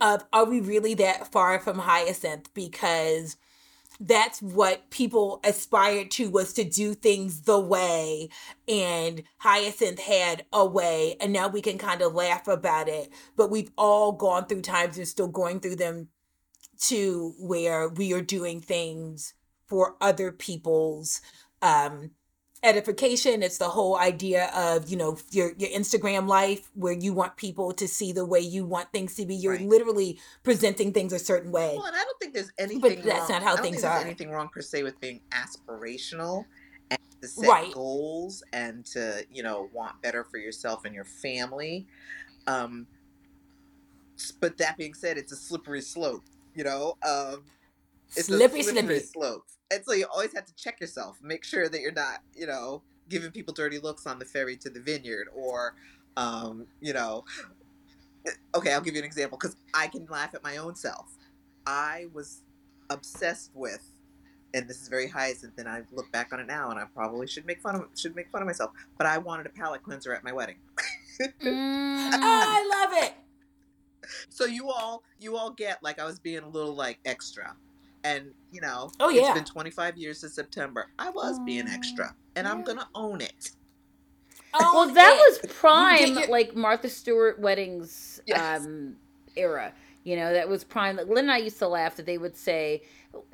of 0.00 0.24
are 0.32 0.46
we 0.46 0.60
really 0.60 0.94
that 0.94 1.30
far 1.30 1.58
from 1.58 1.80
hyacinth 1.80 2.54
because 2.54 3.36
that's 4.04 4.42
what 4.42 4.90
people 4.90 5.40
aspired 5.44 6.10
to 6.10 6.28
was 6.28 6.52
to 6.54 6.64
do 6.64 6.92
things 6.92 7.42
the 7.42 7.58
way 7.58 8.28
and 8.66 9.22
hyacinth 9.38 10.00
had 10.00 10.44
a 10.52 10.66
way 10.66 11.16
and 11.20 11.32
now 11.32 11.46
we 11.46 11.62
can 11.62 11.78
kind 11.78 12.02
of 12.02 12.12
laugh 12.12 12.48
about 12.48 12.88
it. 12.88 13.10
But 13.36 13.50
we've 13.50 13.70
all 13.78 14.10
gone 14.10 14.46
through 14.46 14.62
times 14.62 14.98
and 14.98 15.06
still 15.06 15.28
going 15.28 15.60
through 15.60 15.76
them 15.76 16.08
to 16.80 17.34
where 17.38 17.88
we 17.88 18.12
are 18.12 18.20
doing 18.20 18.60
things 18.60 19.34
for 19.66 19.94
other 20.00 20.32
people's 20.32 21.20
um 21.62 22.10
edification 22.62 23.42
it's 23.42 23.58
the 23.58 23.68
whole 23.68 23.96
idea 23.96 24.50
of 24.54 24.88
you 24.88 24.96
know 24.96 25.16
your 25.32 25.52
your 25.58 25.68
instagram 25.70 26.28
life 26.28 26.70
where 26.74 26.92
you 26.92 27.12
want 27.12 27.36
people 27.36 27.72
to 27.72 27.88
see 27.88 28.12
the 28.12 28.24
way 28.24 28.38
you 28.38 28.64
want 28.64 28.90
things 28.92 29.16
to 29.16 29.26
be 29.26 29.34
you're 29.34 29.54
right. 29.54 29.66
literally 29.66 30.18
presenting 30.44 30.92
things 30.92 31.12
a 31.12 31.18
certain 31.18 31.50
way 31.50 31.74
well 31.76 31.86
and 31.86 31.96
i 31.96 32.04
don't 32.04 32.18
think 32.20 32.32
there's 32.32 32.52
anything 32.58 32.80
but 32.80 33.02
that's 33.02 33.28
wrong. 33.28 33.40
not 33.40 33.42
how 33.42 33.56
things 33.56 33.82
are 33.82 33.98
anything 33.98 34.30
wrong 34.30 34.48
per 34.48 34.60
se 34.60 34.84
with 34.84 34.98
being 35.00 35.20
aspirational 35.32 36.44
and 36.90 37.00
to 37.20 37.26
set 37.26 37.48
right. 37.48 37.72
goals 37.72 38.44
and 38.52 38.84
to 38.84 39.26
you 39.32 39.42
know 39.42 39.68
want 39.72 40.00
better 40.00 40.22
for 40.22 40.38
yourself 40.38 40.84
and 40.84 40.94
your 40.94 41.04
family 41.04 41.86
um 42.46 42.86
but 44.40 44.56
that 44.58 44.76
being 44.76 44.94
said 44.94 45.18
it's 45.18 45.32
a 45.32 45.36
slippery 45.36 45.80
slope 45.80 46.22
you 46.54 46.62
know 46.62 46.96
um 47.02 47.42
it's 48.16 48.26
slippery, 48.26 48.62
slippery 48.62 49.00
slope 49.00 49.44
and 49.72 49.84
so 49.84 49.92
you 49.94 50.06
always 50.12 50.34
have 50.34 50.44
to 50.44 50.54
check 50.54 50.80
yourself, 50.80 51.18
make 51.22 51.44
sure 51.44 51.68
that 51.68 51.80
you're 51.80 51.92
not, 51.92 52.20
you 52.34 52.46
know, 52.46 52.82
giving 53.08 53.30
people 53.30 53.54
dirty 53.54 53.78
looks 53.78 54.06
on 54.06 54.18
the 54.18 54.24
ferry 54.24 54.56
to 54.56 54.70
the 54.70 54.80
vineyard 54.80 55.28
or, 55.34 55.74
um, 56.16 56.66
you 56.80 56.92
know, 56.92 57.24
okay, 58.54 58.72
I'll 58.72 58.80
give 58.80 58.94
you 58.94 59.00
an 59.00 59.06
example 59.06 59.38
because 59.38 59.56
I 59.74 59.86
can 59.86 60.06
laugh 60.10 60.34
at 60.34 60.44
my 60.44 60.58
own 60.58 60.74
self. 60.74 61.16
I 61.66 62.06
was 62.12 62.42
obsessed 62.90 63.50
with, 63.54 63.82
and 64.52 64.68
this 64.68 64.82
is 64.82 64.88
very 64.88 65.08
hyacinth, 65.08 65.54
and 65.58 65.68
I 65.68 65.82
look 65.92 66.10
back 66.12 66.32
on 66.32 66.40
it 66.40 66.46
now, 66.46 66.70
and 66.70 66.78
I 66.78 66.84
probably 66.84 67.26
should 67.26 67.46
make 67.46 67.62
fun 67.62 67.76
of 67.76 67.84
should 67.96 68.14
make 68.14 68.30
fun 68.30 68.42
of 68.42 68.46
myself. 68.46 68.72
But 68.98 69.06
I 69.06 69.16
wanted 69.18 69.46
a 69.46 69.50
palate 69.50 69.82
cleanser 69.82 70.12
at 70.12 70.22
my 70.22 70.32
wedding. 70.32 70.56
mm. 71.20 71.30
I 71.42 72.90
love 72.90 73.04
it. 73.04 73.14
So 74.28 74.44
you 74.44 74.70
all 74.70 75.04
you 75.18 75.36
all 75.36 75.52
get 75.52 75.82
like 75.82 75.98
I 75.98 76.04
was 76.04 76.18
being 76.18 76.42
a 76.42 76.48
little 76.48 76.74
like 76.74 76.98
extra. 77.04 77.54
And 78.04 78.32
you 78.50 78.60
know, 78.60 78.90
oh 79.00 79.08
yeah, 79.08 79.22
it's 79.22 79.34
been 79.34 79.44
25 79.44 79.96
years 79.96 80.20
since 80.20 80.34
September. 80.34 80.88
I 80.98 81.10
was 81.10 81.38
being 81.40 81.68
extra, 81.68 82.14
and 82.36 82.46
yeah. 82.46 82.52
I'm 82.52 82.62
gonna 82.62 82.88
own 82.94 83.20
it. 83.20 83.50
well, 84.58 84.92
that 84.92 85.14
it. 85.14 85.44
was 85.44 85.52
prime, 85.52 86.14
your... 86.14 86.28
like 86.28 86.54
Martha 86.54 86.88
Stewart 86.88 87.40
weddings 87.40 88.20
yes. 88.26 88.64
um, 88.64 88.96
era. 89.36 89.72
You 90.04 90.16
know, 90.16 90.32
that 90.32 90.48
was 90.48 90.64
prime. 90.64 90.96
Lynne 90.96 91.18
and 91.18 91.32
I 91.32 91.38
used 91.38 91.58
to 91.60 91.68
laugh 91.68 91.96
that 91.96 92.06
they 92.06 92.18
would 92.18 92.36
say. 92.36 92.82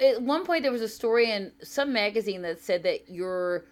At 0.00 0.20
one 0.20 0.44
point, 0.44 0.64
there 0.64 0.72
was 0.72 0.82
a 0.82 0.88
story 0.88 1.30
in 1.30 1.52
some 1.62 1.92
magazine 1.92 2.42
that 2.42 2.60
said 2.60 2.82
that 2.82 3.08
your 3.08 3.64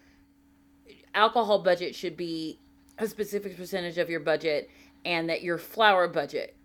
alcohol 1.13 1.59
budget 1.59 1.93
should 1.93 2.17
be 2.17 2.59
a 2.97 3.07
specific 3.07 3.55
percentage 3.55 3.97
of 3.97 4.09
your 4.09 4.19
budget, 4.19 4.69
and 5.05 5.29
that 5.29 5.43
your 5.43 5.57
flower 5.57 6.07
budget 6.07 6.56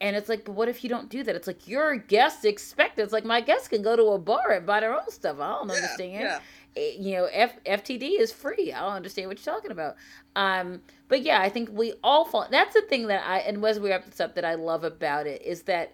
and 0.00 0.16
it's 0.16 0.28
like, 0.28 0.44
but 0.44 0.52
what 0.52 0.68
if 0.68 0.82
you 0.82 0.88
don't 0.88 1.10
do 1.10 1.22
that? 1.22 1.36
It's 1.36 1.46
like 1.46 1.68
your 1.68 1.96
guests 1.96 2.44
expect 2.44 2.98
it. 2.98 3.02
It's 3.02 3.12
like 3.12 3.24
my 3.24 3.40
guests 3.40 3.68
can 3.68 3.82
go 3.82 3.96
to 3.96 4.04
a 4.08 4.18
bar 4.18 4.50
and 4.52 4.66
buy 4.66 4.80
their 4.80 4.94
own 4.94 5.10
stuff. 5.10 5.38
I 5.38 5.48
don't 5.52 5.68
yeah, 5.68 5.74
understand. 5.74 6.22
Yeah. 6.22 6.40
It, 6.74 6.98
you 7.00 7.16
know, 7.16 7.24
F, 7.30 7.62
FTD 7.64 8.18
is 8.18 8.32
free. 8.32 8.72
I 8.72 8.80
don't 8.80 8.94
understand 8.94 9.28
what 9.28 9.44
you're 9.44 9.54
talking 9.54 9.72
about. 9.72 9.96
Um, 10.36 10.80
but 11.08 11.22
yeah, 11.22 11.40
I 11.42 11.50
think 11.50 11.68
we 11.72 11.92
all 12.02 12.24
fall. 12.24 12.46
That's 12.50 12.72
the 12.72 12.82
thing 12.82 13.08
that 13.08 13.26
I 13.26 13.40
and 13.40 13.62
as 13.64 13.78
we 13.78 13.90
wrap 13.90 14.06
this 14.06 14.20
up, 14.20 14.34
that 14.36 14.44
I 14.44 14.54
love 14.54 14.84
about 14.84 15.26
it 15.26 15.42
is 15.42 15.62
that 15.62 15.92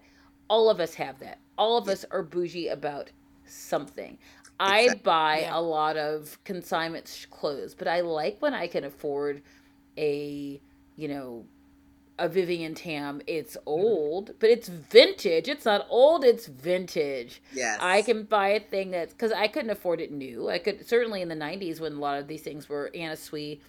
all 0.49 0.69
of 0.69 0.79
us 0.79 0.93
have 0.93 1.19
that. 1.19 1.39
All 1.57 1.77
of 1.77 1.89
us 1.89 2.05
are 2.09 2.23
bougie 2.23 2.69
about 2.69 3.11
something. 3.45 4.17
Exactly. 4.59 4.59
I 4.59 4.95
buy 5.03 5.39
yeah. 5.41 5.57
a 5.57 5.61
lot 5.61 5.97
of 5.97 6.37
consignment 6.45 7.27
clothes, 7.29 7.75
but 7.75 7.87
I 7.87 8.01
like 8.01 8.41
when 8.41 8.53
I 8.53 8.67
can 8.67 8.85
afford 8.85 9.41
a 9.97 10.61
you 10.95 11.07
know 11.07 11.45
a 12.19 12.27
Vivienne 12.27 12.75
Tam. 12.75 13.21
It's 13.27 13.55
mm-hmm. 13.57 13.69
old, 13.69 14.31
but 14.39 14.49
it's 14.49 14.67
vintage. 14.67 15.47
It's 15.47 15.65
not 15.65 15.85
old, 15.89 16.23
it's 16.23 16.47
vintage. 16.47 17.41
Yes. 17.53 17.77
I 17.81 18.01
can 18.01 18.23
buy 18.23 18.49
a 18.49 18.59
thing 18.59 18.91
that's 18.91 19.13
because 19.13 19.31
I 19.31 19.47
couldn't 19.47 19.69
afford 19.69 20.01
it 20.01 20.11
new. 20.11 20.49
I 20.49 20.59
could 20.59 20.87
certainly 20.87 21.21
in 21.21 21.29
the 21.29 21.35
90s 21.35 21.79
when 21.79 21.93
a 21.93 21.99
lot 21.99 22.19
of 22.19 22.27
these 22.27 22.41
things 22.41 22.67
were 22.69 22.91
Anna 22.93 23.15
Sui, 23.15 23.61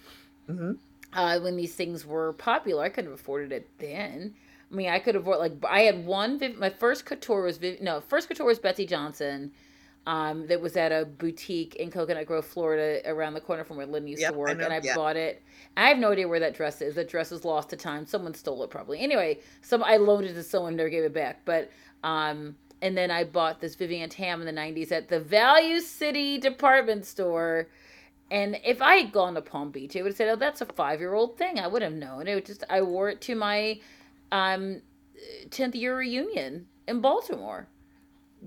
mm-hmm. 0.49 0.73
uh, 1.13 1.39
when 1.39 1.55
these 1.55 1.75
things 1.75 2.05
were 2.05 2.33
popular, 2.33 2.83
I 2.83 2.89
couldn't 2.89 3.11
have 3.11 3.19
afforded 3.19 3.51
it 3.51 3.69
then. 3.79 4.35
I 4.71 4.75
mean, 4.75 4.89
I 4.89 4.99
could 4.99 5.15
afford, 5.15 5.39
like, 5.39 5.53
I 5.67 5.81
had 5.81 6.05
one, 6.05 6.39
my 6.59 6.69
first 6.69 7.05
couture 7.05 7.43
was, 7.43 7.57
Viv, 7.57 7.81
no, 7.81 8.01
first 8.01 8.27
couture 8.27 8.45
was 8.45 8.59
Betsey 8.59 8.85
Johnson 8.85 9.51
um, 10.09 10.47
that 10.47 10.59
was 10.59 10.75
at 10.75 10.91
a 10.91 11.05
boutique 11.05 11.75
in 11.75 11.91
Coconut 11.91 12.25
Grove, 12.25 12.43
Florida, 12.43 12.99
around 13.07 13.35
the 13.35 13.41
corner 13.41 13.63
from 13.63 13.77
where 13.77 13.85
Lynne 13.85 14.07
used 14.07 14.23
yep, 14.23 14.31
to 14.31 14.37
work, 14.39 14.49
I 14.49 14.63
and 14.63 14.73
I 14.73 14.95
bought 14.95 15.15
it. 15.15 15.43
I 15.77 15.87
have 15.87 15.99
no 15.99 16.11
idea 16.11 16.27
where 16.27 16.39
that 16.39 16.55
dress 16.55 16.81
is. 16.81 16.95
That 16.95 17.07
dress 17.07 17.31
is 17.31 17.45
lost 17.45 17.69
to 17.69 17.77
time. 17.77 18.07
Someone 18.07 18.33
stole 18.33 18.63
it 18.63 18.71
probably. 18.71 19.01
Anyway, 19.01 19.37
some 19.61 19.83
I 19.83 19.97
loaned 19.97 20.25
it 20.25 20.33
to 20.33 20.41
someone, 20.41 20.75
never 20.75 20.89
gave 20.89 21.03
it 21.03 21.13
back. 21.13 21.41
But 21.45 21.69
um, 22.03 22.55
and 22.81 22.97
then 22.97 23.11
I 23.11 23.23
bought 23.23 23.61
this 23.61 23.75
Vivienne 23.75 24.09
Tam 24.09 24.41
in 24.41 24.47
the 24.47 24.61
'90s 24.61 24.91
at 24.91 25.09
the 25.09 25.19
Value 25.19 25.79
City 25.79 26.39
department 26.39 27.05
store. 27.05 27.67
And 28.31 28.59
if 28.65 28.81
I 28.81 28.95
had 28.95 29.11
gone 29.11 29.35
to 29.35 29.43
Palm 29.43 29.69
Beach, 29.69 29.95
it 29.95 30.01
would 30.01 30.13
have 30.13 30.17
said, 30.17 30.29
"Oh, 30.29 30.35
that's 30.37 30.61
a 30.61 30.65
five-year-old 30.65 31.37
thing." 31.37 31.59
I 31.59 31.67
would 31.67 31.83
have 31.83 31.93
known. 31.93 32.27
It 32.27 32.33
would 32.33 32.47
just 32.47 32.63
I 32.67 32.81
wore 32.81 33.09
it 33.09 33.21
to 33.21 33.35
my 33.35 33.79
um, 34.31 34.81
10th 35.49 35.75
year 35.75 35.95
reunion 35.95 36.65
in 36.87 36.99
Baltimore 36.99 37.67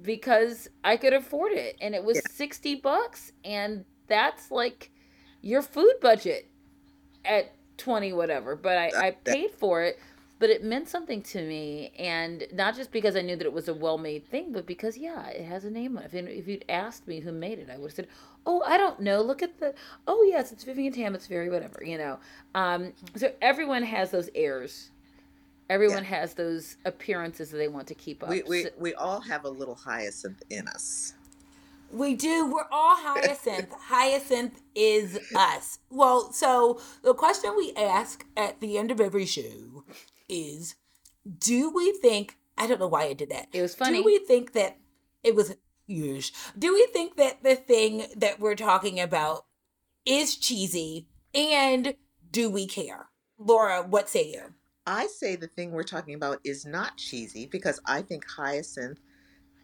because 0.01 0.69
I 0.83 0.97
could 0.97 1.13
afford 1.13 1.53
it 1.53 1.77
and 1.81 1.95
it 1.95 2.05
was 2.05 2.17
yeah. 2.17 2.31
60 2.31 2.77
bucks 2.77 3.33
and 3.45 3.85
that's 4.07 4.51
like 4.51 4.91
your 5.43 5.63
food 5.63 5.95
budget 6.01 6.49
at 7.25 7.53
20 7.79 8.13
whatever 8.13 8.57
but 8.57 8.79
I, 8.79 8.91
I 8.97 9.11
paid 9.11 9.51
for 9.51 9.83
it 9.83 9.99
but 10.39 10.51
it 10.51 10.65
meant 10.65 10.89
something 10.89 11.23
to 11.23 11.43
me 11.43 11.93
and 11.99 12.45
not 12.53 12.75
just 12.75 12.91
because 12.91 13.15
I 13.17 13.21
knew 13.21 13.37
that 13.37 13.47
it 13.47 13.53
was 13.53 13.69
a 13.69 13.75
well-made 13.75 14.27
thing 14.29 14.53
but 14.53 14.67
because 14.67 14.97
yeah 14.97 15.27
it 15.29 15.45
has 15.45 15.65
a 15.65 15.71
name 15.71 15.97
on 15.97 16.05
it. 16.05 16.15
If, 16.15 16.27
if 16.27 16.49
you'd 16.49 16.65
asked 16.69 17.07
me 17.07 17.21
who 17.21 17.33
made 17.33 17.59
it 17.59 17.69
I 17.71 17.77
would 17.77 17.91
have 17.91 17.95
said 17.95 18.09
oh 18.47 18.63
I 18.67 18.77
don't 18.77 19.01
know. 19.01 19.21
Look 19.21 19.43
at 19.43 19.61
the 19.61 19.75
oh 20.07 20.25
yes 20.29 20.53
it's 20.53 20.65
Vivienne 20.65 20.93
Tam 20.93 21.15
it's 21.15 21.27
very 21.27 21.51
whatever 21.51 21.83
you 21.85 21.99
know? 21.99 22.19
Um, 22.55 22.93
so 23.15 23.33
everyone 23.41 23.83
has 23.83 24.11
those 24.11 24.31
airs 24.35 24.91
Everyone 25.73 26.05
yeah. 26.05 26.21
has 26.21 26.35
those 26.35 26.77
appearances 26.85 27.51
that 27.51 27.57
they 27.57 27.69
want 27.69 27.87
to 27.87 27.95
keep 27.95 28.23
up. 28.23 28.29
We, 28.29 28.43
we, 28.43 28.67
we 28.79 28.93
all 28.93 29.21
have 29.21 29.47
a 29.47 29.49
little 29.49 29.75
hyacinth 29.75 30.43
in 30.51 30.69
us. 30.69 31.15
We 31.91 32.15
do. 32.15 32.53
We're 32.53 32.69
all 32.71 32.95
hyacinth. 32.95 33.73
hyacinth 33.81 34.61
is 34.75 35.19
us. 35.35 35.79
Well, 35.89 36.31
so 36.31 36.79
the 37.03 37.15
question 37.15 37.55
we 37.57 37.73
ask 37.75 38.23
at 38.37 38.61
the 38.61 38.77
end 38.77 38.91
of 38.91 39.01
every 39.01 39.25
show 39.25 39.85
is 40.29 40.75
do 41.39 41.71
we 41.71 41.93
think 41.93 42.37
I 42.59 42.67
don't 42.67 42.79
know 42.79 42.87
why 42.87 43.05
I 43.05 43.15
did 43.15 43.31
that. 43.31 43.49
It 43.55 43.63
was 43.63 43.75
funny. 43.75 43.97
Do 43.99 44.05
we 44.05 44.19
think 44.19 44.53
that 44.53 44.77
it 45.25 45.35
was 45.35 45.57
huge? 45.87 46.35
Do 46.59 46.75
we 46.75 46.87
think 46.93 47.17
that 47.17 47.43
the 47.43 47.55
thing 47.55 48.05
that 48.15 48.41
we're 48.41 48.57
talking 48.57 49.01
about 49.01 49.47
is 50.05 50.37
cheesy 50.37 51.09
and 51.35 51.95
do 52.31 52.51
we 52.51 52.67
care? 52.67 53.07
Laura, 53.39 53.83
what 53.83 54.11
say 54.11 54.33
you? 54.33 54.53
I 54.87 55.07
say 55.07 55.37
the 55.37 55.47
thing 55.47 55.71
we're 55.71 55.85
talking 55.85 56.15
about 56.15 56.41
is 56.45 56.67
not 56.67 56.97
cheesy 56.97 57.47
because 57.47 57.81
I 57.87 58.03
think 58.03 58.29
Hyacinth 58.29 58.99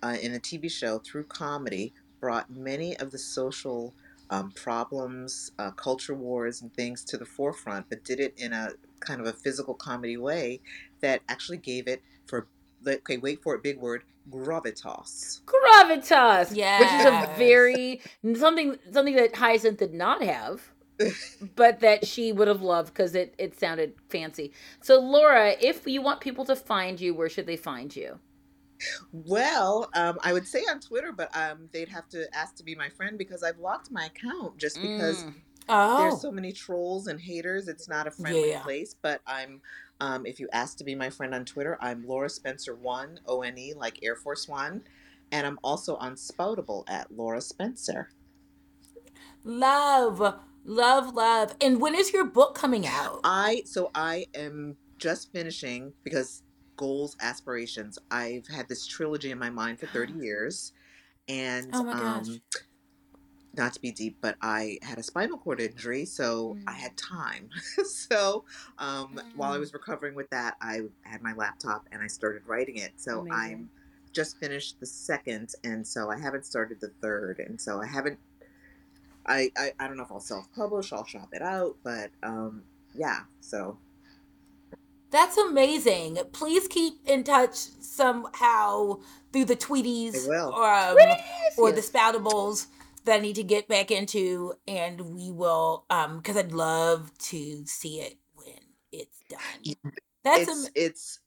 uh, 0.02 0.16
in 0.20 0.34
a 0.34 0.38
TV 0.38 0.70
show 0.70 0.98
through 0.98 1.24
comedy 1.24 1.92
brought 2.20 2.50
many 2.50 2.96
of 2.98 3.10
the 3.10 3.18
social 3.18 3.94
um, 4.30 4.52
problems, 4.52 5.52
uh, 5.58 5.70
culture 5.72 6.14
wars, 6.14 6.62
and 6.62 6.72
things 6.74 7.04
to 7.04 7.16
the 7.16 7.24
forefront, 7.24 7.88
but 7.88 8.04
did 8.04 8.20
it 8.20 8.34
in 8.36 8.52
a 8.52 8.70
kind 9.00 9.20
of 9.20 9.26
a 9.26 9.32
physical 9.32 9.74
comedy 9.74 10.16
way 10.16 10.60
that 11.00 11.22
actually 11.28 11.58
gave 11.58 11.88
it 11.88 12.02
for 12.26 12.46
okay, 12.86 13.16
wait 13.16 13.42
for 13.42 13.54
it, 13.54 13.62
big 13.62 13.78
word, 13.78 14.04
gravitas. 14.30 15.40
Gravitas, 15.42 16.54
yeah, 16.54 16.78
which 16.78 16.92
is 16.92 17.06
a 17.06 17.34
very 17.38 18.00
something 18.36 18.76
something 18.92 19.16
that 19.16 19.34
Hyacinth 19.34 19.78
did 19.78 19.94
not 19.94 20.22
have 20.22 20.62
but 21.54 21.80
that 21.80 22.06
she 22.06 22.32
would 22.32 22.48
have 22.48 22.62
loved 22.62 22.92
because 22.92 23.14
it, 23.14 23.34
it 23.38 23.58
sounded 23.58 23.94
fancy. 24.08 24.52
So, 24.80 25.00
Laura, 25.00 25.54
if 25.60 25.86
you 25.86 26.02
want 26.02 26.20
people 26.20 26.44
to 26.46 26.56
find 26.56 27.00
you, 27.00 27.14
where 27.14 27.28
should 27.28 27.46
they 27.46 27.56
find 27.56 27.94
you? 27.94 28.18
Well, 29.12 29.90
um, 29.94 30.18
I 30.22 30.32
would 30.32 30.46
say 30.46 30.60
on 30.70 30.80
Twitter, 30.80 31.12
but 31.12 31.34
um, 31.36 31.68
they'd 31.72 31.88
have 31.88 32.08
to 32.10 32.26
ask 32.34 32.56
to 32.56 32.64
be 32.64 32.74
my 32.74 32.88
friend 32.88 33.18
because 33.18 33.42
I've 33.42 33.58
locked 33.58 33.90
my 33.90 34.06
account 34.06 34.56
just 34.56 34.80
because 34.80 35.24
mm. 35.24 35.34
oh. 35.68 35.98
there's 35.98 36.20
so 36.20 36.30
many 36.30 36.52
trolls 36.52 37.06
and 37.08 37.20
haters. 37.20 37.68
It's 37.68 37.88
not 37.88 38.06
a 38.06 38.10
friendly 38.10 38.50
yeah. 38.50 38.62
place. 38.62 38.94
But 38.94 39.20
I'm, 39.26 39.60
um, 40.00 40.26
if 40.26 40.38
you 40.38 40.48
ask 40.52 40.78
to 40.78 40.84
be 40.84 40.94
my 40.94 41.10
friend 41.10 41.34
on 41.34 41.44
Twitter, 41.44 41.76
I'm 41.80 42.06
Laura 42.06 42.28
Spencer 42.28 42.74
One 42.74 43.20
O 43.26 43.42
N 43.42 43.58
E 43.58 43.74
like 43.74 43.98
Air 44.02 44.16
Force 44.16 44.46
One, 44.48 44.82
and 45.32 45.46
I'm 45.46 45.58
also 45.64 45.96
on 45.96 46.14
Spoutable 46.14 46.84
at 46.88 47.10
Laura 47.10 47.40
Spencer. 47.40 48.10
Love 49.44 50.34
Love, 50.68 51.14
love. 51.14 51.56
And 51.62 51.80
when 51.80 51.94
is 51.94 52.12
your 52.12 52.26
book 52.26 52.54
coming 52.54 52.86
out? 52.86 53.20
I 53.24 53.62
so 53.64 53.90
I 53.94 54.26
am 54.34 54.76
just 54.98 55.32
finishing 55.32 55.94
because 56.04 56.42
goals, 56.76 57.16
aspirations. 57.22 57.98
I've 58.10 58.46
had 58.46 58.68
this 58.68 58.86
trilogy 58.86 59.30
in 59.30 59.38
my 59.38 59.48
mind 59.48 59.80
for 59.80 59.86
30 59.86 60.12
years. 60.20 60.72
And 61.26 61.70
oh 61.72 61.84
my 61.84 61.92
gosh. 61.94 62.28
Um, 62.28 62.40
not 63.56 63.72
to 63.72 63.80
be 63.80 63.90
deep, 63.90 64.18
but 64.20 64.36
I 64.42 64.78
had 64.82 64.98
a 64.98 65.02
spinal 65.02 65.38
cord 65.38 65.58
injury, 65.58 66.04
so 66.04 66.56
mm. 66.58 66.62
I 66.66 66.72
had 66.72 66.96
time. 66.98 67.48
so 67.84 68.44
um, 68.78 69.14
mm. 69.14 69.22
while 69.36 69.52
I 69.52 69.56
mm. 69.56 69.60
was 69.60 69.72
recovering 69.72 70.14
with 70.14 70.28
that, 70.30 70.56
I 70.60 70.82
had 71.02 71.22
my 71.22 71.32
laptop 71.32 71.86
and 71.90 72.02
I 72.02 72.08
started 72.08 72.42
writing 72.46 72.76
it. 72.76 72.92
So 72.96 73.20
Amazing. 73.20 73.32
I'm 73.32 73.70
just 74.12 74.38
finished 74.38 74.80
the 74.80 74.86
second, 74.86 75.54
and 75.64 75.86
so 75.86 76.10
I 76.10 76.18
haven't 76.18 76.44
started 76.44 76.78
the 76.80 76.92
third, 77.00 77.40
and 77.40 77.60
so 77.60 77.80
I 77.80 77.86
haven't 77.86 78.18
I, 79.28 79.50
I, 79.56 79.72
I 79.78 79.86
don't 79.86 79.96
know 79.96 80.04
if 80.04 80.10
I'll 80.10 80.20
self 80.20 80.50
publish, 80.54 80.92
I'll 80.92 81.04
shop 81.04 81.28
it 81.32 81.42
out, 81.42 81.76
but 81.84 82.10
um, 82.22 82.62
yeah, 82.94 83.20
so. 83.40 83.78
That's 85.10 85.38
amazing. 85.38 86.18
Please 86.32 86.68
keep 86.68 87.00
in 87.06 87.24
touch 87.24 87.56
somehow 87.80 89.00
through 89.32 89.46
the 89.46 89.56
tweeties 89.56 90.28
or, 90.28 90.64
um, 90.64 90.98
or 91.56 91.72
the 91.72 91.80
spoutables 91.80 92.66
that 93.04 93.16
I 93.16 93.20
need 93.20 93.36
to 93.36 93.42
get 93.42 93.68
back 93.68 93.90
into, 93.90 94.52
and 94.66 95.00
we 95.00 95.30
will, 95.30 95.86
um, 95.88 96.18
because 96.18 96.36
I'd 96.36 96.52
love 96.52 97.10
to 97.18 97.64
see 97.66 98.00
it 98.00 98.18
when 98.34 98.58
it's 98.92 99.22
done. 99.30 99.74
That's 100.24 100.48
it's, 100.48 100.66
am- 100.66 100.72
it's 100.74 101.20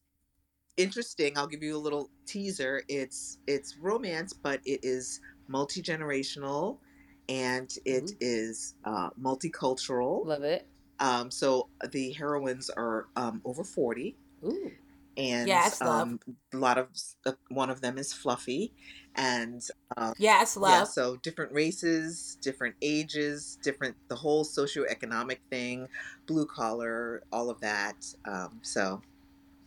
interesting. 0.77 1.37
I'll 1.37 1.47
give 1.47 1.63
you 1.63 1.75
a 1.75 1.79
little 1.79 2.11
teaser. 2.27 2.83
It's 2.87 3.39
it's 3.47 3.77
romance, 3.77 4.33
but 4.33 4.59
it 4.65 4.81
is 4.83 5.19
multi 5.47 5.81
generational 5.81 6.77
and 7.31 7.73
it 7.85 8.03
mm-hmm. 8.03 8.17
is 8.19 8.75
uh, 8.83 9.09
multicultural. 9.19 10.25
Love 10.25 10.43
it. 10.43 10.67
Um, 10.99 11.31
so 11.31 11.69
the 11.91 12.11
heroines 12.11 12.69
are 12.69 13.07
um, 13.15 13.41
over 13.45 13.63
40. 13.63 14.17
Ooh. 14.43 14.71
And 15.17 15.47
yes, 15.47 15.81
um, 15.81 16.19
a 16.53 16.57
lot 16.57 16.77
of 16.77 16.87
uh, 17.25 17.33
one 17.49 17.69
of 17.69 17.81
them 17.81 17.97
is 17.97 18.13
Fluffy, 18.13 18.71
and 19.13 19.61
um, 19.97 20.13
yes, 20.17 20.55
love. 20.55 20.71
Yeah, 20.71 20.83
so 20.85 21.17
different 21.17 21.51
races, 21.51 22.37
different 22.41 22.75
ages, 22.81 23.59
different 23.61 23.97
the 24.07 24.15
whole 24.15 24.45
socioeconomic 24.45 25.39
thing, 25.49 25.89
blue 26.27 26.45
collar, 26.45 27.23
all 27.29 27.49
of 27.49 27.59
that. 27.59 28.05
Um, 28.23 28.59
so 28.61 29.01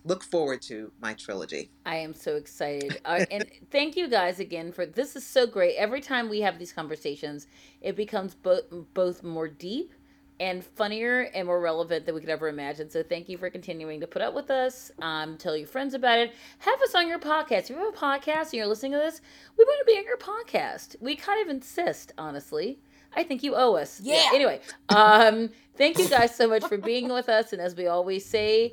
look 0.04 0.22
forward 0.22 0.62
to 0.62 0.92
my 1.00 1.14
trilogy. 1.14 1.70
I 1.86 1.96
am 1.96 2.14
so 2.14 2.36
excited. 2.36 3.00
Uh, 3.04 3.24
and 3.30 3.44
thank 3.70 3.96
you 3.96 4.08
guys 4.08 4.40
again 4.40 4.72
for 4.72 4.86
this 4.86 5.14
is 5.14 5.26
so 5.26 5.46
great. 5.46 5.76
Every 5.76 6.00
time 6.00 6.28
we 6.28 6.40
have 6.40 6.58
these 6.58 6.72
conversations, 6.72 7.46
it 7.80 7.96
becomes 7.96 8.34
both 8.34 8.62
both 8.94 9.22
more 9.22 9.46
deep 9.46 9.92
and 10.40 10.64
funnier 10.64 11.30
and 11.34 11.46
more 11.46 11.60
relevant 11.60 12.06
than 12.06 12.14
we 12.14 12.20
could 12.20 12.30
ever 12.30 12.48
imagine. 12.48 12.90
So 12.90 13.02
thank 13.02 13.28
you 13.28 13.38
for 13.38 13.50
continuing 13.50 14.00
to 14.00 14.06
put 14.06 14.22
up 14.22 14.34
with 14.34 14.50
us. 14.50 14.90
Um, 15.00 15.36
tell 15.36 15.56
your 15.56 15.68
friends 15.68 15.94
about 15.94 16.18
it. 16.18 16.32
Have 16.58 16.80
us 16.82 16.94
on 16.94 17.08
your 17.08 17.18
podcast. 17.18 17.64
If 17.64 17.70
you 17.70 17.76
have 17.76 17.94
a 17.94 17.96
podcast 17.96 18.44
and 18.44 18.54
you're 18.54 18.66
listening 18.66 18.92
to 18.92 18.98
this, 18.98 19.20
we 19.56 19.64
want 19.64 19.86
to 19.86 19.92
be 19.92 19.98
on 19.98 20.04
your 20.04 20.16
podcast. 20.16 20.96
We 21.00 21.14
kind 21.14 21.42
of 21.42 21.54
insist, 21.54 22.12
honestly. 22.18 22.78
I 23.16 23.22
think 23.22 23.42
you 23.42 23.54
owe 23.54 23.76
us. 23.76 24.00
Yeah. 24.02 24.14
yeah. 24.14 24.30
Anyway, 24.34 24.60
um, 24.88 25.50
thank 25.76 25.98
you 25.98 26.08
guys 26.08 26.34
so 26.34 26.48
much 26.48 26.64
for 26.64 26.78
being 26.78 27.08
with 27.08 27.28
us. 27.28 27.52
And 27.52 27.62
as 27.62 27.76
we 27.76 27.86
always 27.86 28.24
say, 28.24 28.72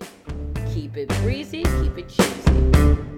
Keep 0.73 0.95
it 0.95 1.09
breezy, 1.21 1.63
keep 1.63 1.97
it 1.97 2.07
cheesy. 2.07 3.10